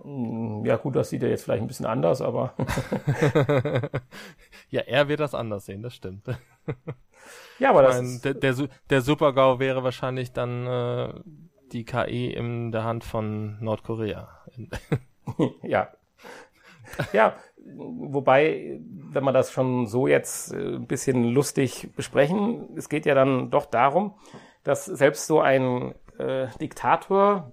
Mm, 0.05 0.65
ja, 0.65 0.77
gut, 0.77 0.97
das 0.97 1.11
sieht 1.11 1.23
er 1.23 1.31
jetzt 1.31 1.45
vielleicht 1.45 1.63
ein 1.63 1.67
bisschen 1.67 1.87
anders, 1.87 2.21
aber. 2.21 2.55
ja, 4.71 4.83
er 4.83 5.09
wird 5.09 5.21
das 5.21 5.35
anders 5.35 5.67
sehen, 5.67 5.83
das 5.83 5.95
stimmt. 5.95 6.27
ja, 7.59 7.71
aber 7.71 7.83
das. 7.83 7.97
Meine, 7.97 8.19
der, 8.21 8.35
der, 8.35 8.69
der 8.91 9.01
Super-GAU 9.01 9.59
wäre 9.59 9.83
wahrscheinlich 9.83 10.33
dann 10.33 10.67
äh, 10.67 11.15
die 11.73 11.85
KI 11.85 12.33
in 12.33 12.71
der 12.71 12.85
Hand 12.85 13.05
von 13.05 13.59
Nordkorea. 13.61 14.29
ja. 15.63 15.89
Ja, 17.13 17.37
wobei, 17.75 18.81
wenn 18.81 19.25
wir 19.25 19.33
das 19.33 19.51
schon 19.51 19.87
so 19.87 20.07
jetzt 20.07 20.53
äh, 20.53 20.77
ein 20.77 20.87
bisschen 20.87 21.25
lustig 21.25 21.91
besprechen, 21.97 22.69
es 22.77 22.89
geht 22.89 23.07
ja 23.07 23.15
dann 23.15 23.51
doch 23.51 23.67
darum, 23.67 24.15
dass 24.65 24.85
selbst 24.85 25.27
so 25.27 25.41
ein 25.41 25.95
äh, 26.19 26.49
Diktator 26.61 27.53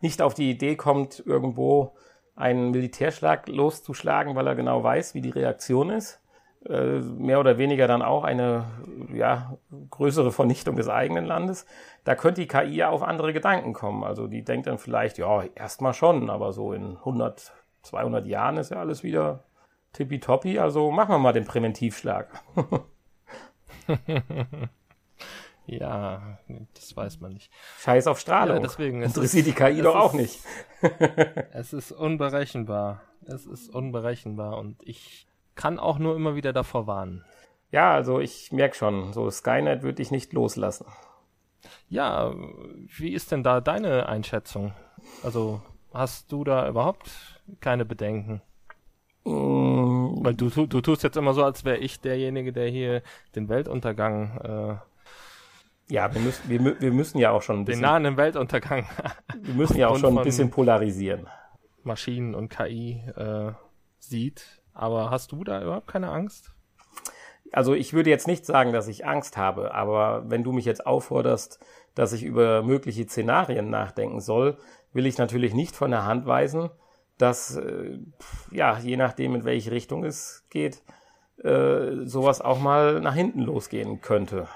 nicht 0.00 0.22
auf 0.22 0.34
die 0.34 0.50
Idee 0.50 0.76
kommt, 0.76 1.22
irgendwo 1.24 1.94
einen 2.34 2.70
Militärschlag 2.70 3.48
loszuschlagen, 3.48 4.36
weil 4.36 4.46
er 4.46 4.54
genau 4.54 4.82
weiß, 4.82 5.14
wie 5.14 5.22
die 5.22 5.30
Reaktion 5.30 5.90
ist. 5.90 6.20
Äh, 6.68 7.00
mehr 7.00 7.40
oder 7.40 7.58
weniger 7.58 7.86
dann 7.86 8.02
auch 8.02 8.24
eine 8.24 8.64
ja, 9.12 9.56
größere 9.90 10.32
Vernichtung 10.32 10.76
des 10.76 10.88
eigenen 10.88 11.24
Landes. 11.24 11.66
Da 12.04 12.14
könnte 12.14 12.40
die 12.40 12.48
KI 12.48 12.76
ja 12.76 12.90
auf 12.90 13.02
andere 13.02 13.32
Gedanken 13.32 13.72
kommen. 13.72 14.04
Also 14.04 14.26
die 14.26 14.44
denkt 14.44 14.66
dann 14.66 14.78
vielleicht, 14.78 15.18
ja, 15.18 15.44
erstmal 15.54 15.94
schon, 15.94 16.28
aber 16.28 16.52
so 16.52 16.72
in 16.72 16.96
100, 16.96 17.52
200 17.82 18.26
Jahren 18.26 18.58
ist 18.58 18.70
ja 18.70 18.78
alles 18.78 19.02
wieder 19.02 19.44
tippitoppi. 19.92 20.58
Also 20.58 20.90
machen 20.90 21.10
wir 21.10 21.18
mal 21.18 21.32
den 21.32 21.44
Präventivschlag. 21.44 22.28
Ja, 25.66 26.38
das 26.74 26.96
weiß 26.96 27.20
man 27.20 27.32
nicht. 27.32 27.50
Scheiß 27.80 28.06
auf 28.06 28.20
Strahlung. 28.20 28.58
Ja, 28.58 28.62
deswegen 28.62 29.02
interessiert 29.02 29.46
die 29.46 29.52
KI 29.52 29.82
doch 29.82 29.96
auch 29.96 30.12
nicht. 30.12 30.40
es 31.52 31.72
ist 31.72 31.92
unberechenbar. 31.92 33.02
Es 33.24 33.46
ist 33.46 33.74
unberechenbar 33.74 34.58
und 34.58 34.76
ich 34.84 35.26
kann 35.56 35.80
auch 35.80 35.98
nur 35.98 36.14
immer 36.14 36.36
wieder 36.36 36.52
davor 36.52 36.86
warnen. 36.86 37.24
Ja, 37.72 37.92
also 37.92 38.20
ich 38.20 38.52
merke 38.52 38.76
schon, 38.76 39.12
so 39.12 39.28
Skynet 39.28 39.82
würde 39.82 40.00
ich 40.00 40.12
nicht 40.12 40.32
loslassen. 40.32 40.86
Ja, 41.88 42.32
wie 42.96 43.12
ist 43.12 43.32
denn 43.32 43.42
da 43.42 43.60
deine 43.60 44.08
Einschätzung? 44.08 44.72
Also 45.24 45.62
hast 45.92 46.30
du 46.30 46.44
da 46.44 46.68
überhaupt 46.68 47.40
keine 47.60 47.84
Bedenken? 47.84 48.40
Mm. 49.24 50.24
Weil 50.24 50.34
du, 50.34 50.48
du, 50.48 50.80
tust 50.80 51.02
jetzt 51.02 51.16
immer 51.16 51.34
so, 51.34 51.44
als 51.44 51.64
wäre 51.64 51.78
ich 51.78 52.00
derjenige, 52.00 52.52
der 52.52 52.68
hier 52.68 53.02
den 53.34 53.48
Weltuntergang 53.48 54.38
äh, 54.38 54.76
ja, 55.88 56.12
wir 56.12 56.20
müssen, 56.20 56.48
wir, 56.48 56.80
wir 56.80 56.92
müssen 56.92 57.18
ja 57.18 57.30
auch 57.30 57.42
schon 57.42 57.60
ein 57.60 57.64
bisschen. 57.64 57.82
Den 57.82 58.02
nahen 58.02 58.16
Weltuntergang. 58.16 58.86
wir 59.40 59.54
müssen 59.54 59.76
ja 59.76 59.88
auch 59.88 59.98
schon 59.98 60.18
ein 60.18 60.24
bisschen 60.24 60.50
polarisieren. 60.50 61.28
Maschinen 61.82 62.34
und 62.34 62.48
KI 62.48 63.02
äh, 63.16 63.52
sieht. 63.98 64.62
Aber 64.72 65.10
hast 65.10 65.32
du 65.32 65.44
da 65.44 65.62
überhaupt 65.62 65.86
keine 65.86 66.10
Angst? 66.10 66.52
Also 67.52 67.74
ich 67.74 67.92
würde 67.92 68.10
jetzt 68.10 68.26
nicht 68.26 68.44
sagen, 68.44 68.72
dass 68.72 68.88
ich 68.88 69.06
Angst 69.06 69.36
habe, 69.36 69.72
aber 69.72 70.24
wenn 70.26 70.42
du 70.42 70.52
mich 70.52 70.64
jetzt 70.64 70.84
aufforderst, 70.84 71.60
dass 71.94 72.12
ich 72.12 72.24
über 72.24 72.62
mögliche 72.62 73.06
Szenarien 73.06 73.70
nachdenken 73.70 74.20
soll, 74.20 74.58
will 74.92 75.06
ich 75.06 75.16
natürlich 75.16 75.54
nicht 75.54 75.76
von 75.76 75.90
der 75.90 76.04
Hand 76.04 76.26
weisen, 76.26 76.70
dass, 77.18 77.56
äh, 77.56 77.98
ja, 78.50 78.78
je 78.78 78.96
nachdem, 78.96 79.34
in 79.36 79.44
welche 79.44 79.70
Richtung 79.70 80.04
es 80.04 80.44
geht, 80.50 80.82
äh, 81.42 82.04
sowas 82.04 82.40
auch 82.40 82.58
mal 82.58 83.00
nach 83.00 83.14
hinten 83.14 83.40
losgehen 83.40 84.00
könnte. 84.00 84.48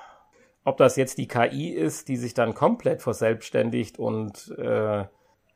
Ob 0.65 0.77
das 0.77 0.97
jetzt 0.97 1.19
die 1.19 1.29
KI 1.29 1.71
ist, 1.71 2.09
die 2.09 2.17
sich 2.17 2.35
dann 2.35 2.55
komplett 2.55 3.03
verselbstständigt 3.03 3.99
und 3.99 4.55
äh, 4.59 5.05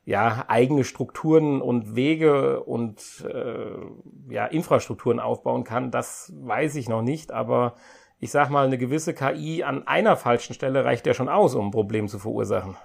ja 0.07 0.45
eigene 0.49 0.85
Strukturen 0.85 1.61
und 1.61 1.95
Wege 1.95 2.63
und 2.63 3.25
äh, 3.29 4.33
ja 4.33 4.47
Infrastrukturen 4.47 5.21
aufbauen 5.21 5.65
kann, 5.65 5.91
das 5.91 6.33
weiß 6.37 6.77
ich 6.77 6.89
noch 6.89 7.03
nicht. 7.03 7.33
Aber 7.33 7.77
ich 8.19 8.31
sag 8.31 8.49
mal, 8.49 8.67
eine 8.67 8.79
gewisse 8.79 9.13
KI 9.15 9.63
an 9.65 9.87
einer 9.87 10.17
falschen 10.17 10.55
Stelle 10.55 10.85
reicht 10.85 11.07
ja 11.07 11.15
schon 11.15 11.29
aus, 11.29 11.55
um 11.55 11.69
ein 11.69 11.71
Problem 11.71 12.09
zu 12.09 12.19
verursachen. 12.19 12.77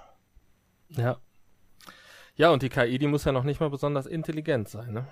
Ja. 0.90 1.18
Ja, 2.34 2.50
und 2.50 2.62
die 2.62 2.68
KI, 2.68 2.98
die 2.98 3.06
muss 3.06 3.24
ja 3.24 3.32
noch 3.32 3.44
nicht 3.44 3.60
mal 3.60 3.70
besonders 3.70 4.06
intelligent 4.06 4.68
sein, 4.68 4.92
ne? 4.92 5.06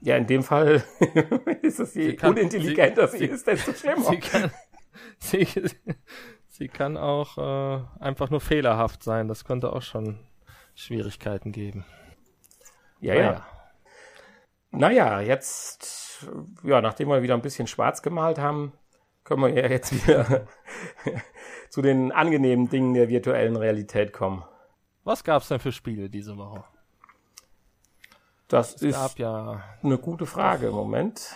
Ja, 0.00 0.16
in 0.16 0.26
dem 0.26 0.42
Fall 0.42 0.84
ist 1.62 1.80
es 1.80 1.94
je 1.94 2.14
kann, 2.14 2.30
unintelligenter 2.30 3.08
sie, 3.08 3.18
sie, 3.18 3.24
ist, 3.26 3.46
desto 3.46 3.72
schlimmer. 3.72 4.04
Sie 4.04 4.18
kann, 4.18 4.50
sie, 5.18 5.46
Sie 6.56 6.68
kann 6.68 6.96
auch 6.96 7.36
äh, 7.36 7.82
einfach 7.98 8.30
nur 8.30 8.40
fehlerhaft 8.40 9.02
sein. 9.02 9.26
Das 9.26 9.44
könnte 9.44 9.72
auch 9.72 9.82
schon 9.82 10.20
Schwierigkeiten 10.76 11.50
geben. 11.50 11.84
Ja, 13.00 13.14
naja. 13.14 13.32
ja. 13.32 13.46
Naja, 14.70 15.20
jetzt, 15.20 16.28
ja, 16.62 16.80
nachdem 16.80 17.08
wir 17.08 17.22
wieder 17.22 17.34
ein 17.34 17.42
bisschen 17.42 17.66
schwarz 17.66 18.02
gemalt 18.02 18.38
haben, 18.38 18.72
können 19.24 19.42
wir 19.42 19.48
ja 19.48 19.68
jetzt 19.68 19.92
wieder 19.92 20.46
zu 21.70 21.82
den 21.82 22.12
angenehmen 22.12 22.68
Dingen 22.68 22.94
der 22.94 23.08
virtuellen 23.08 23.56
Realität 23.56 24.12
kommen. 24.12 24.44
Was 25.02 25.24
gab's 25.24 25.48
denn 25.48 25.58
für 25.58 25.72
Spiele 25.72 26.08
diese 26.08 26.36
Woche? 26.36 26.62
Das 28.46 28.76
es 28.76 28.82
ist 28.82 29.18
ja 29.18 29.60
eine 29.82 29.98
gute 29.98 30.24
Frage 30.24 30.68
im 30.68 30.74
Moment. 30.74 31.34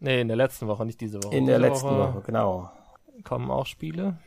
Nee, 0.00 0.22
in 0.22 0.26
der 0.26 0.36
letzten 0.36 0.66
Woche, 0.66 0.84
nicht 0.84 1.00
diese 1.00 1.22
Woche. 1.22 1.36
In 1.36 1.46
der 1.46 1.58
diese 1.58 1.68
letzten 1.68 1.88
Woche, 1.90 2.14
Woche, 2.14 2.22
genau. 2.22 2.72
Kommen 3.22 3.52
auch 3.52 3.66
Spiele 3.66 4.18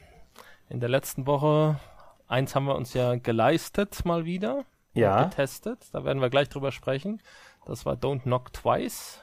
in 0.73 0.79
der 0.79 0.89
letzten 0.89 1.27
Woche. 1.27 1.79
Eins 2.27 2.55
haben 2.55 2.65
wir 2.65 2.75
uns 2.75 2.93
ja 2.93 3.15
geleistet 3.15 4.03
mal 4.05 4.25
wieder. 4.25 4.65
Ja. 4.93 5.23
Getestet. 5.23 5.87
Da 5.93 6.03
werden 6.03 6.21
wir 6.21 6.29
gleich 6.29 6.49
drüber 6.49 6.71
sprechen. 6.71 7.21
Das 7.65 7.85
war 7.85 7.93
Don't 7.93 8.23
Knock 8.23 8.51
Twice. 8.51 9.21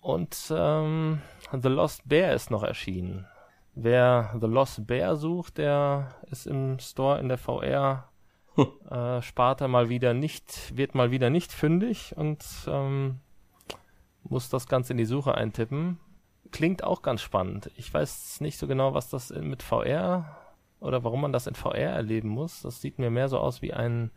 Und 0.00 0.50
ähm, 0.50 1.20
The 1.52 1.68
Lost 1.68 2.08
Bear 2.08 2.32
ist 2.32 2.50
noch 2.50 2.62
erschienen. 2.62 3.26
Wer 3.74 4.34
The 4.40 4.46
Lost 4.46 4.86
Bear 4.86 5.16
sucht, 5.16 5.58
der 5.58 6.14
ist 6.30 6.46
im 6.46 6.78
Store 6.78 7.20
in 7.20 7.28
der 7.28 7.38
VR 7.38 8.08
hm. 8.54 8.66
äh, 8.90 9.22
Sparte 9.22 9.68
mal 9.68 9.90
wieder 9.90 10.14
nicht, 10.14 10.76
wird 10.76 10.94
mal 10.94 11.10
wieder 11.10 11.28
nicht 11.28 11.52
fündig 11.52 12.14
und 12.16 12.44
ähm, 12.66 13.20
muss 14.22 14.48
das 14.48 14.66
Ganze 14.66 14.94
in 14.94 14.98
die 14.98 15.04
Suche 15.04 15.34
eintippen 15.34 16.00
klingt 16.52 16.84
auch 16.84 17.02
ganz 17.02 17.22
spannend. 17.22 17.70
Ich 17.76 17.92
weiß 17.92 18.40
nicht 18.40 18.58
so 18.58 18.66
genau, 18.66 18.94
was 18.94 19.08
das 19.08 19.30
mit 19.30 19.62
VR 19.62 20.36
oder 20.80 21.04
warum 21.04 21.20
man 21.20 21.32
das 21.32 21.46
in 21.46 21.54
VR 21.54 21.90
erleben 21.90 22.28
muss. 22.28 22.62
Das 22.62 22.80
sieht 22.80 22.98
mir 22.98 23.10
mehr 23.10 23.28
so 23.28 23.38
aus 23.38 23.62
wie 23.62 23.72
ein, 23.72 24.10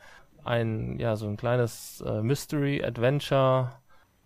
ein 0.43 0.99
ja, 0.99 1.15
so 1.15 1.27
ein 1.27 1.37
kleines 1.37 2.01
äh, 2.01 2.21
Mystery 2.21 2.83
Adventure 2.83 3.73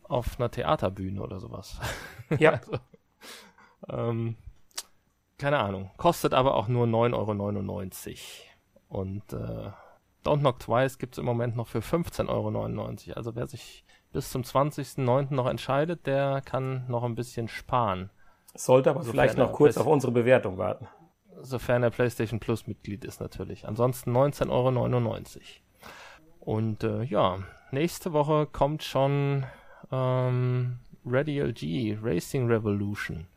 auf 0.03 0.39
einer 0.39 0.51
Theaterbühne 0.51 1.21
oder 1.21 1.39
sowas. 1.39 1.79
Ja. 2.39 2.51
also, 2.55 2.77
ähm, 3.87 4.35
keine 5.37 5.59
Ahnung. 5.59 5.91
Kostet 5.95 6.33
aber 6.33 6.55
auch 6.55 6.67
nur 6.67 6.85
9,99 6.85 8.17
Euro. 8.89 8.99
Und 9.01 9.31
äh, 9.31 9.71
Don't 10.25 10.39
Knock 10.39 10.59
Twice 10.59 10.97
gibt's 10.97 11.17
im 11.17 11.23
Moment 11.23 11.55
noch 11.55 11.67
für 11.67 11.79
15,99 11.79 12.27
Euro. 13.07 13.15
Also 13.15 13.35
wer 13.35 13.47
sich 13.47 13.85
bis 14.11 14.31
zum 14.31 14.43
20.09. 14.43 15.33
noch 15.33 15.47
entscheidet, 15.47 16.07
der 16.07 16.41
kann 16.43 16.85
noch 16.87 17.03
ein 17.03 17.15
bisschen 17.15 17.47
sparen. 17.47 18.09
Sollte 18.55 18.89
aber 18.89 19.03
vielleicht 19.03 19.37
noch 19.37 19.53
kurz 19.53 19.77
auf 19.77 19.85
unsere 19.85 20.11
Bewertung 20.11 20.57
warten. 20.57 20.87
Sofern 21.41 21.83
er 21.83 21.91
PlayStation 21.91 22.39
Plus 22.39 22.65
Mitglied 22.65 23.05
ist 23.05 23.21
natürlich. 23.21 23.67
Ansonsten 23.67 24.15
19,99 24.15 24.49
Euro. 24.49 25.37
Und 26.39 26.83
äh, 26.83 27.03
ja, 27.03 27.39
nächste 27.71 28.13
Woche 28.13 28.47
kommt 28.47 28.83
schon 28.83 29.45
ähm, 29.91 30.79
Radial 31.05 31.53
G, 31.53 31.97
Racing 32.01 32.47
Revolution. 32.47 33.27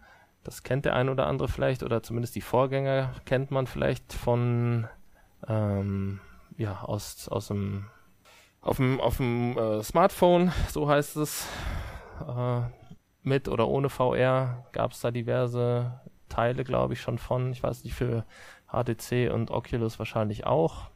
Das 0.43 0.63
kennt 0.63 0.87
der 0.87 0.97
ein 0.97 1.11
oder 1.11 1.27
andere 1.27 1.49
vielleicht, 1.49 1.83
oder 1.83 2.03
zumindest 2.03 2.35
die 2.35 2.41
Vorgänger 2.41 3.13
kennt 3.27 3.51
man 3.51 3.67
vielleicht 3.67 4.13
von 4.13 4.89
ähm, 5.47 6.21
ja, 6.57 6.81
aus, 6.83 7.29
aus 7.29 7.49
dem 7.49 7.87
auf 8.61 8.77
dem, 8.77 9.01
auf 9.01 9.17
dem 9.17 9.57
äh, 9.57 9.83
Smartphone, 9.83 10.53
so 10.69 10.89
heißt 10.89 11.17
es, 11.17 11.47
äh, 12.27 12.61
mit 13.23 13.49
oder 13.49 13.69
ohne 13.69 13.89
VR 13.89 14.65
gab 14.73 14.93
es 14.93 15.01
da 15.01 15.11
diverse 15.11 16.01
Teile, 16.29 16.65
glaube 16.65 16.95
ich, 16.95 17.01
schon 17.01 17.19
von. 17.19 17.53
Ich 17.53 17.63
weiß 17.63 17.85
nicht, 17.85 17.95
für 17.95 18.25
HTC 18.69 19.31
und 19.33 19.51
Oculus 19.51 19.99
wahrscheinlich 19.99 20.47
auch. 20.47 20.91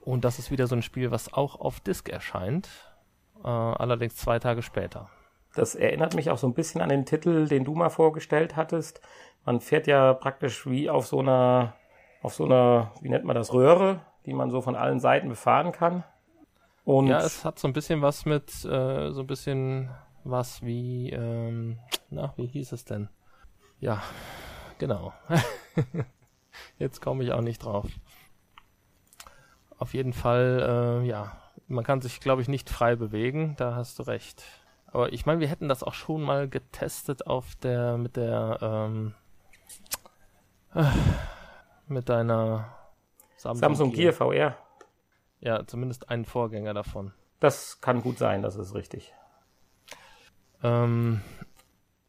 Und 0.00 0.24
das 0.24 0.38
ist 0.38 0.50
wieder 0.50 0.66
so 0.66 0.74
ein 0.74 0.82
Spiel, 0.82 1.10
was 1.10 1.32
auch 1.32 1.60
auf 1.60 1.80
Disk 1.80 2.08
erscheint. 2.08 2.68
Äh, 3.44 3.48
allerdings 3.48 4.16
zwei 4.16 4.38
Tage 4.38 4.62
später. 4.62 5.10
Das 5.54 5.74
erinnert 5.74 6.14
mich 6.14 6.30
auch 6.30 6.38
so 6.38 6.46
ein 6.46 6.54
bisschen 6.54 6.80
an 6.80 6.88
den 6.88 7.04
Titel, 7.04 7.48
den 7.48 7.64
du 7.64 7.74
mal 7.74 7.90
vorgestellt 7.90 8.56
hattest. 8.56 9.00
Man 9.44 9.60
fährt 9.60 9.86
ja 9.86 10.14
praktisch 10.14 10.66
wie 10.66 10.88
auf 10.88 11.06
so 11.06 11.20
einer, 11.20 11.74
auf 12.22 12.34
so 12.34 12.44
einer, 12.44 12.92
wie 13.00 13.08
nennt 13.08 13.24
man 13.24 13.36
das, 13.36 13.52
Röhre, 13.52 14.00
die 14.26 14.32
man 14.32 14.50
so 14.50 14.60
von 14.60 14.76
allen 14.76 15.00
Seiten 15.00 15.28
befahren 15.28 15.72
kann. 15.72 16.04
Und 16.90 17.06
ja, 17.06 17.20
es 17.20 17.44
hat 17.44 17.60
so 17.60 17.68
ein 17.68 17.72
bisschen 17.72 18.02
was 18.02 18.24
mit, 18.24 18.50
äh, 18.64 19.12
so 19.12 19.20
ein 19.20 19.26
bisschen 19.28 19.90
was 20.24 20.60
wie, 20.64 21.10
ähm, 21.10 21.78
na, 22.08 22.34
wie 22.36 22.48
hieß 22.48 22.72
es 22.72 22.84
denn? 22.84 23.08
Ja, 23.78 24.02
genau. 24.78 25.12
Jetzt 26.80 27.00
komme 27.00 27.22
ich 27.22 27.30
auch 27.30 27.42
nicht 27.42 27.64
drauf. 27.64 27.86
Auf 29.78 29.94
jeden 29.94 30.12
Fall, 30.12 31.02
äh, 31.04 31.06
ja, 31.06 31.40
man 31.68 31.84
kann 31.84 32.00
sich, 32.00 32.18
glaube 32.18 32.42
ich, 32.42 32.48
nicht 32.48 32.68
frei 32.68 32.96
bewegen, 32.96 33.54
da 33.56 33.76
hast 33.76 34.00
du 34.00 34.02
recht. 34.02 34.42
Aber 34.88 35.12
ich 35.12 35.26
meine, 35.26 35.38
wir 35.38 35.46
hätten 35.46 35.68
das 35.68 35.84
auch 35.84 35.94
schon 35.94 36.22
mal 36.22 36.48
getestet 36.48 37.24
auf 37.24 37.54
der, 37.54 37.98
mit 37.98 38.16
der, 38.16 38.58
ähm, 38.60 39.14
äh, 40.74 40.82
mit 41.86 42.08
deiner 42.08 42.76
Samsung, 43.36 43.60
Samsung 43.60 43.92
Gear. 43.92 44.12
Gear 44.12 44.56
VR. 44.56 44.69
Ja, 45.40 45.66
zumindest 45.66 46.10
einen 46.10 46.24
Vorgänger 46.24 46.74
davon. 46.74 47.12
Das 47.40 47.80
kann 47.80 48.02
gut 48.02 48.18
sein, 48.18 48.42
das 48.42 48.56
ist 48.56 48.74
richtig. 48.74 49.14
Ähm, 50.62 51.22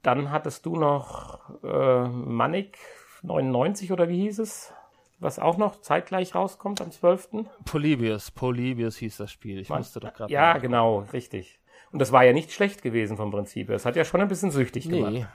Dann 0.01 0.31
hattest 0.31 0.65
du 0.65 0.75
noch 0.75 1.63
äh, 1.63 2.07
Manic 2.07 2.77
99 3.21 3.91
oder 3.91 4.09
wie 4.09 4.21
hieß 4.23 4.39
es? 4.39 4.73
Was 5.19 5.37
auch 5.37 5.57
noch 5.57 5.79
zeitgleich 5.81 6.33
rauskommt 6.33 6.81
am 6.81 6.91
12. 6.91 7.45
Polybius, 7.65 8.31
Polybius 8.31 8.97
hieß 8.97 9.17
das 9.17 9.31
Spiel. 9.31 9.59
Ich 9.59 9.69
Man, 9.69 9.79
musste 9.79 9.99
doch 9.99 10.13
gerade. 10.13 10.33
Ja, 10.33 10.57
genau, 10.57 11.05
richtig. 11.13 11.59
Und 11.91 11.99
das 11.99 12.11
war 12.11 12.23
ja 12.23 12.33
nicht 12.33 12.51
schlecht 12.51 12.81
gewesen 12.81 13.17
vom 13.17 13.31
Prinzip. 13.31 13.69
Es 13.69 13.85
hat 13.85 13.95
ja 13.95 14.03
schon 14.03 14.19
ein 14.19 14.27
bisschen 14.27 14.51
süchtig 14.51 14.87
nee. 14.87 14.97
gemacht. 14.97 15.29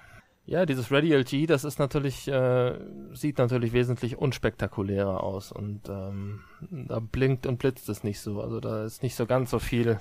Ja, 0.49 0.65
dieses 0.65 0.93
Ready 0.93 1.13
LG, 1.13 1.49
das 1.49 1.65
ist 1.65 1.81
natürlich, 1.81 2.29
äh, 2.29 2.79
sieht 3.13 3.39
natürlich 3.39 3.73
wesentlich 3.73 4.17
unspektakulärer 4.17 5.21
aus 5.21 5.51
und 5.51 5.89
ähm, 5.89 6.45
da 6.71 7.01
blinkt 7.01 7.49
und 7.49 7.59
blitzt 7.59 7.89
es 7.89 8.05
nicht 8.05 8.21
so. 8.21 8.41
Also 8.41 8.61
da 8.61 8.85
ist 8.85 9.03
nicht 9.03 9.17
so 9.17 9.27
ganz 9.27 9.51
so 9.51 9.59
viel 9.59 9.99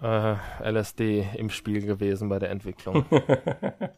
äh, 0.00 0.36
LSD 0.62 1.28
im 1.36 1.50
Spiel 1.50 1.84
gewesen 1.84 2.30
bei 2.30 2.38
der 2.38 2.48
Entwicklung. 2.48 3.04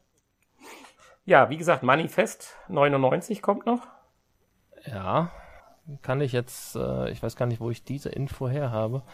ja, 1.24 1.50
wie 1.50 1.56
gesagt, 1.56 1.84
Manifest 1.84 2.56
99 2.66 3.40
kommt 3.40 3.64
noch. 3.64 3.86
Ja, 4.86 5.30
kann 6.02 6.20
ich 6.20 6.32
jetzt, 6.32 6.74
äh, 6.74 7.10
ich 7.10 7.22
weiß 7.22 7.36
gar 7.36 7.46
nicht, 7.46 7.60
wo 7.60 7.70
ich 7.70 7.84
diese 7.84 8.08
Info 8.08 8.48
her 8.48 8.72
habe. 8.72 9.04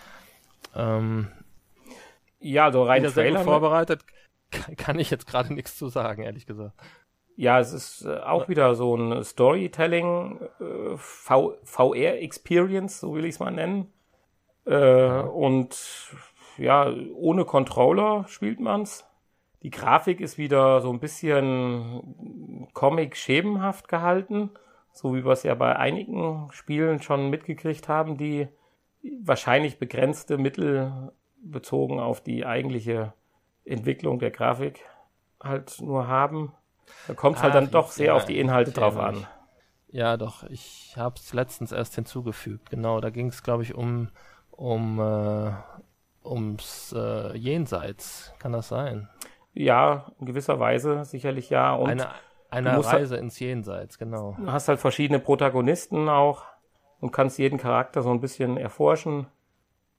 Ähm, 0.75 1.29
ja, 2.41 2.73
so 2.73 2.83
rein 2.83 3.05
Trailer 3.05 3.45
vorbereitet 3.45 4.07
kann 4.76 4.98
ich 4.98 5.11
jetzt 5.11 5.26
gerade 5.26 5.53
nichts 5.53 5.76
zu 5.76 5.88
sagen, 5.88 6.22
ehrlich 6.22 6.46
gesagt. 6.46 6.74
Ja, 7.36 7.59
es 7.59 7.72
ist 7.72 8.05
äh, 8.05 8.18
auch 8.18 8.48
wieder 8.48 8.74
so 8.74 8.94
ein 8.94 9.24
Storytelling 9.24 10.40
äh, 10.61 10.96
VR-Experience, 10.96 13.00
so 13.00 13.14
will 13.14 13.24
ich 13.24 13.36
es 13.36 13.40
mal 13.40 13.50
nennen. 13.50 13.90
Äh. 14.66 15.22
Und 15.22 16.14
ja, 16.59 16.92
ohne 17.14 17.44
Controller 17.44 18.26
spielt 18.28 18.61
man's. 18.61 19.07
Die 19.62 19.70
Grafik 19.70 20.20
ist 20.20 20.38
wieder 20.38 20.80
so 20.80 20.92
ein 20.92 21.00
bisschen 21.00 22.68
Comic-schemenhaft 22.74 23.88
gehalten, 23.88 24.50
so 24.92 25.14
wie 25.14 25.24
wir 25.24 25.32
es 25.32 25.44
ja 25.44 25.55
bei 25.55 25.76
einigen 25.76 26.48
Spielen 26.50 27.00
schon 27.00 27.30
mitgekriegt 27.30 27.88
haben, 27.88 28.16
die 28.16 28.48
wahrscheinlich 29.22 29.78
begrenzte 29.78 30.36
Mittel 30.36 31.12
bezogen 31.42 32.00
auf 32.00 32.20
die 32.20 32.44
eigentliche 32.44 33.14
Entwicklung 33.65 34.19
der 34.19 34.31
Grafik 34.31 34.81
halt 35.43 35.81
nur 35.81 36.09
haben. 36.09 36.53
Da 37.07 37.15
kommt 37.15 37.37
es 37.37 37.43
halt 37.43 37.55
dann 37.55 37.71
doch 37.71 37.91
sehr 37.91 38.09
ja, 38.09 38.15
auf 38.15 38.25
die 38.25 38.39
Inhalte 38.39 38.73
drauf 38.73 38.97
an. 38.97 39.27
Ja, 39.89 40.17
doch. 40.17 40.45
Ich 40.45 40.95
habe 40.97 41.17
es 41.17 41.33
letztens 41.33 41.73
erst 41.73 41.95
hinzugefügt. 41.95 42.71
Genau, 42.71 43.01
da 43.01 43.11
ging 43.11 43.29
es, 43.29 43.43
glaube 43.43 43.63
ich, 43.63 43.75
um 43.75 44.09
um 44.51 45.01
äh, 45.01 45.53
ums 46.25 46.95
äh, 46.97 47.37
Jenseits. 47.37 48.33
Kann 48.39 48.53
das 48.53 48.69
sein? 48.69 49.09
Ja, 49.55 50.13
in 50.19 50.27
gewisser 50.27 50.59
Weise 50.61 51.05
sicherlich 51.05 51.51
ja. 51.51 51.75
Und 51.75 51.91
eine 51.91 52.09
eine 52.53 52.85
Reise 52.85 53.15
halt, 53.15 53.23
ins 53.23 53.39
Jenseits, 53.39 53.99
genau. 53.99 54.37
Du 54.39 54.53
hast 54.53 54.69
halt 54.69 54.79
verschiedene 54.79 55.19
Protagonisten 55.19 56.11
auch 56.11 56.45
und 57.01 57.11
kannst 57.11 57.39
jeden 57.39 57.59
Charakter 57.59 58.03
so 58.03 58.11
ein 58.11 58.21
bisschen 58.21 58.59
erforschen 58.59 59.27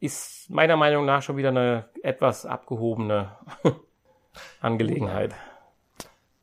ist 0.03 0.49
meiner 0.49 0.75
Meinung 0.75 1.05
nach 1.05 1.21
schon 1.21 1.37
wieder 1.37 1.47
eine 1.49 1.85
etwas 2.03 2.45
abgehobene 2.45 3.37
Angelegenheit. 4.59 5.33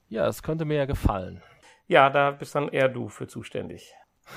Ja, 0.09 0.27
es 0.29 0.43
könnte 0.43 0.65
mir 0.65 0.79
ja 0.79 0.87
gefallen. 0.87 1.43
Ja, 1.87 2.09
da 2.09 2.31
bist 2.31 2.55
dann 2.55 2.71
eher 2.71 2.89
du 2.89 3.09
für 3.09 3.29
zuständig. 3.29 3.95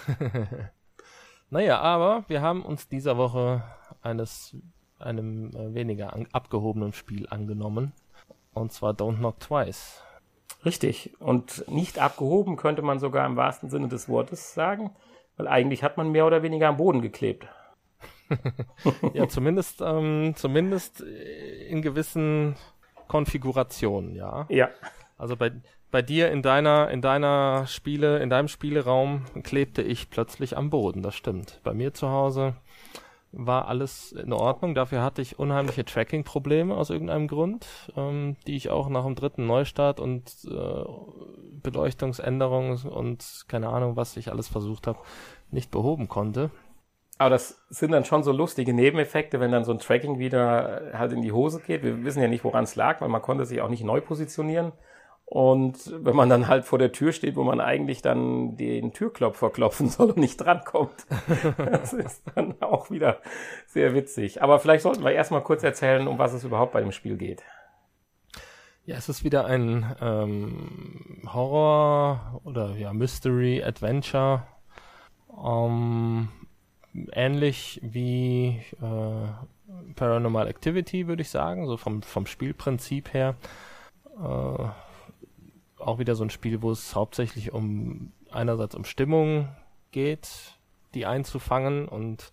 naja, 1.49 1.79
aber 1.79 2.25
wir 2.27 2.41
haben 2.41 2.65
uns 2.65 2.89
dieser 2.89 3.17
Woche 3.17 3.63
eines 4.01 4.57
einem 4.99 5.51
äh, 5.51 5.73
weniger 5.73 6.13
abgehobenen 6.33 6.91
Spiel 6.91 7.25
angenommen. 7.29 7.93
Und 8.53 8.73
zwar 8.73 8.91
Don't 8.91 9.19
Knock 9.19 9.39
Twice. 9.39 10.03
Richtig. 10.65 11.13
Und 11.19 11.63
nicht 11.69 11.97
abgehoben 11.97 12.57
könnte 12.57 12.81
man 12.81 12.99
sogar 12.99 13.25
im 13.25 13.37
wahrsten 13.37 13.69
Sinne 13.69 13.87
des 13.87 14.09
Wortes 14.09 14.53
sagen, 14.53 14.91
weil 15.37 15.47
eigentlich 15.47 15.81
hat 15.81 15.95
man 15.95 16.11
mehr 16.11 16.27
oder 16.27 16.43
weniger 16.43 16.67
am 16.67 16.77
Boden 16.77 17.01
geklebt. 17.01 17.47
Ja, 19.13 19.27
zumindest, 19.27 19.81
ähm, 19.81 20.33
zumindest 20.35 21.01
in 21.01 21.81
gewissen 21.81 22.55
Konfigurationen, 23.07 24.15
ja. 24.15 24.45
Ja. 24.49 24.69
Also 25.17 25.35
bei, 25.35 25.51
bei 25.91 26.01
dir 26.01 26.31
in 26.31 26.41
deiner, 26.41 26.89
in 26.89 27.01
deiner 27.01 27.67
Spiele, 27.67 28.19
in 28.19 28.29
deinem 28.29 28.47
Spieleraum 28.47 29.25
klebte 29.43 29.81
ich 29.81 30.09
plötzlich 30.09 30.57
am 30.57 30.69
Boden, 30.69 31.01
das 31.01 31.15
stimmt. 31.15 31.59
Bei 31.63 31.73
mir 31.73 31.93
zu 31.93 32.09
Hause 32.09 32.55
war 33.33 33.67
alles 33.67 34.11
in 34.11 34.31
Ordnung. 34.31 34.75
Dafür 34.75 35.01
hatte 35.01 35.21
ich 35.21 35.39
unheimliche 35.39 35.83
Tracking-Probleme 35.85 36.75
aus 36.75 36.89
irgendeinem 36.89 37.27
Grund, 37.27 37.67
ähm, 37.97 38.37
die 38.47 38.55
ich 38.55 38.69
auch 38.69 38.89
nach 38.89 39.05
dem 39.05 39.15
dritten 39.15 39.45
Neustart 39.47 39.99
und 39.99 40.31
äh, 40.45 40.83
Beleuchtungsänderungen 41.63 42.83
und 42.83 43.45
keine 43.47 43.69
Ahnung, 43.69 43.95
was 43.95 44.17
ich 44.17 44.31
alles 44.31 44.47
versucht 44.47 44.87
habe, 44.87 44.99
nicht 45.51 45.71
behoben 45.71 46.07
konnte. 46.07 46.51
Aber 47.23 47.29
das 47.29 47.57
sind 47.69 47.93
dann 47.93 48.03
schon 48.03 48.21
so 48.21 48.33
lustige 48.33 48.73
Nebeneffekte, 48.73 49.39
wenn 49.39 49.49
dann 49.49 49.63
so 49.63 49.71
ein 49.71 49.79
Tracking 49.79 50.19
wieder 50.19 50.91
halt 50.93 51.13
in 51.13 51.21
die 51.21 51.31
Hose 51.31 51.61
geht. 51.61 51.81
Wir 51.81 52.03
wissen 52.03 52.21
ja 52.21 52.27
nicht, 52.27 52.43
woran 52.43 52.65
es 52.65 52.75
lag, 52.75 52.99
weil 52.99 53.07
man 53.07 53.21
konnte 53.21 53.45
sich 53.45 53.61
auch 53.61 53.69
nicht 53.69 53.85
neu 53.85 54.01
positionieren. 54.01 54.73
Und 55.23 55.93
wenn 56.03 56.17
man 56.17 56.27
dann 56.27 56.49
halt 56.49 56.65
vor 56.65 56.79
der 56.79 56.91
Tür 56.91 57.13
steht, 57.13 57.37
wo 57.37 57.45
man 57.45 57.61
eigentlich 57.61 58.01
dann 58.01 58.57
den 58.57 58.91
Türklopfer 58.91 59.51
klopfen 59.51 59.87
soll 59.87 60.09
und 60.09 60.17
nicht 60.17 60.35
drankommt, 60.35 61.05
das 61.57 61.93
ist 61.93 62.23
dann 62.35 62.61
auch 62.61 62.91
wieder 62.91 63.19
sehr 63.67 63.93
witzig. 63.93 64.43
Aber 64.43 64.59
vielleicht 64.59 64.83
sollten 64.83 65.05
wir 65.05 65.13
erstmal 65.13 65.43
kurz 65.43 65.63
erzählen, 65.63 66.09
um 66.09 66.19
was 66.19 66.33
es 66.33 66.43
überhaupt 66.43 66.73
bei 66.73 66.81
dem 66.81 66.91
Spiel 66.91 67.15
geht. 67.15 67.41
Ja, 68.83 68.97
es 68.97 69.07
ist 69.07 69.23
wieder 69.23 69.45
ein 69.45 69.95
ähm, 70.01 71.21
Horror 71.33 72.41
oder 72.43 72.75
ja 72.75 72.91
Mystery 72.91 73.63
Adventure. 73.63 74.43
Ähm, 75.41 76.27
ähnlich 77.11 77.79
wie 77.83 78.61
äh, 78.81 79.93
Paranormal 79.95 80.47
Activity, 80.47 81.07
würde 81.07 81.21
ich 81.21 81.29
sagen, 81.29 81.67
so 81.67 81.77
vom, 81.77 82.01
vom 82.01 82.25
Spielprinzip 82.25 83.13
her. 83.13 83.35
Äh, 84.17 84.67
auch 85.79 85.99
wieder 85.99 86.15
so 86.15 86.23
ein 86.23 86.29
Spiel, 86.29 86.61
wo 86.61 86.71
es 86.71 86.95
hauptsächlich 86.95 87.53
um 87.53 88.11
einerseits 88.31 88.75
um 88.75 88.85
Stimmung 88.85 89.49
geht, 89.91 90.57
die 90.93 91.05
einzufangen 91.05 91.87
und 91.87 92.31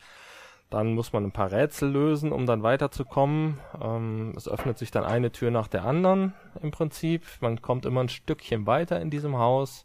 dann 0.70 0.94
muss 0.94 1.12
man 1.12 1.24
ein 1.24 1.32
paar 1.32 1.50
Rätsel 1.50 1.90
lösen, 1.90 2.30
um 2.30 2.46
dann 2.46 2.62
weiterzukommen. 2.62 3.58
Ähm, 3.82 4.34
es 4.36 4.48
öffnet 4.48 4.78
sich 4.78 4.92
dann 4.92 5.04
eine 5.04 5.32
Tür 5.32 5.50
nach 5.50 5.66
der 5.66 5.84
anderen 5.84 6.32
im 6.62 6.70
Prinzip. 6.70 7.26
Man 7.40 7.60
kommt 7.60 7.86
immer 7.86 8.02
ein 8.02 8.08
Stückchen 8.08 8.66
weiter 8.66 9.00
in 9.00 9.10
diesem 9.10 9.36
Haus 9.36 9.84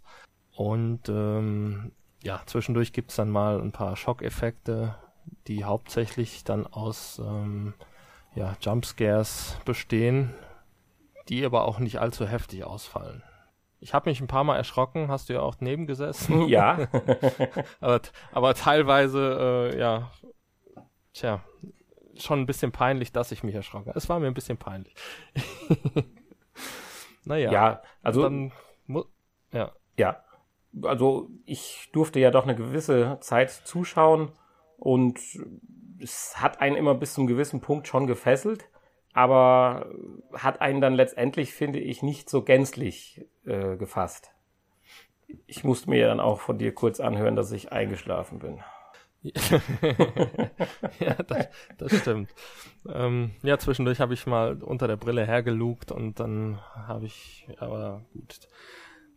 und 0.55 1.09
ähm, 1.09 1.91
ja, 2.25 2.41
zwischendurch 2.47 2.91
gibt's 2.91 3.15
dann 3.15 3.29
mal 3.29 3.61
ein 3.61 3.71
paar 3.71 3.95
Schockeffekte, 3.95 4.95
die 5.45 5.63
hauptsächlich 5.63 6.43
dann 6.43 6.65
aus 6.65 7.19
ähm, 7.19 7.75
ja, 8.33 8.57
Jumpscares 8.59 9.59
bestehen, 9.63 10.33
die 11.29 11.45
aber 11.45 11.65
auch 11.65 11.77
nicht 11.77 11.99
allzu 11.99 12.25
heftig 12.25 12.63
ausfallen. 12.63 13.21
Ich 13.79 13.93
habe 13.93 14.09
mich 14.09 14.21
ein 14.21 14.27
paar 14.27 14.43
Mal 14.43 14.57
erschrocken, 14.57 15.09
hast 15.09 15.29
du 15.29 15.33
ja 15.33 15.41
auch 15.41 15.57
neben 15.59 15.85
gesessen. 15.85 16.41
Ja. 16.47 16.87
aber, 17.79 18.01
aber 18.31 18.55
teilweise, 18.55 19.71
äh, 19.75 19.79
ja, 19.79 20.11
tja, 21.13 21.43
schon 22.17 22.39
ein 22.39 22.45
bisschen 22.47 22.71
peinlich, 22.71 23.11
dass 23.11 23.31
ich 23.31 23.43
mich 23.43 23.53
erschrocken 23.53 23.89
habe. 23.89 23.99
Es 23.99 24.09
war 24.09 24.19
mir 24.19 24.27
ein 24.27 24.33
bisschen 24.33 24.57
peinlich. 24.57 24.95
naja. 27.23 27.51
Ja, 27.51 27.81
also. 28.01 28.23
Dann, 28.23 28.51
ja. 29.51 29.71
Ja, 29.97 30.24
also 30.83 31.29
ich 31.45 31.89
durfte 31.93 32.19
ja 32.19 32.31
doch 32.31 32.43
eine 32.43 32.55
gewisse 32.55 33.17
Zeit 33.21 33.51
zuschauen 33.51 34.31
und 34.77 35.19
es 35.99 36.41
hat 36.41 36.61
einen 36.61 36.75
immer 36.75 36.95
bis 36.95 37.13
zum 37.13 37.27
gewissen 37.27 37.61
Punkt 37.61 37.87
schon 37.87 38.07
gefesselt. 38.07 38.65
aber 39.15 39.89
hat 40.33 40.59
einen 40.59 40.81
dann 40.81 40.93
letztendlich, 40.93 41.53
finde 41.53 41.79
ich, 41.79 42.03
nicht 42.03 42.29
so 42.29 42.43
gänzlich 42.43 43.25
äh, 43.45 43.77
gefasst. 43.77 44.31
Ich 45.47 45.63
musste 45.63 45.89
mir 45.89 46.07
dann 46.07 46.19
auch 46.19 46.41
von 46.41 46.57
dir 46.57 46.75
kurz 46.75 46.99
anhören, 46.99 47.37
dass 47.37 47.53
ich 47.53 47.71
eingeschlafen 47.71 48.39
bin. 48.39 48.59
ja, 50.99 51.13
das, 51.23 51.47
das 51.77 51.97
stimmt. 51.97 52.29
Ähm, 52.87 53.31
ja, 53.41 53.57
zwischendurch 53.57 54.01
habe 54.01 54.13
ich 54.13 54.27
mal 54.27 54.61
unter 54.61 54.87
der 54.87 54.97
Brille 54.97 55.25
hergelugt 55.25 55.93
und 55.93 56.19
dann 56.19 56.59
habe 56.75 57.05
ich, 57.05 57.47
aber 57.57 58.05
gut, 58.13 58.49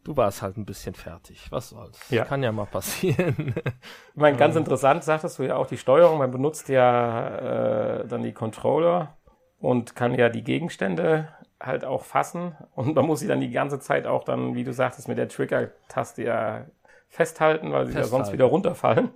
du 0.08 0.16
warst 0.16 0.40
halt 0.40 0.56
ein 0.56 0.64
bisschen 0.64 0.94
fertig. 0.94 1.48
Was 1.50 1.68
soll's? 1.68 2.10
Ja. 2.10 2.24
Kann 2.24 2.42
ja 2.42 2.50
mal 2.50 2.64
passieren. 2.64 3.54
ich 4.14 4.16
meine, 4.16 4.38
ganz 4.38 4.56
ähm, 4.56 4.62
interessant, 4.62 5.04
sagtest 5.04 5.38
du 5.38 5.42
ja 5.42 5.56
auch 5.56 5.66
die 5.66 5.76
Steuerung. 5.76 6.18
Man 6.18 6.30
benutzt 6.30 6.70
ja 6.70 8.00
äh, 8.00 8.08
dann 8.08 8.22
die 8.22 8.32
Controller 8.32 9.18
und 9.58 9.94
kann 9.94 10.14
ja 10.14 10.30
die 10.30 10.42
Gegenstände 10.42 11.28
halt 11.60 11.84
auch 11.84 12.04
fassen 12.04 12.56
und 12.74 12.94
man 12.94 13.04
muss 13.04 13.20
sie 13.20 13.26
dann 13.26 13.40
die 13.40 13.50
ganze 13.50 13.80
Zeit 13.80 14.06
auch 14.06 14.24
dann, 14.24 14.54
wie 14.54 14.64
du 14.64 14.72
sagtest, 14.72 15.08
mit 15.08 15.18
der 15.18 15.28
Trigger-Taste 15.28 16.22
ja 16.22 16.66
festhalten, 17.08 17.72
weil 17.72 17.86
sie 17.86 17.92
festhalten. 17.92 18.14
ja 18.14 18.18
sonst 18.18 18.32
wieder 18.32 18.44
runterfallen. 18.46 19.10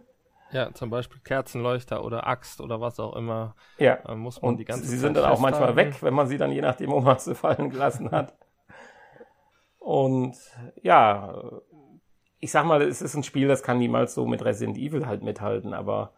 Ja, 0.50 0.74
zum 0.74 0.90
Beispiel 0.90 1.20
Kerzenleuchter 1.24 2.04
oder 2.04 2.26
Axt 2.26 2.60
oder 2.60 2.82
was 2.82 3.00
auch 3.00 3.16
immer. 3.16 3.54
Ja. 3.78 3.94
Äh, 4.06 4.14
muss 4.14 4.42
man 4.42 4.50
und 4.50 4.56
die 4.58 4.66
ganze 4.66 4.84
sie 4.84 4.96
Zeit 4.96 5.00
sind 5.00 5.16
dann 5.16 5.24
auch 5.24 5.40
manchmal 5.40 5.74
weg, 5.76 6.02
wenn 6.02 6.12
man 6.12 6.26
sie 6.26 6.36
dann 6.36 6.52
je 6.52 6.60
nachdem, 6.60 6.90
wo 6.90 7.00
man 7.00 7.18
sie 7.18 7.34
fallen 7.34 7.70
gelassen 7.70 8.10
hat. 8.10 8.34
Und 9.84 10.36
ja, 10.82 11.60
ich 12.38 12.50
sag 12.50 12.64
mal, 12.64 12.82
es 12.82 13.02
ist 13.02 13.14
ein 13.14 13.22
Spiel, 13.22 13.48
das 13.48 13.62
kann 13.62 13.78
niemals 13.78 14.14
so 14.14 14.26
mit 14.26 14.44
Resident 14.44 14.78
Evil 14.78 15.06
halt 15.06 15.22
mithalten, 15.22 15.74
aber 15.74 16.12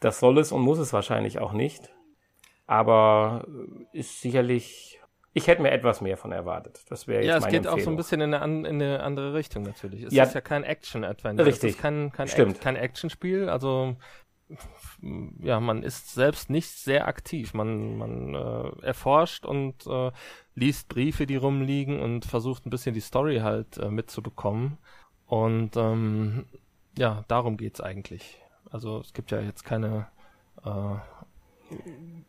das 0.00 0.18
soll 0.18 0.38
es 0.38 0.52
und 0.52 0.62
muss 0.62 0.78
es 0.78 0.92
wahrscheinlich 0.92 1.38
auch 1.38 1.52
nicht. 1.52 1.90
Aber 2.66 3.46
ist 3.92 4.20
sicherlich 4.20 5.02
ich 5.34 5.46
hätte 5.46 5.62
mir 5.62 5.70
etwas 5.70 6.02
mehr 6.02 6.18
von 6.18 6.30
erwartet. 6.30 6.82
Das 6.90 7.08
wäre 7.08 7.22
jetzt 7.22 7.28
Ja, 7.28 7.36
es 7.38 7.44
geht 7.46 7.54
Empfehlung. 7.54 7.78
auch 7.78 7.84
so 7.84 7.90
ein 7.90 7.96
bisschen 7.96 8.20
in 8.20 8.34
eine, 8.34 8.68
in 8.68 8.82
eine 8.82 9.02
andere 9.02 9.32
Richtung 9.32 9.62
natürlich. 9.62 10.02
Es 10.02 10.12
ja, 10.12 10.24
ist 10.24 10.34
ja 10.34 10.42
kein 10.42 10.62
Action-Adventure. 10.62 11.46
Richtig. 11.46 11.70
Es 11.70 11.76
ist 11.76 11.82
kein, 11.82 12.12
kein, 12.12 12.28
Stimmt. 12.28 12.60
kein 12.60 12.76
Action-Spiel. 12.76 13.48
Also 13.48 13.96
ja, 15.40 15.60
man 15.60 15.82
ist 15.82 16.14
selbst 16.14 16.50
nicht 16.50 16.70
sehr 16.70 17.08
aktiv. 17.08 17.54
Man, 17.54 17.98
man 17.98 18.34
äh, 18.34 18.86
erforscht 18.86 19.44
und 19.44 19.86
äh, 19.86 20.10
liest 20.54 20.88
Briefe, 20.88 21.26
die 21.26 21.36
rumliegen 21.36 22.00
und 22.00 22.24
versucht 22.24 22.66
ein 22.66 22.70
bisschen 22.70 22.94
die 22.94 23.00
Story 23.00 23.38
halt 23.38 23.78
äh, 23.78 23.90
mitzubekommen. 23.90 24.78
Und 25.26 25.76
ähm, 25.76 26.46
ja, 26.96 27.24
darum 27.28 27.56
geht's 27.56 27.80
eigentlich. 27.80 28.40
Also 28.70 29.00
es 29.00 29.12
gibt 29.12 29.30
ja 29.30 29.40
jetzt 29.40 29.64
keine 29.64 30.08
äh, 30.64 30.96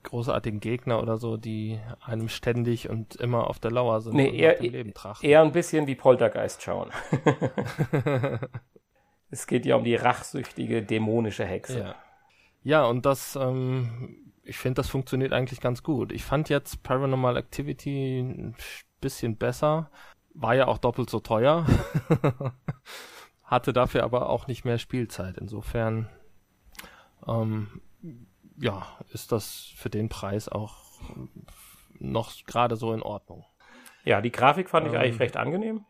großartigen 0.03 0.59
Gegner 0.59 1.01
oder 1.01 1.17
so, 1.17 1.37
die 1.37 1.79
einem 2.01 2.29
ständig 2.29 2.89
und 2.89 3.15
immer 3.15 3.49
auf 3.49 3.59
der 3.59 3.71
Lauer 3.71 4.01
sind 4.01 4.15
nee, 4.15 4.35
eher, 4.35 4.59
Leben 4.61 4.93
trachten. 4.93 5.27
Eher 5.27 5.41
ein 5.41 5.51
bisschen 5.51 5.87
wie 5.87 5.95
Poltergeist 5.95 6.61
schauen. 6.61 6.91
es 9.29 9.47
geht 9.47 9.65
ja 9.65 9.75
um 9.75 9.83
die 9.83 9.95
rachsüchtige 9.95 10.83
dämonische 10.83 11.45
Hexe. 11.45 11.79
Ja, 11.79 11.95
ja 12.63 12.85
und 12.85 13.05
das, 13.05 13.35
ähm, 13.35 14.33
ich 14.43 14.57
finde, 14.57 14.75
das 14.75 14.89
funktioniert 14.89 15.33
eigentlich 15.33 15.61
ganz 15.61 15.83
gut. 15.83 16.11
Ich 16.11 16.23
fand 16.23 16.49
jetzt 16.49 16.83
Paranormal 16.83 17.37
Activity 17.37 18.19
ein 18.19 18.55
bisschen 19.01 19.37
besser. 19.37 19.89
War 20.33 20.55
ja 20.55 20.67
auch 20.67 20.77
doppelt 20.77 21.09
so 21.09 21.19
teuer. 21.19 21.65
Hatte 23.43 23.73
dafür 23.73 24.03
aber 24.03 24.29
auch 24.29 24.47
nicht 24.47 24.65
mehr 24.65 24.79
Spielzeit. 24.79 25.37
Insofern 25.37 26.09
ähm, 27.27 27.81
ja, 28.57 28.87
ist 29.11 29.31
das 29.31 29.71
für 29.75 29.89
den 29.89 30.09
Preis 30.09 30.49
auch 30.49 30.75
noch 31.99 32.31
gerade 32.45 32.75
so 32.75 32.93
in 32.93 33.01
Ordnung. 33.01 33.45
Ja, 34.05 34.21
die 34.21 34.31
Grafik 34.31 34.69
fand 34.69 34.87
ich 34.87 34.93
ähm, 34.93 34.99
eigentlich 34.99 35.19
recht 35.19 35.37
angenehm. 35.37 35.85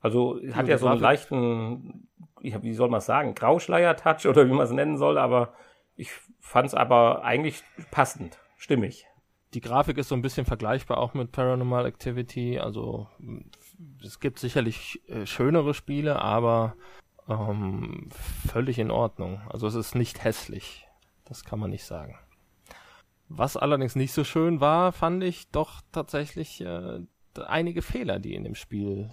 Also 0.00 0.40
hat 0.52 0.68
ja 0.68 0.78
so 0.78 0.86
einen 0.86 1.00
leichten, 1.00 2.08
wie 2.40 2.74
soll 2.74 2.88
man 2.88 3.00
sagen, 3.00 3.34
Grauschleier-Touch 3.34 4.26
oder 4.26 4.46
wie 4.46 4.52
man 4.52 4.64
es 4.64 4.70
nennen 4.70 4.96
soll, 4.96 5.18
aber 5.18 5.54
ich 5.98 6.12
fand 6.40 6.68
es 6.68 6.74
aber 6.74 7.24
eigentlich 7.24 7.62
passend, 7.90 8.38
stimmig. 8.56 9.06
Die 9.52 9.60
Grafik 9.60 9.98
ist 9.98 10.08
so 10.08 10.14
ein 10.14 10.22
bisschen 10.22 10.46
vergleichbar 10.46 10.98
auch 10.98 11.12
mit 11.12 11.32
Paranormal 11.32 11.86
Activity. 11.86 12.58
Also 12.58 13.08
es 14.02 14.20
gibt 14.20 14.38
sicherlich 14.38 15.02
äh, 15.08 15.26
schönere 15.26 15.74
Spiele, 15.74 16.22
aber 16.22 16.76
ähm, 17.28 18.08
völlig 18.46 18.78
in 18.78 18.90
Ordnung. 18.90 19.40
Also 19.48 19.66
es 19.66 19.74
ist 19.74 19.94
nicht 19.94 20.22
hässlich. 20.22 20.86
Das 21.24 21.44
kann 21.44 21.58
man 21.58 21.70
nicht 21.70 21.84
sagen. 21.84 22.16
Was 23.28 23.56
allerdings 23.56 23.96
nicht 23.96 24.12
so 24.12 24.22
schön 24.22 24.60
war, 24.60 24.92
fand 24.92 25.24
ich 25.24 25.50
doch 25.50 25.82
tatsächlich 25.92 26.60
äh, 26.60 27.00
einige 27.46 27.82
Fehler, 27.82 28.20
die 28.20 28.34
in 28.34 28.44
dem 28.44 28.54
Spiel 28.54 29.10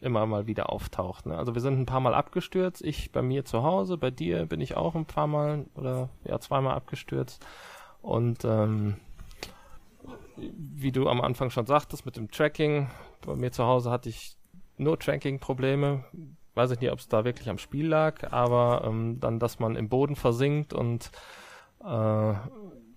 immer 0.00 0.26
mal 0.26 0.46
wieder 0.46 0.70
auftauchten. 0.70 1.32
Also 1.32 1.54
wir 1.54 1.60
sind 1.60 1.78
ein 1.78 1.86
paar 1.86 2.00
Mal 2.00 2.14
abgestürzt. 2.14 2.82
Ich 2.82 3.10
bei 3.12 3.22
mir 3.22 3.44
zu 3.44 3.62
Hause, 3.62 3.96
bei 3.98 4.10
dir 4.10 4.46
bin 4.46 4.60
ich 4.60 4.76
auch 4.76 4.94
ein 4.94 5.06
paar 5.06 5.26
Mal 5.26 5.66
oder 5.74 6.08
ja 6.24 6.38
zweimal 6.38 6.74
abgestürzt. 6.74 7.44
Und 8.00 8.44
ähm, 8.44 8.96
wie 10.36 10.92
du 10.92 11.08
am 11.08 11.20
Anfang 11.20 11.50
schon 11.50 11.66
sagtest 11.66 12.06
mit 12.06 12.16
dem 12.16 12.30
Tracking, 12.30 12.88
bei 13.26 13.34
mir 13.34 13.50
zu 13.50 13.64
Hause 13.64 13.90
hatte 13.90 14.08
ich 14.08 14.36
nur 14.76 14.98
Tracking-Probleme. 14.98 16.04
Weiß 16.54 16.70
ich 16.70 16.80
nicht, 16.80 16.92
ob 16.92 16.98
es 16.98 17.08
da 17.08 17.24
wirklich 17.24 17.48
am 17.48 17.58
Spiel 17.58 17.88
lag, 17.88 18.32
aber 18.32 18.82
ähm, 18.84 19.18
dann, 19.20 19.38
dass 19.38 19.58
man 19.58 19.76
im 19.76 19.88
Boden 19.88 20.16
versinkt 20.16 20.72
und 20.72 21.10
äh, 21.84 22.34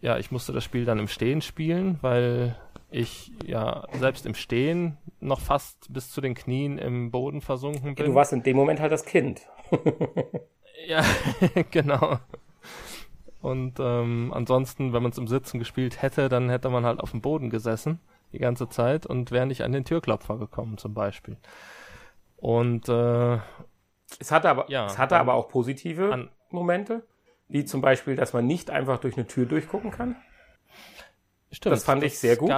ja, 0.02 0.18
ich 0.18 0.32
musste 0.32 0.52
das 0.52 0.64
Spiel 0.64 0.86
dann 0.86 1.00
im 1.00 1.08
Stehen 1.08 1.42
spielen, 1.42 2.00
weil 2.02 2.56
ich 2.92 3.32
ja 3.46 3.88
selbst 3.94 4.26
im 4.26 4.36
Stehen 4.36 4.98
noch 5.20 5.40
fast 5.40 5.92
bis 5.92 6.12
zu 6.12 6.22
den 6.22 6.36
Knien 6.36 6.78
im 6.78 7.10
Boden 7.10 7.42
versunken 7.42 7.96
bin. 7.96 8.06
Du 8.06 8.16
warst 8.16 8.34
in 8.34 8.44
dem 8.44 8.58
Moment 8.58 8.80
halt 8.80 8.92
das 8.92 9.06
Kind. 9.06 9.48
ja, 10.88 11.04
genau. 11.72 12.20
Und 13.42 13.80
ähm, 13.80 14.32
ansonsten, 14.34 14.94
wenn 14.94 15.02
man 15.02 15.12
es 15.12 15.18
im 15.18 15.28
Sitzen 15.28 15.58
gespielt 15.58 16.02
hätte, 16.02 16.30
dann 16.30 16.50
hätte 16.50 16.70
man 16.70 16.86
halt 16.86 17.00
auf 17.00 17.12
dem 17.12 17.22
Boden 17.22 17.50
gesessen 17.50 18.00
die 18.34 18.40
ganze 18.40 18.70
Zeit 18.70 19.06
und 19.06 19.32
wäre 19.32 19.46
nicht 19.46 19.64
an 19.64 19.72
den 19.72 19.86
Türklopfer 19.86 20.38
gekommen 20.38 20.78
zum 20.78 20.94
Beispiel. 20.94 21.38
Und 22.38 22.88
äh, 22.88 23.40
es 24.20 24.32
hatte 24.32 24.50
aber, 24.50 24.70
ja, 24.70 24.86
es 24.86 24.98
hatte 24.98 25.18
aber 25.18 25.34
auch 25.34 25.48
positive 25.48 26.12
an, 26.14 26.30
Momente. 26.50 27.06
Wie 27.48 27.66
zum 27.66 27.82
Beispiel, 27.82 28.16
dass 28.16 28.34
man 28.34 28.48
nicht 28.48 28.70
einfach 28.70 29.00
durch 29.00 29.18
eine 29.18 29.28
Tür 29.28 29.46
durchgucken 29.46 29.92
kann. 29.92 30.16
Stimmt. 31.52 31.74
Das 31.74 31.84
fand 31.84 32.04
das 32.04 32.14
ich 32.14 32.20
sehr 32.20 32.38
gut, 32.38 32.52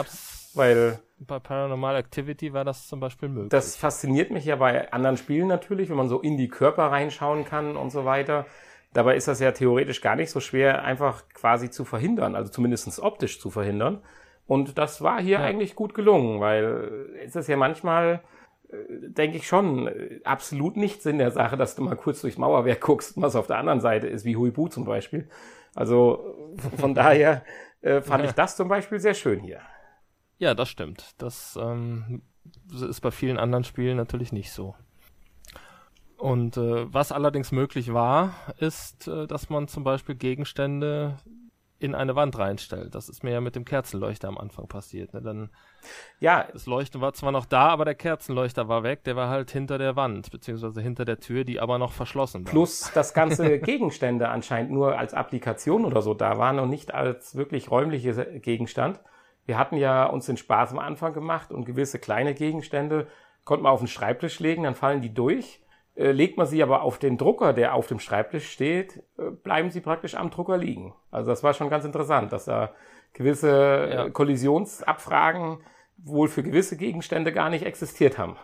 weil 0.54 1.00
bei 1.20 1.39
Paranormal 1.39 1.96
Activity 1.96 2.54
war 2.54 2.66
das 2.66 2.88
zum 2.88 3.00
Beispiel 3.00 3.30
möglich. 3.30 3.50
Das 3.50 3.76
fasziniert 3.76 4.32
mich 4.32 4.46
ja 4.46 4.58
bei 4.58 4.91
anderen 4.91 5.18
Spielen 5.18 5.48
natürlich, 5.48 5.89
wenn 5.89 5.98
man 5.98 6.10
so 6.10 6.20
in 6.20 6.38
die 6.38 6.50
Körper 6.50 6.91
reinschauen 6.91 7.46
kann 7.46 7.78
und 7.78 7.91
so 7.91 8.06
weiter. 8.06 8.46
Dabei 8.94 9.16
ist 9.16 9.28
das 9.28 9.39
ja 9.39 9.52
theoretisch 9.52 10.02
gar 10.02 10.16
nicht 10.16 10.30
so 10.30 10.39
schwer, 10.39 10.84
einfach 10.84 11.24
quasi 11.34 11.72
zu 11.72 11.86
verhindern, 11.86 12.36
also 12.36 12.52
zumindest 12.52 13.00
optisch 13.02 13.39
zu 13.39 13.50
verhindern. 13.50 14.04
Und 14.46 14.78
das 14.78 15.02
war 15.02 15.22
hier 15.22 15.39
ja. 15.39 15.44
eigentlich 15.44 15.76
gut 15.76 15.94
gelungen, 15.94 16.41
weil 16.41 17.10
es 17.26 17.36
ist 17.36 17.48
ja 17.48 17.58
manchmal 17.58 18.22
denke 18.89 19.38
ich 19.38 19.48
schon, 19.48 19.89
absolut 20.24 20.78
nichts 20.78 21.06
in 21.06 21.18
der 21.18 21.32
Sache, 21.32 21.58
dass 21.58 21.76
du 21.76 21.84
mal 21.84 21.96
kurz 21.96 22.22
durchs 22.22 22.38
Mauerwerk 22.38 22.82
guckst, 22.82 23.22
was 23.22 23.36
auf 23.36 23.48
der 23.48 23.58
anderen 23.58 23.82
Seite 23.82 24.08
ist, 24.08 24.26
wie 24.26 24.36
Huibu 24.36 24.68
zum 24.68 24.86
Beispiel. 24.86 25.28
Also 25.76 26.36
von 26.78 26.94
daher 26.94 27.44
äh, 27.84 28.02
fand 28.02 28.24
ja. 28.24 28.30
ich 28.30 28.36
das 28.36 28.56
zum 28.56 28.68
Beispiel 28.68 29.00
sehr 29.00 29.14
schön 29.14 29.40
hier. 29.42 29.62
Ja, 30.40 30.56
das 30.56 30.70
stimmt. 30.70 31.16
Das 31.20 31.58
ähm, 31.62 32.24
ist 32.72 33.02
bei 33.02 33.12
vielen 33.12 33.38
anderen 33.38 33.64
Spielen 33.64 33.98
natürlich 33.98 34.32
nicht 34.32 34.52
so. 34.52 34.76
Und 36.18 36.56
äh, 36.56 36.92
was 36.94 37.12
allerdings 37.12 37.52
möglich 37.52 37.94
war, 37.94 38.34
ist, 38.58 39.08
äh, 39.08 39.28
dass 39.28 39.50
man 39.50 39.68
zum 39.68 39.84
Beispiel 39.84 40.16
Gegenstände 40.16 41.18
in 41.84 41.96
eine 41.96 42.16
Wand 42.16 42.38
reinstellt. 42.40 42.96
Das 42.96 43.10
ist 43.10 43.24
mir 43.24 43.32
ja 43.32 43.42
mit 43.42 43.56
dem 43.56 43.66
Kerzenleuchter 43.66 44.30
am 44.30 44.38
Anfang 44.38 44.68
passiert. 44.68 45.14
Ne? 45.14 45.22
Dann, 45.22 45.50
ja, 46.20 46.48
das 46.54 46.66
Leuchten 46.66 47.02
war 47.02 47.14
zwar 47.14 47.34
noch 47.34 47.46
da, 47.46 47.68
aber 47.68 47.84
der 47.84 47.96
Kerzenleuchter 47.96 48.70
war 48.70 48.84
weg. 48.84 49.04
Der 49.04 49.18
war 49.18 49.30
halt 49.30 49.52
hinter 49.52 49.78
der 49.78 49.98
Wand, 49.98 50.32
beziehungsweise 50.32 50.82
hinter 50.82 51.04
der 51.04 51.20
Tür, 51.20 51.44
die 51.44 51.60
aber 51.60 51.78
noch 51.78 51.92
verschlossen 51.92 52.46
war. 52.46 52.52
Plus, 52.52 52.90
das 52.94 53.14
ganze 53.14 53.60
Gegenstände 53.60 54.30
anscheinend 54.30 54.72
nur 54.72 54.98
als 54.98 55.14
Applikation 55.14 55.84
oder 55.84 56.02
so 56.02 56.14
da 56.14 56.38
waren 56.38 56.60
und 56.60 56.70
nicht 56.70 56.94
als 56.94 57.36
wirklich 57.36 57.70
räumliche 57.70 58.40
Gegenstand. 58.40 59.02
Wir 59.46 59.58
hatten 59.58 59.76
ja 59.76 60.06
uns 60.06 60.26
den 60.26 60.38
Spaß 60.38 60.72
am 60.72 60.80
Anfang 60.80 61.14
gemacht 61.14 61.52
und 61.52 61.66
gewisse 61.66 62.00
kleine 62.00 62.34
Gegenstände 62.34 63.08
konnte 63.44 63.64
man 63.64 63.74
auf 63.74 63.80
den 63.80 63.88
Schreibtisch 63.88 64.40
legen, 64.40 64.64
dann 64.64 64.76
fallen 64.76 65.02
die 65.02 65.14
durch. 65.14 65.60
Äh, 65.96 66.12
legt 66.12 66.38
man 66.38 66.48
sie 66.48 66.64
aber 66.64 66.82
auf 66.82 66.98
den 66.98 67.18
Drucker, 67.18 67.54
der 67.54 67.76
auf 67.76 67.88
dem 67.88 68.00
Schreibtisch 68.00 68.50
steht, 68.52 69.04
äh, 69.18 69.30
bleiben 69.30 69.70
sie 69.70 69.82
praktisch 69.82 70.16
am 70.16 70.32
Drucker 70.32 70.58
liegen. 70.58 70.94
Also 71.12 71.30
das 71.30 71.44
war 71.44 71.54
schon 71.54 71.70
ganz 71.70 71.86
interessant, 71.86 72.34
dass 72.34 72.46
da 72.46 72.74
gewisse 73.14 73.50
äh, 73.52 73.96
ja. 73.96 74.10
Kollisionsabfragen 74.10 75.60
wohl 75.98 76.28
für 76.28 76.41
gewisse 76.41 76.78
Gegenstände 76.78 77.32
gar 77.32 77.50
nicht 77.50 77.64
existiert 77.64 78.18
haben. 78.18 78.38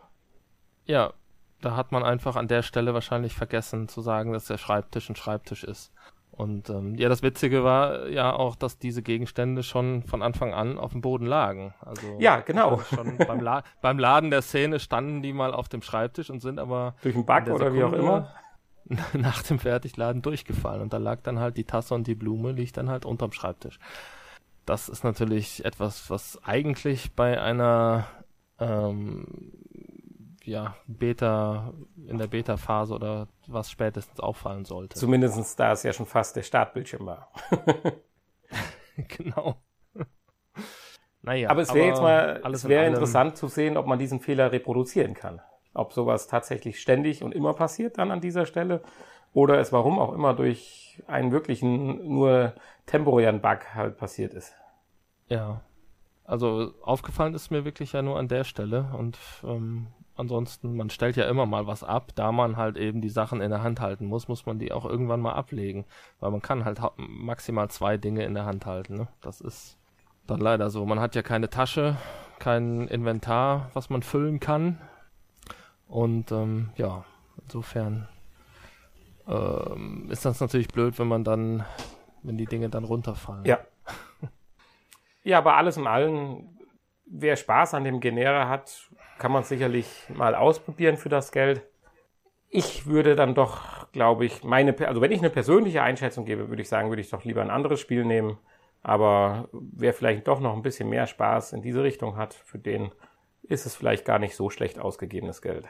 Ja, 0.85 1.13
da 1.61 1.75
hat 1.75 1.91
man 1.91 2.03
einfach 2.03 2.35
an 2.35 2.47
der 2.47 2.61
Stelle 2.61 2.93
wahrscheinlich 2.93 3.33
vergessen 3.33 3.87
zu 3.87 4.01
sagen, 4.01 4.31
dass 4.31 4.45
der 4.45 4.57
Schreibtisch 4.57 5.09
ein 5.09 5.15
Schreibtisch 5.15 5.63
ist. 5.63 5.91
Und 6.39 6.69
ähm, 6.69 6.95
ja, 6.95 7.09
das 7.09 7.21
Witzige 7.21 7.65
war 7.65 8.07
ja 8.07 8.31
auch, 8.31 8.55
dass 8.55 8.79
diese 8.79 9.01
Gegenstände 9.01 9.61
schon 9.61 10.03
von 10.03 10.21
Anfang 10.21 10.53
an 10.53 10.79
auf 10.79 10.93
dem 10.93 11.01
Boden 11.01 11.25
lagen. 11.25 11.73
Also 11.81 12.15
ja, 12.17 12.39
genau. 12.39 12.79
Schon 12.79 13.17
beim, 13.17 13.41
La 13.41 13.63
beim 13.81 13.99
Laden 13.99 14.31
der 14.31 14.41
Szene 14.41 14.79
standen 14.79 15.21
die 15.21 15.33
mal 15.33 15.53
auf 15.53 15.67
dem 15.67 15.81
Schreibtisch 15.81 16.29
und 16.29 16.39
sind 16.39 16.57
aber 16.57 16.95
durch 17.01 17.13
den 17.13 17.25
Bug 17.25 17.47
oder 17.49 17.73
wie 17.73 17.83
auch 17.83 17.91
immer 17.91 18.33
nach 19.13 19.43
dem 19.43 19.59
Fertigladen 19.59 20.21
durchgefallen. 20.21 20.81
Und 20.81 20.93
da 20.93 20.97
lag 20.97 21.19
dann 21.23 21.39
halt 21.39 21.57
die 21.57 21.65
Tasse 21.65 21.93
und 21.93 22.07
die 22.07 22.15
Blume 22.15 22.53
liegt 22.53 22.77
dann 22.77 22.87
halt 22.87 23.03
unterm 23.03 23.33
Schreibtisch. 23.33 23.77
Das 24.65 24.87
ist 24.87 25.03
natürlich 25.03 25.65
etwas, 25.65 26.09
was 26.09 26.41
eigentlich 26.45 27.11
bei 27.15 27.41
einer 27.41 28.07
ähm, 28.59 29.51
ja, 30.45 30.75
Beta, 30.87 31.73
in 32.07 32.17
der 32.17 32.27
Beta-Phase 32.27 32.93
oder 32.93 33.27
was 33.47 33.69
spätestens 33.69 34.19
auffallen 34.19 34.65
sollte. 34.65 34.97
Zumindestens 34.97 35.55
da 35.55 35.71
es 35.71 35.83
ja 35.83 35.93
schon 35.93 36.05
fast 36.05 36.35
der 36.35 36.43
Startbildschirm 36.43 37.05
war. 37.05 37.31
genau. 39.17 39.55
naja, 41.21 41.49
aber 41.49 41.61
es 41.61 41.73
wäre 41.73 41.87
jetzt 41.87 42.01
mal, 42.01 42.41
es 42.51 42.67
wäre 42.67 42.85
in 42.85 42.93
interessant 42.93 43.37
zu 43.37 43.47
sehen, 43.47 43.77
ob 43.77 43.85
man 43.85 43.99
diesen 43.99 44.19
Fehler 44.19 44.51
reproduzieren 44.51 45.13
kann. 45.13 45.41
Ob 45.73 45.93
sowas 45.93 46.27
tatsächlich 46.27 46.81
ständig 46.81 47.23
und 47.23 47.33
immer 47.33 47.53
passiert 47.53 47.97
dann 47.97 48.11
an 48.11 48.21
dieser 48.21 48.45
Stelle 48.45 48.81
oder 49.33 49.59
es 49.59 49.71
warum 49.71 49.99
auch 49.99 50.13
immer 50.13 50.33
durch 50.33 51.01
einen 51.07 51.31
wirklichen 51.31 52.07
nur 52.07 52.53
temporären 52.85 53.41
Bug 53.41 53.73
halt 53.75 53.97
passiert 53.97 54.33
ist. 54.33 54.53
Ja. 55.27 55.61
Also 56.23 56.73
aufgefallen 56.83 57.33
ist 57.33 57.49
mir 57.49 57.65
wirklich 57.65 57.93
ja 57.93 58.01
nur 58.01 58.19
an 58.19 58.27
der 58.27 58.43
Stelle 58.43 58.91
und 58.95 59.17
ähm, 59.43 59.87
ansonsten, 60.19 60.75
man 60.75 60.89
stellt 60.89 61.15
ja 61.15 61.27
immer 61.27 61.45
mal 61.45 61.65
was 61.65 61.83
ab, 61.83 62.11
da 62.15 62.31
man 62.31 62.57
halt 62.57 62.77
eben 62.77 63.01
die 63.01 63.09
Sachen 63.09 63.41
in 63.41 63.49
der 63.49 63.63
Hand 63.63 63.79
halten 63.79 64.05
muss, 64.05 64.27
muss 64.27 64.45
man 64.45 64.59
die 64.59 64.71
auch 64.71 64.85
irgendwann 64.85 65.21
mal 65.21 65.33
ablegen, 65.33 65.85
weil 66.19 66.31
man 66.31 66.41
kann 66.41 66.65
halt 66.65 66.79
maximal 66.97 67.69
zwei 67.69 67.97
Dinge 67.97 68.23
in 68.23 68.33
der 68.33 68.45
Hand 68.45 68.65
halten. 68.65 68.95
Ne? 68.95 69.07
Das 69.21 69.41
ist 69.41 69.77
dann 70.27 70.39
leider 70.39 70.69
so. 70.69 70.85
Man 70.85 70.99
hat 70.99 71.15
ja 71.15 71.21
keine 71.21 71.49
Tasche, 71.49 71.97
kein 72.37 72.87
Inventar, 72.87 73.71
was 73.73 73.89
man 73.89 74.03
füllen 74.03 74.39
kann 74.39 74.79
und 75.87 76.31
ähm, 76.31 76.69
ja, 76.75 77.03
insofern 77.41 78.07
ähm, 79.27 80.07
ist 80.11 80.23
das 80.23 80.39
natürlich 80.39 80.67
blöd, 80.67 80.99
wenn 80.99 81.07
man 81.07 81.23
dann, 81.23 81.65
wenn 82.21 82.37
die 82.37 82.45
Dinge 82.45 82.69
dann 82.69 82.83
runterfallen. 82.83 83.45
Ja. 83.45 83.59
Ja, 85.21 85.39
aber 85.39 85.57
alles 85.57 85.75
in 85.75 85.85
allem, 85.85 86.57
wer 87.05 87.35
Spaß 87.35 87.73
an 87.73 87.83
dem 87.83 87.99
Genera 87.99 88.47
hat, 88.47 88.88
kann 89.19 89.31
man 89.31 89.43
sicherlich 89.43 89.87
mal 90.09 90.33
ausprobieren 90.33 90.97
für 90.97 91.09
das 91.09 91.31
Geld. 91.31 91.61
Ich 92.49 92.87
würde 92.87 93.15
dann 93.15 93.35
doch, 93.35 93.91
glaube 93.91 94.25
ich, 94.25 94.43
meine, 94.43 94.75
also 94.87 95.01
wenn 95.01 95.11
ich 95.11 95.19
eine 95.19 95.29
persönliche 95.29 95.83
Einschätzung 95.83 96.25
gebe, 96.25 96.49
würde 96.49 96.61
ich 96.61 96.69
sagen, 96.69 96.89
würde 96.89 97.01
ich 97.01 97.11
doch 97.11 97.23
lieber 97.23 97.41
ein 97.41 97.51
anderes 97.51 97.79
Spiel 97.79 98.05
nehmen. 98.05 98.39
Aber 98.81 99.49
wer 99.51 99.93
vielleicht 99.93 100.27
doch 100.27 100.39
noch 100.39 100.55
ein 100.55 100.61
bisschen 100.61 100.89
mehr 100.89 101.05
Spaß 101.05 101.53
in 101.53 101.61
diese 101.61 101.83
Richtung 101.83 102.15
hat, 102.15 102.33
für 102.33 102.57
den 102.57 102.91
ist 103.43 103.65
es 103.65 103.75
vielleicht 103.75 104.05
gar 104.05 104.19
nicht 104.19 104.35
so 104.35 104.49
schlecht 104.49 104.79
ausgegebenes 104.79 105.41
Geld. 105.41 105.65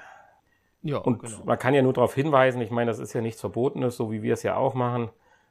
Ja, 0.81 0.97
und 0.97 1.19
genau. 1.19 1.43
man 1.43 1.59
kann 1.59 1.73
ja 1.73 1.81
nur 1.81 1.93
darauf 1.93 2.13
hinweisen, 2.13 2.61
ich 2.61 2.71
meine, 2.71 2.89
das 2.89 2.99
ist 2.99 3.13
ja 3.13 3.21
nichts 3.21 3.41
Verbotenes, 3.41 3.97
so 3.97 4.11
wie 4.11 4.21
wir 4.21 4.33
es 4.33 4.43
ja 4.43 4.55
auch 4.55 4.75
machen, 4.75 5.09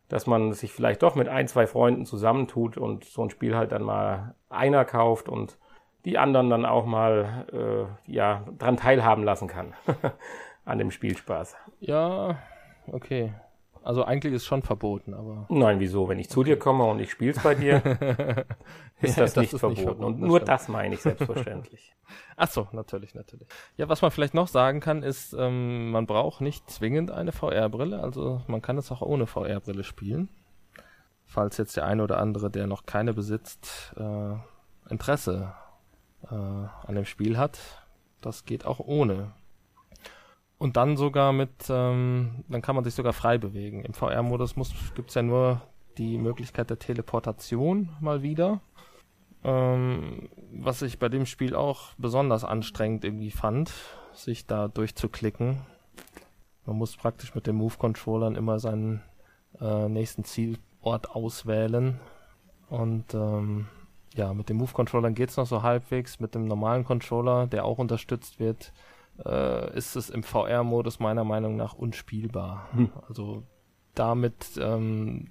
dass 0.09 0.27
man 0.27 0.53
sich 0.53 0.73
vielleicht 0.73 1.03
doch 1.03 1.17
mit 1.17 1.29
ein, 1.29 1.49
zwei 1.49 1.67
Freunden 1.67 2.07
zusammentut 2.07 2.79
und 2.79 3.05
so 3.05 3.23
ein 3.23 3.31
Spiel 3.31 3.57
halt 3.57 3.73
dann 3.73 3.83
mal 3.83 4.35
einer 4.49 4.85
kauft 4.85 5.29
und 5.29 5.59
die 6.05 6.19
anderen 6.19 6.51
dann 6.51 6.65
auch 6.65 6.87
mal 6.87 7.47
äh, 7.53 8.13
ja, 8.13 8.45
dran 8.59 8.77
teilhaben 8.77 9.25
lassen 9.25 9.49
kann. 9.49 9.75
An 10.65 10.79
dem 10.79 10.91
Spielspaß. 10.91 11.57
Ja, 11.81 12.39
okay. 12.93 13.33
Also 13.83 14.05
eigentlich 14.05 14.35
ist 14.35 14.45
schon 14.45 14.63
verboten, 14.63 15.15
aber. 15.15 15.47
Nein, 15.49 15.81
wieso? 15.81 16.09
Wenn 16.09 16.19
ich 16.19 16.29
zu 16.29 16.45
dir 16.45 16.59
komme 16.59 16.85
und 16.85 17.01
ich 17.01 17.11
spiel's 17.11 17.43
bei 17.43 17.55
dir, 17.55 17.77
ist 19.01 19.17
das, 19.17 19.35
ja, 19.35 19.41
nicht, 19.41 19.53
das 19.55 19.61
verboten. 19.61 19.69
nicht, 19.69 19.83
verboten. 19.83 20.05
Und 20.05 20.21
nur 20.21 20.41
das 20.41 20.69
meine 20.69 20.95
ich 20.95 21.01
selbstverständlich. 21.01 21.95
Ach 22.37 22.49
so, 22.51 22.69
natürlich, 22.73 23.15
natürlich. 23.15 23.49
Ja, 23.77 23.89
was 23.89 24.03
man 24.03 24.11
vielleicht 24.11 24.35
noch 24.35 24.49
sagen 24.49 24.81
kann, 24.81 25.03
ist, 25.03 25.33
ähm, 25.33 25.91
man 25.91 26.07
braucht 26.07 26.43
nicht 26.43 26.69
zwingend 26.71 27.11
eine 27.11 27.33
VR-Brille. 27.33 28.01
Also 28.01 28.43
man 28.47 28.61
kann 28.61 28.77
es 28.77 28.93
auch 28.93 29.01
ohne 29.01 29.27
VR-Brille 29.27 29.85
spielen. 29.85 30.29
Falls 31.25 31.57
jetzt 31.57 31.77
der 31.77 31.87
eine 31.87 32.03
oder 32.03 32.19
andere, 32.19 32.51
der 32.51 32.67
noch 32.67 32.85
keine 32.85 33.15
besitzt, 33.15 33.95
äh, 33.97 34.35
Interesse 34.91 35.55
äh, 36.31 36.35
an 36.35 36.95
dem 36.95 37.05
Spiel 37.05 37.39
hat. 37.39 37.59
Das 38.21 38.45
geht 38.45 38.67
auch 38.67 38.81
ohne. 38.81 39.33
Und 40.59 40.77
dann 40.77 40.97
sogar 40.97 41.33
mit, 41.33 41.51
ähm, 41.69 42.45
dann 42.49 42.63
kann 42.63 42.75
man 42.75 42.85
sich 42.85 42.95
sogar 42.95 43.13
frei 43.13 43.39
bewegen. 43.39 43.85
Im 43.85 43.95
VR-Modus 43.95 44.55
gibt 44.95 45.11
es 45.11 45.15
ja 45.15 45.23
nur 45.23 45.63
die 45.99 46.19
Möglichkeit 46.19 46.71
der 46.71 46.79
Teleportation 46.79 47.91
mal 48.01 48.23
wieder. 48.23 48.61
Ähm, 49.45 50.29
was 50.53 50.83
ich 50.83 50.99
bei 50.99 51.09
dem 51.09 51.27
Spiel 51.27 51.55
auch 51.55 51.93
besonders 51.97 52.43
anstrengend 52.45 53.05
irgendwie 53.05 53.31
fand, 53.31 53.73
sich 54.13 54.47
da 54.47 54.67
durchzuklicken. 54.67 55.61
Man 56.67 56.77
muss 56.77 56.97
praktisch 56.97 57.35
mit 57.37 57.47
den 57.47 57.55
Move-Controllern 57.55 58.35
immer 58.35 58.59
seinen 58.59 59.03
äh, 59.61 59.89
nächsten 59.89 60.25
Zielort 60.25 61.11
auswählen. 61.11 62.01
Und 62.69 63.15
ähm, 63.15 63.69
ja, 64.15 64.35
mit 64.35 64.49
den 64.49 64.57
Move-Controllern 64.57 65.15
geht's 65.15 65.37
noch 65.37 65.47
so 65.47 65.63
halbwegs. 65.63 66.21
Mit 66.21 66.35
dem 66.35 66.47
normalen 66.47 66.85
Controller, 66.85 67.47
der 67.47 67.65
auch 67.65 67.79
unterstützt 67.79 68.41
wird, 68.41 68.73
äh, 69.25 69.77
ist 69.77 69.97
es 69.97 70.11
im 70.11 70.23
VR-Modus 70.23 71.01
meiner 71.01 71.25
Meinung 71.25 71.57
nach 71.57 71.75
unspielbar. 71.75 72.69
Hm. 72.73 72.91
Also 73.09 73.43
damit 73.95 74.59
ähm, 74.61 75.29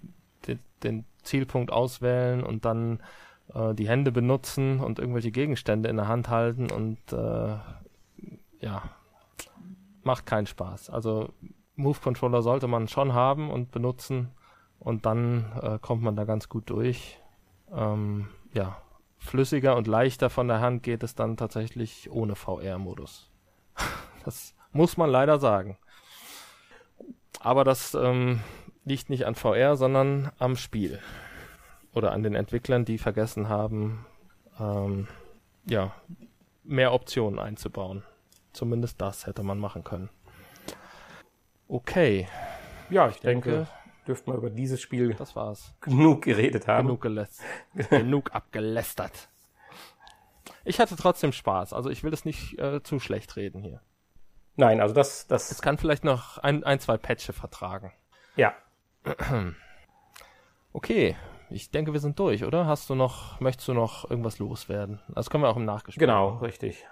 den, 0.48 0.60
den 0.84 1.06
Zielpunkt 1.24 1.72
auswählen 1.72 2.44
und 2.44 2.66
dann 2.66 3.02
äh, 3.54 3.74
die 3.74 3.88
Hände 3.88 4.12
benutzen 4.12 4.80
und 4.80 5.00
irgendwelche 5.00 5.32
Gegenstände 5.32 5.90
in 5.90 5.98
der 5.98 6.08
Hand 6.08 6.30
halten 6.30 6.70
und 6.72 7.00
äh, 7.12 7.58
ja, 8.60 8.84
macht 10.04 10.26
keinen 10.26 10.48
Spaß. 10.48 10.90
Also 10.90 11.30
Move 11.76 12.00
Controller 12.02 12.42
sollte 12.42 12.68
man 12.68 12.88
schon 12.88 13.14
haben 13.14 13.50
und 13.50 13.72
benutzen 13.72 14.30
und 14.80 15.06
dann 15.06 15.46
äh, 15.62 15.80
kommt 15.80 16.02
man 16.02 16.16
da 16.16 16.26
ganz 16.26 16.50
gut 16.50 16.70
durch. 16.70 17.20
Ähm, 17.72 18.28
ja, 18.54 18.82
flüssiger 19.18 19.76
und 19.76 19.88
leichter 19.88 20.30
von 20.30 20.48
der 20.48 20.62
Hand 20.62 20.84
geht 20.84 21.04
es 21.04 21.16
dann 21.16 21.38
tatsächlich 21.38 22.10
ohne 22.12 22.36
VR-Modus. 22.36 23.30
das 24.26 24.56
muss 24.72 24.98
man 24.98 25.10
leider 25.10 25.39
sagen. 25.39 25.78
Aber 27.39 27.64
das 27.64 27.93
ähm, 27.93 28.41
liegt 28.86 29.10
nicht 29.10 29.26
an 29.26 29.36
VR, 29.36 29.76
sondern 29.76 30.32
am 30.39 30.56
Spiel. 30.56 31.00
Oder 31.93 32.12
an 32.12 32.24
den 32.24 32.36
Entwicklern, 32.36 32.86
die 32.86 32.98
vergessen 32.98 33.50
haben, 33.50 34.06
ähm, 34.60 35.08
ja, 35.66 35.93
mehr 36.64 36.93
Optionen 36.93 37.39
einzubauen. 37.39 38.04
Zumindest 38.54 39.02
das 39.02 39.26
hätte 39.28 39.43
man 39.43 39.60
machen 39.60 39.84
können. 39.84 40.10
Okay. 41.68 42.28
Ja, 42.89 43.10
ich, 43.10 43.16
ich 43.16 43.22
denke, 43.22 43.52
denke 43.52 43.68
dürften 44.08 44.32
wir 44.32 44.38
über 44.38 44.49
dieses 44.49 44.82
Spiel 44.82 45.14
das 45.14 45.36
war's. 45.36 45.74
genug 45.82 46.24
geredet 46.24 46.68
haben. 46.68 46.88
Genug, 46.88 47.01
geläst 47.01 47.41
genug 47.89 48.34
abgelästert. 48.34 49.30
Ich 50.64 50.80
hatte 50.80 50.95
trotzdem 50.95 51.32
Spaß. 51.32 51.74
Also 51.74 51.89
ich 51.89 52.03
will 52.03 52.14
es 52.14 52.26
nicht 52.26 52.58
äh, 52.60 52.82
zu 52.84 52.99
schlecht 52.99 53.36
reden 53.36 53.62
hier. 53.62 53.82
Nein, 54.55 54.82
also 54.82 54.93
das, 54.93 55.28
das. 55.28 55.51
Es 55.51 55.62
kann 55.62 55.78
vielleicht 55.78 56.03
noch 56.03 56.39
ein, 56.39 56.64
ein 56.64 56.80
zwei 56.80 56.97
Patches 56.97 57.36
vertragen. 57.36 57.93
Ja. 58.36 58.55
Okay, 60.74 61.16
ich 61.49 61.72
denke, 61.72 61.93
wir 61.93 61.99
sind 61.99 62.20
durch, 62.20 62.43
oder? 62.43 62.66
Hast 62.66 62.89
du 62.89 62.95
noch, 62.95 63.39
möchtest 63.39 63.68
du 63.68 63.74
noch 63.74 64.10
irgendwas 64.10 64.39
loswerden? 64.39 64.99
Das 65.08 65.30
können 65.30 65.43
wir 65.43 65.49
auch 65.49 65.58
im 65.58 65.66
Nachgespräch. 65.66 65.99
Genau, 65.99 66.38
richtig. 66.38 66.86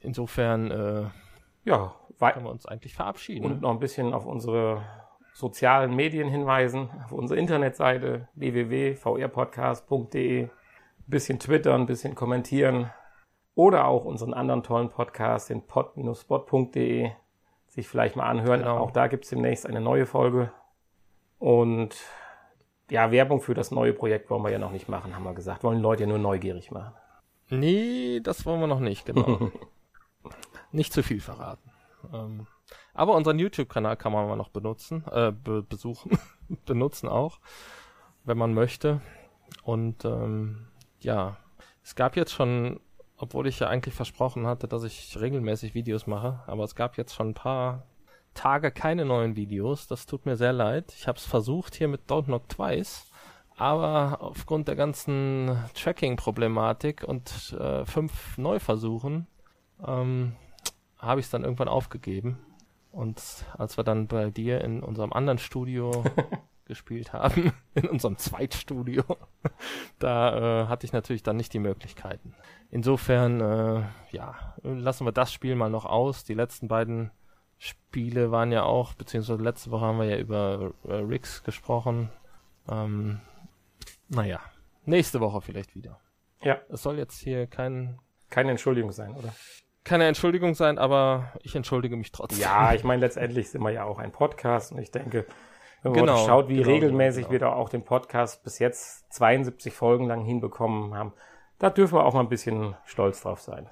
Insofern, 0.00 0.70
äh, 0.70 1.04
ja, 1.64 1.94
können 2.18 2.44
wir 2.44 2.50
uns 2.50 2.66
eigentlich 2.66 2.94
verabschieden. 2.94 3.44
Und 3.44 3.62
noch 3.62 3.70
ein 3.70 3.78
bisschen 3.78 4.12
auf 4.12 4.26
unsere 4.26 4.82
sozialen 5.38 5.94
Medien 5.94 6.28
hinweisen, 6.28 6.90
auf 7.04 7.12
unsere 7.12 7.38
Internetseite 7.38 8.26
www.vrpodcast.de, 8.34 10.42
ein 10.42 10.50
bisschen 11.06 11.38
twittern, 11.38 11.82
ein 11.82 11.86
bisschen 11.86 12.16
kommentieren 12.16 12.90
oder 13.54 13.86
auch 13.86 14.04
unseren 14.04 14.34
anderen 14.34 14.64
tollen 14.64 14.88
Podcast, 14.88 15.50
den 15.50 15.62
pod-spot.de, 15.62 17.12
sich 17.68 17.86
vielleicht 17.86 18.16
mal 18.16 18.26
anhören. 18.26 18.62
Genau. 18.62 18.78
Auch 18.78 18.90
da 18.90 19.06
gibt 19.06 19.22
es 19.22 19.30
demnächst 19.30 19.64
eine 19.64 19.80
neue 19.80 20.06
Folge. 20.06 20.50
Und 21.38 21.94
ja, 22.90 23.12
Werbung 23.12 23.40
für 23.40 23.54
das 23.54 23.70
neue 23.70 23.92
Projekt 23.92 24.30
wollen 24.30 24.42
wir 24.42 24.50
ja 24.50 24.58
noch 24.58 24.72
nicht 24.72 24.88
machen, 24.88 25.14
haben 25.14 25.22
wir 25.22 25.34
gesagt. 25.34 25.62
Wollen 25.62 25.80
Leute 25.80 26.02
ja 26.02 26.08
nur 26.08 26.18
neugierig 26.18 26.72
machen. 26.72 26.94
Nee, 27.48 28.18
das 28.24 28.44
wollen 28.44 28.58
wir 28.58 28.66
noch 28.66 28.80
nicht, 28.80 29.06
genau. 29.06 29.52
nicht 30.72 30.92
zu 30.92 31.04
viel 31.04 31.20
verraten. 31.20 31.70
Ähm, 32.12 32.48
aber 32.94 33.14
unseren 33.14 33.38
YouTube-Kanal 33.38 33.96
kann 33.96 34.12
man 34.12 34.38
noch 34.38 34.50
benutzen, 34.50 35.04
äh, 35.10 35.32
be 35.32 35.62
besuchen, 35.62 36.18
benutzen 36.66 37.08
auch, 37.08 37.40
wenn 38.24 38.38
man 38.38 38.54
möchte. 38.54 39.00
Und 39.62 40.04
ähm, 40.04 40.68
ja, 41.00 41.36
es 41.82 41.94
gab 41.94 42.16
jetzt 42.16 42.32
schon, 42.32 42.80
obwohl 43.16 43.46
ich 43.46 43.60
ja 43.60 43.68
eigentlich 43.68 43.94
versprochen 43.94 44.46
hatte, 44.46 44.68
dass 44.68 44.84
ich 44.84 45.18
regelmäßig 45.18 45.74
Videos 45.74 46.06
mache, 46.06 46.40
aber 46.46 46.64
es 46.64 46.74
gab 46.74 46.96
jetzt 46.96 47.14
schon 47.14 47.30
ein 47.30 47.34
paar 47.34 47.86
Tage 48.34 48.70
keine 48.70 49.04
neuen 49.04 49.36
Videos. 49.36 49.86
Das 49.86 50.06
tut 50.06 50.26
mir 50.26 50.36
sehr 50.36 50.52
leid. 50.52 50.92
Ich 50.96 51.08
habe 51.08 51.18
es 51.18 51.24
versucht 51.24 51.74
hier 51.74 51.88
mit 51.88 52.10
Don't 52.10 52.26
Knock 52.26 52.48
Twice, 52.48 53.10
aber 53.56 54.18
aufgrund 54.20 54.68
der 54.68 54.76
ganzen 54.76 55.58
Tracking-Problematik 55.74 57.04
und 57.04 57.56
äh, 57.58 57.84
fünf 57.84 58.38
Neuversuchen 58.38 59.26
ähm, 59.84 60.36
habe 60.98 61.20
ich 61.20 61.26
es 61.26 61.30
dann 61.30 61.44
irgendwann 61.44 61.68
aufgegeben. 61.68 62.38
Und 62.98 63.46
als 63.56 63.76
wir 63.76 63.84
dann 63.84 64.08
bei 64.08 64.28
dir 64.30 64.60
in 64.60 64.82
unserem 64.82 65.12
anderen 65.12 65.38
Studio 65.38 66.02
gespielt 66.64 67.12
haben, 67.12 67.52
in 67.74 67.88
unserem 67.88 68.18
Zweitstudio, 68.18 69.04
da 70.00 70.64
äh, 70.64 70.66
hatte 70.66 70.84
ich 70.84 70.92
natürlich 70.92 71.22
dann 71.22 71.36
nicht 71.36 71.52
die 71.52 71.60
Möglichkeiten. 71.60 72.34
Insofern, 72.72 73.40
äh, 73.40 73.84
ja, 74.10 74.56
lassen 74.64 75.06
wir 75.06 75.12
das 75.12 75.32
Spiel 75.32 75.54
mal 75.54 75.70
noch 75.70 75.84
aus. 75.84 76.24
Die 76.24 76.34
letzten 76.34 76.66
beiden 76.66 77.12
Spiele 77.56 78.32
waren 78.32 78.50
ja 78.50 78.64
auch, 78.64 78.94
beziehungsweise 78.94 79.44
letzte 79.44 79.70
Woche 79.70 79.84
haben 79.84 80.00
wir 80.00 80.06
ja 80.06 80.18
über 80.18 80.72
äh, 80.82 80.94
Rix 80.94 81.44
gesprochen. 81.44 82.10
Ähm, 82.68 83.20
naja, 84.08 84.40
nächste 84.86 85.20
Woche 85.20 85.40
vielleicht 85.40 85.76
wieder. 85.76 86.00
Ja. 86.42 86.58
Es 86.68 86.82
soll 86.82 86.98
jetzt 86.98 87.20
hier 87.20 87.46
kein, 87.46 88.00
Keine 88.28 88.50
Entschuldigung 88.50 88.90
sein, 88.90 89.14
oder? 89.14 89.32
Keine 89.88 90.06
Entschuldigung 90.06 90.54
sein, 90.54 90.78
aber 90.78 91.32
ich 91.42 91.54
entschuldige 91.56 91.96
mich 91.96 92.12
trotzdem. 92.12 92.40
Ja, 92.40 92.72
ich 92.74 92.84
meine, 92.84 93.00
letztendlich 93.00 93.50
sind 93.50 93.62
wir 93.62 93.70
ja 93.70 93.84
auch 93.84 93.98
ein 93.98 94.12
Podcast 94.12 94.72
und 94.72 94.78
ich 94.78 94.90
denke, 94.90 95.26
wenn 95.82 95.92
man 95.92 96.00
Genau, 96.00 96.26
schaut, 96.26 96.48
wie 96.48 96.56
genau, 96.58 96.70
regelmäßig 96.70 97.22
genau. 97.24 97.32
wir 97.32 97.38
da 97.40 97.52
auch 97.52 97.68
den 97.68 97.84
Podcast 97.84 98.42
bis 98.44 98.58
jetzt 98.58 99.12
72 99.12 99.72
Folgen 99.72 100.06
lang 100.06 100.24
hinbekommen 100.24 100.94
haben, 100.94 101.12
da 101.58 101.70
dürfen 101.70 101.96
wir 101.96 102.04
auch 102.04 102.14
mal 102.14 102.20
ein 102.20 102.28
bisschen 102.28 102.76
stolz 102.84 103.22
drauf 103.22 103.40
sein. 103.40 103.68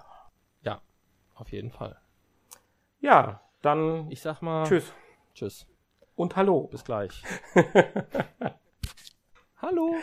ja, 0.62 0.80
auf 1.34 1.50
jeden 1.52 1.70
Fall. 1.70 2.00
Ja, 3.00 3.40
dann 3.62 4.10
Ich 4.10 4.22
sag 4.22 4.40
mal 4.42 4.64
tschüss 4.66 4.92
Tschüss. 5.34 5.66
und 6.14 6.36
hallo. 6.36 6.62
Bis 6.68 6.84
gleich. 6.84 7.22
Hallo. 9.60 9.96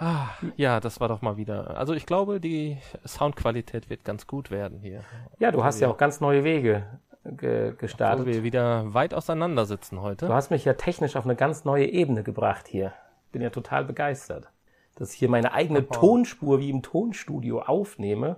Ah, 0.00 0.28
ja, 0.56 0.78
das 0.80 1.00
war 1.00 1.08
doch 1.08 1.22
mal 1.22 1.36
wieder. 1.36 1.76
Also 1.76 1.92
ich 1.92 2.06
glaube, 2.06 2.40
die 2.40 2.78
Soundqualität 3.06 3.90
wird 3.90 4.04
ganz 4.04 4.26
gut 4.26 4.50
werden 4.50 4.78
hier. 4.78 5.02
Ja, 5.38 5.50
du 5.50 5.64
hast 5.64 5.80
ja 5.80 5.88
auch 5.88 5.96
ganz 5.96 6.20
neue 6.20 6.44
Wege 6.44 6.86
ge 7.24 7.70
Obwohl 7.70 7.76
gestartet. 7.78 8.26
wir 8.26 8.42
wieder 8.44 8.94
weit 8.94 9.12
auseinander 9.12 9.66
sitzen 9.66 9.96
Du 9.96 10.02
heute. 10.02 10.28
hast 10.32 10.50
mich 10.50 10.64
ja 10.64 10.74
technisch 10.74 11.16
auf 11.16 11.24
eine 11.24 11.34
ganz 11.36 11.64
neue 11.64 11.86
Ebene 11.86 12.22
gebracht 12.22 12.68
hier. 12.68 12.92
Bin 13.32 13.42
ja 13.42 13.50
total 13.50 13.84
begeistert, 13.84 14.48
dass 14.94 15.12
ich 15.12 15.18
hier 15.18 15.28
meine 15.28 15.52
eigene 15.52 15.88
Tonspur 15.88 16.60
wie 16.60 16.70
im 16.70 16.82
Tonstudio 16.82 17.62
aufnehme. 17.62 18.36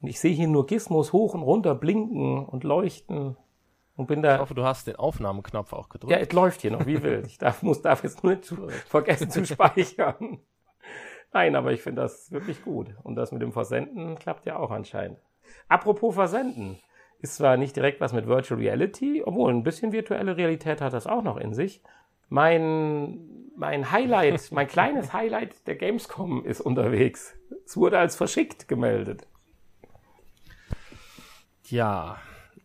Und 0.00 0.08
ich 0.08 0.20
sehe 0.20 0.32
hier 0.32 0.48
nur 0.48 0.66
Gizmos 0.66 1.12
hoch 1.12 1.34
und 1.34 1.42
runter 1.42 1.74
blinken 1.74 2.44
und 2.46 2.62
leuchten 2.64 3.36
und 3.96 4.06
bin 4.06 4.20
Ich 4.20 4.24
da. 4.26 4.38
hoffe, 4.38 4.54
du 4.54 4.62
hast 4.64 4.86
den 4.86 4.96
Aufnahmeknopf 4.96 5.72
auch 5.72 5.88
gedrückt. 5.90 6.12
Ja, 6.12 6.18
es 6.18 6.32
läuft 6.32 6.62
hier 6.62 6.70
noch 6.70 6.86
wie 6.86 7.02
wild. 7.02 7.26
Ich 7.26 7.36
darf, 7.36 7.62
muss, 7.62 7.82
darf 7.82 8.02
jetzt 8.04 8.22
nur 8.22 8.32
nicht 8.32 8.44
zu, 8.46 8.68
vergessen 8.86 9.28
zu 9.30 9.44
speichern. 9.44 10.38
Nein, 11.32 11.54
aber 11.54 11.72
ich 11.72 11.82
finde 11.82 12.02
das 12.02 12.32
wirklich 12.32 12.62
gut. 12.62 12.88
Und 13.02 13.14
das 13.14 13.32
mit 13.32 13.42
dem 13.42 13.52
Versenden 13.52 14.16
klappt 14.18 14.46
ja 14.46 14.56
auch 14.56 14.70
anscheinend. 14.70 15.18
Apropos 15.68 16.14
Versenden. 16.14 16.78
Ist 17.22 17.36
zwar 17.36 17.56
nicht 17.58 17.76
direkt 17.76 18.00
was 18.00 18.14
mit 18.14 18.26
Virtual 18.26 18.58
Reality, 18.58 19.22
obwohl 19.24 19.52
ein 19.52 19.62
bisschen 19.62 19.92
virtuelle 19.92 20.36
Realität 20.36 20.80
hat 20.80 20.94
das 20.94 21.06
auch 21.06 21.22
noch 21.22 21.36
in 21.36 21.52
sich. 21.52 21.82
Mein, 22.30 23.50
mein 23.56 23.90
Highlight, 23.90 24.50
mein 24.52 24.66
kleines 24.68 25.12
Highlight 25.12 25.66
der 25.66 25.76
Gamescom 25.76 26.44
ist 26.44 26.62
unterwegs. 26.62 27.36
Es 27.66 27.76
wurde 27.76 27.98
als 27.98 28.16
verschickt 28.16 28.68
gemeldet. 28.68 29.26
Ja. 31.64 32.18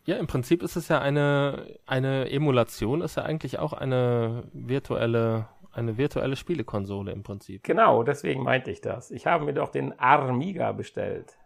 Ja, 0.05 0.18
im 0.18 0.28
Prinzip 0.28 0.61
ist 0.61 0.76
es 0.76 0.88
ja 0.88 0.99
eine, 0.99 1.80
eine 1.88 2.30
Emulation, 2.30 3.01
ist 3.01 3.18
ja 3.18 3.24
eigentlich 3.24 3.57
auch 3.57 3.74
eine 3.74 4.43
virtuelle, 4.53 5.47
eine 5.76 5.97
virtuelle 5.97 6.36
Spielekonsole 6.36 7.11
im 7.11 7.23
Prinzip. 7.23 7.63
Genau, 7.63 8.03
deswegen 8.03 8.43
meinte 8.43 8.71
ich 8.71 8.82
das. 8.82 9.11
Ich 9.11 9.28
habe 9.28 9.45
mir 9.45 9.53
doch 9.53 9.69
den 9.69 9.97
Armiga 9.99 10.71
bestellt. 10.71 11.38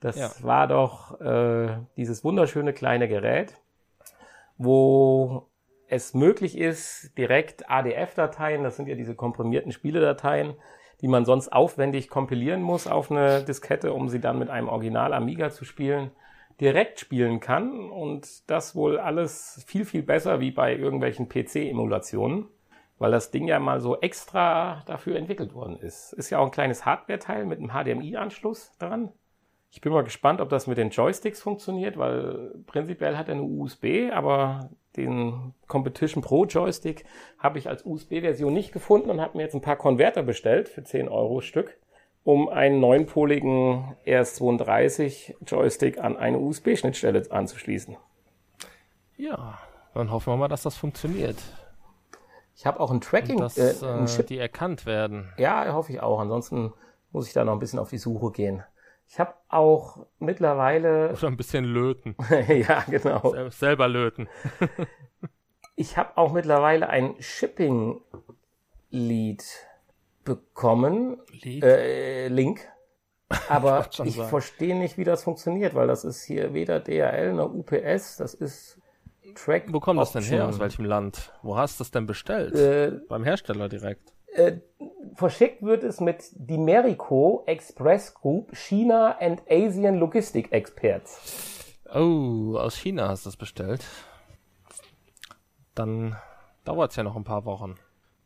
Das 0.00 0.16
Ja. 0.16 0.30
war 0.42 0.66
doch 0.66 1.20
äh, 1.20 1.78
dieses 1.96 2.24
wunderschöne 2.24 2.72
kleine 2.72 3.08
Gerät, 3.08 3.54
wo 4.56 5.48
es 5.88 6.14
möglich 6.14 6.56
ist, 6.56 7.12
direkt 7.18 7.68
ADF-Dateien, 7.68 8.62
das 8.62 8.76
sind 8.76 8.88
ja 8.88 8.94
diese 8.94 9.14
komprimierten 9.14 9.72
Spieledateien, 9.72 10.54
die 11.00 11.08
man 11.08 11.24
sonst 11.24 11.48
aufwendig 11.52 12.08
kompilieren 12.08 12.62
muss 12.62 12.86
auf 12.86 13.10
eine 13.10 13.42
Diskette, 13.42 13.92
um 13.92 14.08
sie 14.08 14.20
dann 14.20 14.38
mit 14.38 14.50
einem 14.50 14.68
Original 14.68 15.12
Amiga 15.12 15.50
zu 15.50 15.64
spielen, 15.64 16.10
direkt 16.60 17.00
spielen 17.00 17.40
kann 17.40 17.90
und 17.90 18.48
das 18.50 18.76
wohl 18.76 18.98
alles 18.98 19.64
viel, 19.66 19.84
viel 19.84 20.02
besser 20.02 20.40
wie 20.40 20.50
bei 20.50 20.76
irgendwelchen 20.76 21.28
PC-Emulationen, 21.28 22.46
weil 23.00 23.10
das 23.10 23.30
Ding 23.30 23.48
ja 23.48 23.58
mal 23.58 23.80
so 23.80 23.98
extra 23.98 24.82
dafür 24.86 25.16
entwickelt 25.16 25.54
worden 25.54 25.78
ist. 25.78 26.12
Ist 26.12 26.28
ja 26.28 26.38
auch 26.38 26.44
ein 26.44 26.50
kleines 26.52 26.84
Hardware-Teil 26.84 27.46
mit 27.46 27.58
einem 27.58 27.70
HDMI-Anschluss 27.70 28.76
dran. 28.78 29.10
Ich 29.70 29.80
bin 29.80 29.92
mal 29.92 30.04
gespannt, 30.04 30.40
ob 30.40 30.50
das 30.50 30.66
mit 30.66 30.76
den 30.76 30.90
Joysticks 30.90 31.40
funktioniert, 31.40 31.96
weil 31.96 32.52
prinzipiell 32.66 33.16
hat 33.16 33.28
er 33.28 33.36
eine 33.36 33.42
USB, 33.42 34.10
aber 34.12 34.68
den 34.96 35.54
Competition 35.66 36.22
Pro 36.22 36.44
Joystick 36.44 37.04
habe 37.38 37.58
ich 37.58 37.68
als 37.68 37.86
USB-Version 37.86 38.52
nicht 38.52 38.72
gefunden 38.72 39.08
und 39.08 39.20
habe 39.20 39.38
mir 39.38 39.44
jetzt 39.44 39.54
ein 39.54 39.62
paar 39.62 39.76
Konverter 39.76 40.22
bestellt 40.22 40.68
für 40.68 40.84
10 40.84 41.08
Euro 41.08 41.40
Stück, 41.40 41.78
um 42.22 42.50
einen 42.50 42.80
neunpoligen 42.80 43.96
RS32 44.04 45.36
Joystick 45.46 45.98
an 45.98 46.18
eine 46.18 46.38
USB-Schnittstelle 46.38 47.30
anzuschließen. 47.30 47.96
Ja, 49.16 49.58
dann 49.94 50.10
hoffen 50.10 50.34
wir 50.34 50.36
mal, 50.36 50.48
dass 50.48 50.64
das 50.64 50.76
funktioniert. 50.76 51.36
Ich 52.60 52.66
habe 52.66 52.78
auch 52.78 52.90
ein 52.90 53.00
Tracking, 53.00 53.38
dass 53.38 53.56
äh, 53.56 53.74
ein 53.86 54.04
äh, 54.04 54.06
Chip 54.06 54.26
die 54.26 54.36
erkannt 54.36 54.84
werden. 54.84 55.32
Ja, 55.38 55.72
hoffe 55.72 55.92
ich 55.92 56.00
auch. 56.02 56.20
Ansonsten 56.20 56.74
muss 57.10 57.26
ich 57.26 57.32
da 57.32 57.42
noch 57.42 57.54
ein 57.54 57.58
bisschen 57.58 57.78
auf 57.78 57.88
die 57.88 57.96
Suche 57.96 58.32
gehen. 58.32 58.62
Ich 59.08 59.18
habe 59.18 59.32
auch 59.48 60.04
mittlerweile, 60.18 61.10
Oder 61.16 61.28
ein 61.28 61.38
bisschen 61.38 61.64
löten. 61.64 62.14
ja 62.48 62.84
genau, 62.86 63.30
Sel- 63.30 63.50
Selber 63.50 63.88
löten. 63.88 64.28
ich 65.74 65.96
habe 65.96 66.18
auch 66.18 66.32
mittlerweile 66.34 66.90
ein 66.90 67.14
Shipping 67.18 68.02
Lead 68.90 69.42
bekommen, 70.24 71.16
Lied. 71.30 71.64
äh, 71.64 72.28
Link. 72.28 72.68
Aber 73.48 73.88
ich 74.04 74.16
sagen. 74.16 74.28
verstehe 74.28 74.76
nicht, 74.76 74.98
wie 74.98 75.04
das 75.04 75.24
funktioniert, 75.24 75.74
weil 75.74 75.86
das 75.86 76.04
ist 76.04 76.22
hier 76.24 76.52
weder 76.52 76.78
DHL 76.78 77.32
noch 77.32 77.54
UPS, 77.54 78.18
das 78.18 78.34
ist 78.34 78.78
Track. 79.34 79.64
Wo 79.72 79.80
kommt 79.80 80.00
das 80.00 80.12
denn 80.12 80.22
her? 80.22 80.46
Aus 80.48 80.58
welchem 80.58 80.84
Land? 80.84 81.32
Wo 81.42 81.56
hast 81.56 81.80
du 81.80 81.84
es 81.84 81.90
denn 81.90 82.06
bestellt? 82.06 82.54
Äh, 82.54 83.00
Beim 83.08 83.24
Hersteller 83.24 83.68
direkt. 83.68 84.12
Äh, 84.32 84.58
verschickt 85.14 85.62
wird 85.62 85.82
es 85.82 86.00
mit 86.00 86.24
Dimerico 86.34 87.42
Express 87.46 88.14
Group 88.14 88.54
China 88.56 89.16
and 89.20 89.42
Asian 89.50 89.96
Logistic 89.96 90.52
Experts. 90.52 91.74
Oh, 91.92 92.56
aus 92.56 92.76
China 92.76 93.08
hast 93.08 93.24
du 93.26 93.30
es 93.30 93.36
bestellt. 93.36 93.84
Dann 95.74 96.16
dauert 96.64 96.90
es 96.90 96.96
ja 96.96 97.02
noch 97.02 97.16
ein 97.16 97.24
paar 97.24 97.44
Wochen, 97.44 97.76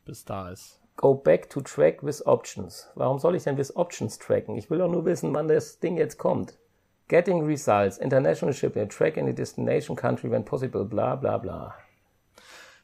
bis 0.04 0.24
da 0.24 0.50
ist. 0.50 0.80
Go 0.96 1.14
back 1.14 1.50
to 1.50 1.60
track 1.60 2.04
with 2.04 2.24
options. 2.26 2.88
Warum 2.94 3.18
soll 3.18 3.34
ich 3.34 3.44
denn 3.44 3.56
with 3.56 3.74
options 3.76 4.18
tracken? 4.18 4.56
Ich 4.56 4.70
will 4.70 4.78
doch 4.78 4.90
nur 4.90 5.04
wissen, 5.04 5.34
wann 5.34 5.48
das 5.48 5.80
Ding 5.80 5.96
jetzt 5.96 6.18
kommt. 6.18 6.58
Getting 7.08 7.44
results, 7.44 7.98
international 7.98 8.54
shipping, 8.54 8.88
track 8.88 9.16
in 9.16 9.26
the 9.26 9.34
destination 9.34 9.96
country 9.96 10.30
when 10.30 10.44
possible, 10.44 10.84
bla 10.84 11.16
bla 11.16 11.38
bla. 11.38 11.74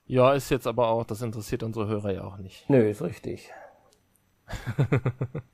Ja, 0.06 0.34
ist 0.34 0.50
jetzt 0.50 0.66
aber 0.66 0.88
auch, 0.88 1.04
das 1.04 1.22
interessiert 1.22 1.62
unsere 1.62 1.86
Hörer 1.86 2.12
ja 2.12 2.24
auch 2.24 2.36
nicht. 2.36 2.68
Nö, 2.68 2.88
ist 2.90 3.02
richtig. 3.02 3.50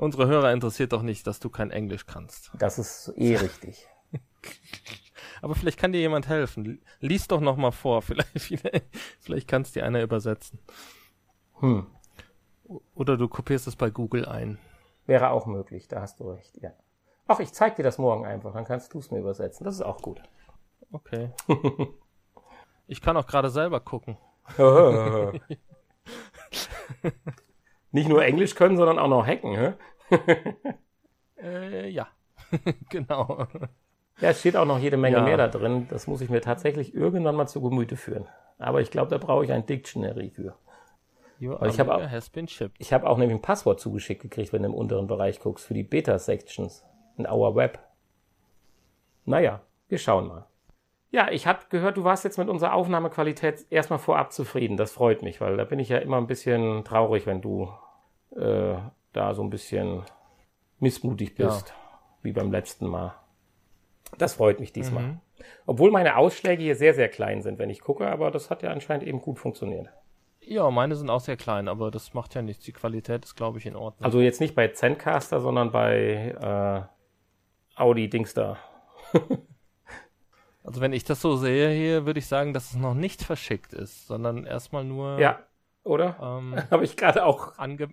Unsere 0.00 0.26
Hörer 0.28 0.52
interessiert 0.54 0.94
doch 0.94 1.02
nicht, 1.02 1.26
dass 1.26 1.40
du 1.40 1.50
kein 1.50 1.70
Englisch 1.70 2.06
kannst. 2.06 2.50
Das 2.58 2.78
ist 2.78 3.12
eh 3.16 3.36
richtig. 3.36 3.86
Aber 5.42 5.54
vielleicht 5.54 5.78
kann 5.78 5.92
dir 5.92 6.00
jemand 6.00 6.26
helfen. 6.26 6.80
Lies 7.00 7.28
doch 7.28 7.42
noch 7.42 7.58
mal 7.58 7.70
vor, 7.70 8.00
vielleicht, 8.02 8.40
vielleicht, 8.40 8.86
vielleicht 9.20 9.46
kann 9.46 9.60
es 9.60 9.72
dir 9.72 9.84
einer 9.84 10.02
übersetzen. 10.02 10.58
Hm. 11.58 11.86
Oder 12.94 13.18
du 13.18 13.28
kopierst 13.28 13.66
es 13.66 13.76
bei 13.76 13.90
Google 13.90 14.24
ein. 14.24 14.58
Wäre 15.04 15.30
auch 15.30 15.44
möglich, 15.44 15.86
da 15.86 16.00
hast 16.00 16.18
du 16.20 16.30
recht, 16.30 16.56
ja. 16.62 16.72
Ach, 17.32 17.38
ich 17.38 17.52
zeig 17.52 17.76
dir 17.76 17.84
das 17.84 17.96
morgen 17.96 18.26
einfach, 18.26 18.52
dann 18.52 18.64
kannst 18.64 18.92
du 18.92 18.98
es 18.98 19.12
mir 19.12 19.20
übersetzen. 19.20 19.62
Das 19.62 19.76
ist 19.76 19.82
auch 19.82 20.02
gut. 20.02 20.20
Okay. 20.92 21.30
Ich 22.88 23.00
kann 23.00 23.16
auch 23.16 23.28
gerade 23.28 23.50
selber 23.50 23.78
gucken. 23.78 24.18
Nicht 27.92 28.08
nur 28.08 28.24
Englisch 28.24 28.56
können, 28.56 28.76
sondern 28.76 28.98
auch 28.98 29.06
noch 29.06 29.24
hacken, 29.24 29.54
hä? 29.56 29.74
Äh, 31.40 31.88
ja. 31.90 32.08
genau. 32.88 33.46
Ja, 34.20 34.30
es 34.30 34.40
steht 34.40 34.56
auch 34.56 34.64
noch 34.64 34.80
jede 34.80 34.96
Menge 34.96 35.18
Ja. 35.18 35.22
mehr 35.22 35.36
da 35.36 35.46
drin. 35.46 35.86
Das 35.88 36.08
muss 36.08 36.20
ich 36.20 36.30
mir 36.30 36.40
tatsächlich 36.40 36.92
irgendwann 36.92 37.36
mal 37.36 37.46
zu 37.46 37.62
Gemüte 37.62 37.96
führen. 37.96 38.26
Aber 38.58 38.80
ich 38.80 38.90
glaube, 38.90 39.08
da 39.10 39.18
brauche 39.18 39.44
ich 39.44 39.52
ein 39.52 39.64
Dictionary 39.66 40.30
für. 40.30 40.56
Ich 41.38 41.48
hab 41.48 41.88
Amiga 41.88 42.08
auch-. 42.08 42.70
Ich 42.78 42.92
habe 42.92 43.08
auch 43.08 43.18
nämlich 43.18 43.38
ein 43.38 43.42
Passwort 43.42 43.78
zugeschickt 43.78 44.20
gekriegt, 44.20 44.52
wenn 44.52 44.62
du 44.64 44.68
im 44.68 44.74
unteren 44.74 45.06
Bereich 45.06 45.38
guckst, 45.38 45.64
für 45.64 45.74
die 45.74 45.84
Beta-Sections 45.84 46.84
in 47.20 47.30
Our 47.30 47.54
Web. 47.54 47.78
Naja, 49.24 49.60
wir 49.88 49.98
schauen 49.98 50.28
mal. 50.28 50.46
Ja, 51.12 51.30
ich 51.30 51.46
habe 51.46 51.60
gehört, 51.70 51.96
du 51.96 52.04
warst 52.04 52.24
jetzt 52.24 52.38
mit 52.38 52.48
unserer 52.48 52.74
Aufnahmequalität 52.74 53.66
erstmal 53.70 53.98
vorab 53.98 54.32
zufrieden. 54.32 54.76
Das 54.76 54.92
freut 54.92 55.22
mich, 55.22 55.40
weil 55.40 55.56
da 55.56 55.64
bin 55.64 55.78
ich 55.80 55.88
ja 55.88 55.98
immer 55.98 56.18
ein 56.18 56.28
bisschen 56.28 56.84
traurig, 56.84 57.26
wenn 57.26 57.40
du 57.40 57.68
äh, 58.36 58.76
da 59.12 59.34
so 59.34 59.42
ein 59.42 59.50
bisschen 59.50 60.02
missmutig 60.78 61.34
bist, 61.34 61.68
ja. 61.68 61.74
wie 62.22 62.32
beim 62.32 62.52
letzten 62.52 62.86
Mal. 62.86 63.14
Das 64.18 64.34
freut 64.34 64.60
mich 64.60 64.72
diesmal. 64.72 65.02
Mhm. 65.02 65.20
Obwohl 65.66 65.90
meine 65.90 66.16
Ausschläge 66.16 66.62
hier 66.62 66.76
sehr, 66.76 66.94
sehr 66.94 67.08
klein 67.08 67.42
sind, 67.42 67.58
wenn 67.58 67.70
ich 67.70 67.80
gucke, 67.80 68.08
aber 68.08 68.30
das 68.30 68.50
hat 68.50 68.62
ja 68.62 68.70
anscheinend 68.70 69.06
eben 69.06 69.20
gut 69.20 69.38
funktioniert. 69.38 69.88
Ja, 70.40 70.70
meine 70.70 70.94
sind 70.94 71.10
auch 71.10 71.20
sehr 71.20 71.36
klein, 71.36 71.68
aber 71.68 71.90
das 71.90 72.14
macht 72.14 72.34
ja 72.34 72.42
nichts. 72.42 72.64
Die 72.64 72.72
Qualität 72.72 73.24
ist, 73.24 73.34
glaube 73.34 73.58
ich, 73.58 73.66
in 73.66 73.76
Ordnung. 73.76 74.04
Also 74.04 74.20
jetzt 74.20 74.40
nicht 74.40 74.54
bei 74.54 74.68
Zencaster, 74.68 75.40
sondern 75.40 75.70
bei 75.70 76.88
äh, 77.80 77.82
Audi 77.82 78.08
Dingster. 78.08 78.58
Also 80.62 80.82
wenn 80.82 80.92
ich 80.92 81.04
das 81.04 81.20
so 81.22 81.36
sehe 81.36 81.70
hier, 81.70 82.06
würde 82.06 82.18
ich 82.18 82.26
sagen, 82.26 82.52
dass 82.52 82.70
es 82.70 82.76
noch 82.76 82.94
nicht 82.94 83.22
verschickt 83.22 83.72
ist, 83.72 84.06
sondern 84.06 84.44
erstmal 84.44 84.84
nur. 84.84 85.18
Ja, 85.18 85.40
oder? 85.84 86.16
Ähm, 86.20 86.54
Habe 86.70 86.84
ich 86.84 86.96
gerade 86.96 87.24
auch. 87.24 87.58
Ange 87.58 87.88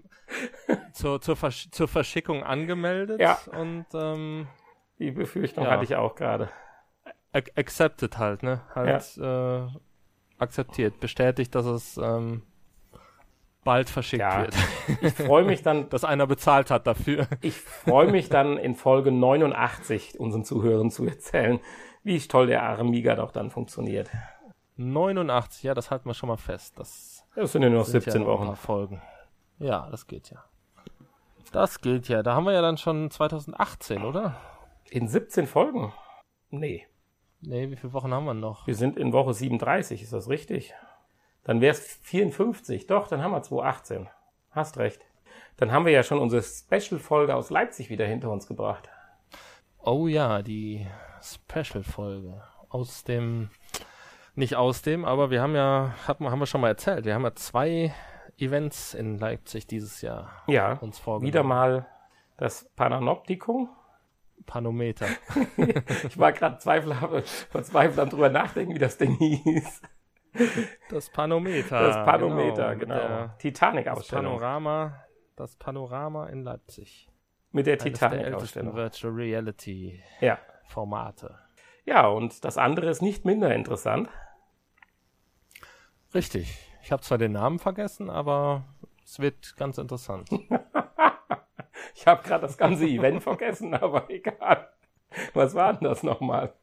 zur, 0.94 1.22
zur, 1.22 1.36
Versch 1.36 1.72
zur 1.72 1.88
Verschickung 1.88 2.44
angemeldet. 2.44 3.22
Ja. 3.22 3.40
Und 3.58 3.86
ähm, 3.94 4.48
die 5.00 5.12
Befürchtung 5.12 5.64
ja. 5.64 5.72
hatte 5.72 5.86
ich 5.86 5.96
auch 5.96 6.16
gerade. 6.16 6.50
Accepted 7.32 8.18
halt, 8.18 8.44
ne? 8.44 8.62
Halt 8.76 9.16
ja. 9.16 9.66
äh, 9.66 9.70
akzeptiert, 10.38 11.00
bestätigt, 11.00 11.56
dass 11.56 11.66
es 11.66 11.98
ähm, 11.98 12.44
bald 13.68 13.90
verschickt 13.90 14.22
ja, 14.22 14.44
wird. 14.44 14.56
Ich 15.02 15.14
freue 15.14 15.44
mich 15.44 15.62
dann, 15.62 15.90
dass 15.90 16.06
einer 16.06 16.26
bezahlt 16.26 16.72
hat 16.72 16.88
dafür. 16.88 17.28
Ich 17.42 17.60
freue 17.60 18.10
mich 18.10 18.30
dann 18.30 18.58
in 18.58 18.76
Folge 18.76 19.12
89 19.12 20.18
unseren 20.22 20.46
Zuhörern 20.46 20.90
zu 20.90 21.06
erzählen, 21.06 21.60
wie 22.02 22.18
toll 22.20 22.48
der 22.48 22.64
Amiga 22.64 23.16
doch 23.16 23.32
dann 23.32 23.52
funktioniert. 23.52 24.10
89, 24.78 25.64
ja, 25.64 25.74
das 25.74 25.92
halten 25.92 26.08
wir 26.08 26.14
schon 26.14 26.30
mal 26.30 26.38
fest. 26.38 26.80
Das, 26.80 27.26
das 27.36 27.52
sind 27.52 27.62
ja 27.62 27.70
nur 27.70 27.80
noch 27.80 27.86
17 27.86 28.22
ja 28.22 28.28
Wochen. 28.28 28.56
Folgen. 28.56 29.02
Ja, 29.60 29.90
das 29.92 30.08
geht 30.08 30.30
ja. 30.30 30.46
Das 31.52 31.82
gilt 31.82 32.08
ja. 32.08 32.24
Da 32.24 32.36
haben 32.36 32.46
wir 32.46 32.54
ja 32.54 32.62
dann 32.62 32.78
schon 32.78 33.12
2018, 33.12 34.04
oder? 34.04 34.38
In 34.90 35.10
17 35.10 35.46
Folgen? 35.46 35.92
Nee. 36.50 36.88
Nee, 37.42 37.70
wie 37.70 37.76
viele 37.76 37.92
Wochen 37.92 38.14
haben 38.14 38.26
wir 38.26 38.34
noch? 38.34 38.66
Wir 38.66 38.76
sind 38.76 38.98
in 38.98 39.12
Woche 39.12 39.34
37, 39.34 40.04
ist 40.04 40.14
das 40.14 40.30
richtig? 40.30 40.74
Dann 41.48 41.62
wäre 41.62 41.72
es 41.72 41.80
54. 42.04 42.88
Doch, 42.88 43.08
dann 43.08 43.24
haben 43.24 43.32
wir 43.32 43.42
2018. 43.42 44.10
Hast 44.52 44.78
recht. 44.78 45.02
Dann 45.56 45.72
haben 45.72 45.86
wir 45.86 45.94
ja 45.94 46.04
schon 46.04 46.20
unsere 46.20 46.44
Special-Folge 46.44 47.34
aus 47.34 47.50
Leipzig 47.50 47.90
wieder 47.90 48.06
hinter 48.06 48.30
uns 48.30 48.48
gebracht. 48.48 48.90
Oh 49.80 50.08
ja, 50.08 50.42
die 50.42 50.86
Special-Folge. 51.22 52.44
Aus 52.68 53.06
dem, 53.06 53.50
nicht 54.36 54.58
aus 54.58 54.82
dem, 54.82 55.06
aber 55.06 55.32
wir 55.32 55.42
haben 55.42 55.56
ja, 55.56 55.96
haben, 56.06 56.30
haben 56.30 56.40
wir 56.40 56.48
schon 56.48 56.60
mal 56.60 56.68
erzählt, 56.68 57.06
wir 57.06 57.14
haben 57.14 57.24
ja 57.24 57.34
zwei 57.34 57.96
Events 58.38 58.94
in 58.94 59.18
Leipzig 59.18 59.68
dieses 59.68 60.02
Jahr 60.02 60.44
ja, 60.48 60.74
uns 60.74 61.00
vorgenommen. 61.00 61.28
Wieder 61.28 61.44
mal 61.44 61.88
das 62.36 62.70
Panoptikum. 62.76 63.70
Panometer. 64.46 65.08
ich 65.58 66.20
war 66.20 66.34
gerade 66.34 66.58
verzweifelt 66.60 68.00
am 68.00 68.10
drüber 68.10 68.30
nachdenken, 68.30 68.76
wie 68.76 68.80
das 68.80 68.98
Ding 68.98 69.16
hieß. 69.16 69.82
Das 70.90 71.10
Panometer. 71.10 71.80
Das 71.80 71.96
Panometer, 72.06 72.76
genau. 72.76 72.96
genau. 72.96 73.30
Titanic-Ausstellung. 73.40 74.34
Das 74.34 74.42
Panorama, 74.42 75.06
das 75.36 75.56
Panorama 75.56 76.28
in 76.28 76.44
Leipzig. 76.44 77.10
Mit 77.52 77.68
der 77.68 77.78
Titanic-Ausstellung. 77.78 78.76
Virtual 78.76 79.14
Reality. 79.14 80.02
Ja. 80.22 80.40
Formate. 80.66 81.38
Ja, 81.86 82.08
und 82.08 82.44
das 82.44 82.58
andere 82.58 82.90
ist 82.90 83.02
nicht 83.02 83.26
minder 83.26 83.54
interessant. 83.54 84.10
Richtig. 86.14 86.58
Ich 86.84 86.92
habe 86.92 87.02
zwar 87.02 87.18
den 87.18 87.34
Namen 87.34 87.60
vergessen, 87.60 88.10
aber 88.10 88.64
es 89.04 89.20
wird 89.20 89.56
ganz 89.58 89.78
interessant. 89.78 90.30
ich 91.96 92.08
habe 92.08 92.24
gerade 92.24 92.42
das 92.42 92.58
ganze 92.58 92.86
Event 92.86 93.24
vergessen, 93.24 93.74
aber 93.76 94.10
egal. 94.10 94.70
Was 95.34 95.56
war 95.56 95.74
denn 95.74 95.88
das 95.88 96.04
nochmal? 96.04 96.54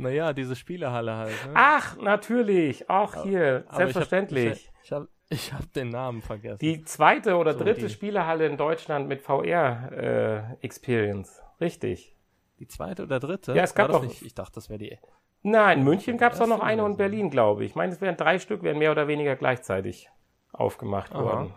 Naja, 0.00 0.32
diese 0.32 0.56
Spielehalle 0.56 1.16
halt. 1.16 1.46
Ne? 1.46 1.52
Ach, 1.54 1.96
natürlich. 1.98 2.88
Auch 2.88 3.22
hier, 3.22 3.64
aber 3.68 3.76
selbstverständlich. 3.76 4.72
Ich 4.82 4.92
habe 4.92 5.08
ich 5.28 5.52
hab, 5.52 5.60
hab 5.60 5.70
den 5.74 5.90
Namen 5.90 6.22
vergessen. 6.22 6.58
Die 6.58 6.82
zweite 6.84 7.36
oder 7.36 7.52
so 7.52 7.58
dritte 7.60 7.82
die... 7.82 7.90
Spielehalle 7.90 8.46
in 8.46 8.56
Deutschland 8.56 9.08
mit 9.08 9.20
VR-Experience. 9.20 11.38
Äh, 11.38 11.64
Richtig. 11.64 12.16
Die 12.58 12.66
zweite 12.66 13.02
oder 13.04 13.20
dritte? 13.20 13.54
Ja, 13.54 13.62
es 13.62 13.74
gab 13.74 13.92
doch. 13.92 14.02
Nicht? 14.02 14.22
Ich 14.22 14.34
dachte, 14.34 14.54
das 14.54 14.70
wäre 14.70 14.78
die. 14.78 14.98
Nein, 15.42 15.78
in 15.78 15.84
München 15.84 16.18
gab 16.18 16.32
es 16.32 16.38
doch 16.38 16.46
noch 16.46 16.60
eine 16.60 16.84
und 16.84 16.96
Berlin, 16.96 17.30
glaube 17.30 17.64
ich. 17.64 17.70
Ich 17.70 17.76
meine, 17.76 17.92
es 17.92 18.00
wären 18.00 18.16
drei 18.16 18.38
Stück, 18.38 18.62
wären 18.62 18.78
mehr 18.78 18.90
oder 18.90 19.08
weniger 19.08 19.36
gleichzeitig 19.36 20.10
aufgemacht 20.52 21.14
Aha. 21.14 21.22
worden. 21.22 21.54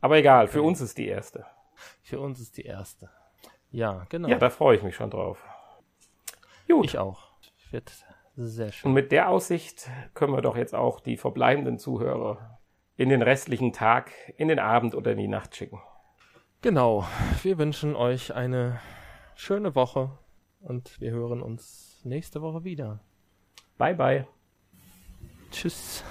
Aber 0.00 0.18
egal, 0.18 0.44
okay. 0.44 0.54
für 0.54 0.62
uns 0.62 0.80
ist 0.80 0.98
die 0.98 1.06
erste. 1.06 1.46
Für 2.02 2.18
uns 2.20 2.40
ist 2.40 2.56
die 2.56 2.62
erste. 2.62 3.10
Ja, 3.70 4.06
genau. 4.08 4.28
Ja, 4.28 4.38
da 4.38 4.50
freue 4.50 4.76
ich 4.76 4.82
mich 4.82 4.96
schon 4.96 5.10
drauf. 5.10 5.44
Gut. 6.66 6.86
Ich 6.86 6.98
auch. 6.98 7.31
Wird 7.72 7.92
sehr 8.36 8.70
schön. 8.70 8.88
Und 8.88 8.94
mit 8.94 9.12
der 9.12 9.28
Aussicht 9.28 9.90
können 10.14 10.32
wir 10.32 10.42
doch 10.42 10.56
jetzt 10.56 10.74
auch 10.74 11.00
die 11.00 11.16
verbleibenden 11.16 11.78
Zuhörer 11.78 12.60
in 12.96 13.08
den 13.08 13.22
restlichen 13.22 13.72
Tag, 13.72 14.12
in 14.36 14.48
den 14.48 14.58
Abend 14.58 14.94
oder 14.94 15.12
in 15.12 15.18
die 15.18 15.28
Nacht 15.28 15.56
schicken. 15.56 15.80
Genau. 16.60 17.04
Wir 17.42 17.58
wünschen 17.58 17.96
euch 17.96 18.34
eine 18.34 18.80
schöne 19.34 19.74
Woche 19.74 20.18
und 20.60 21.00
wir 21.00 21.10
hören 21.10 21.42
uns 21.42 22.00
nächste 22.04 22.42
Woche 22.42 22.62
wieder. 22.62 23.00
Bye 23.78 23.94
bye. 23.94 24.26
Tschüss. 25.50 26.04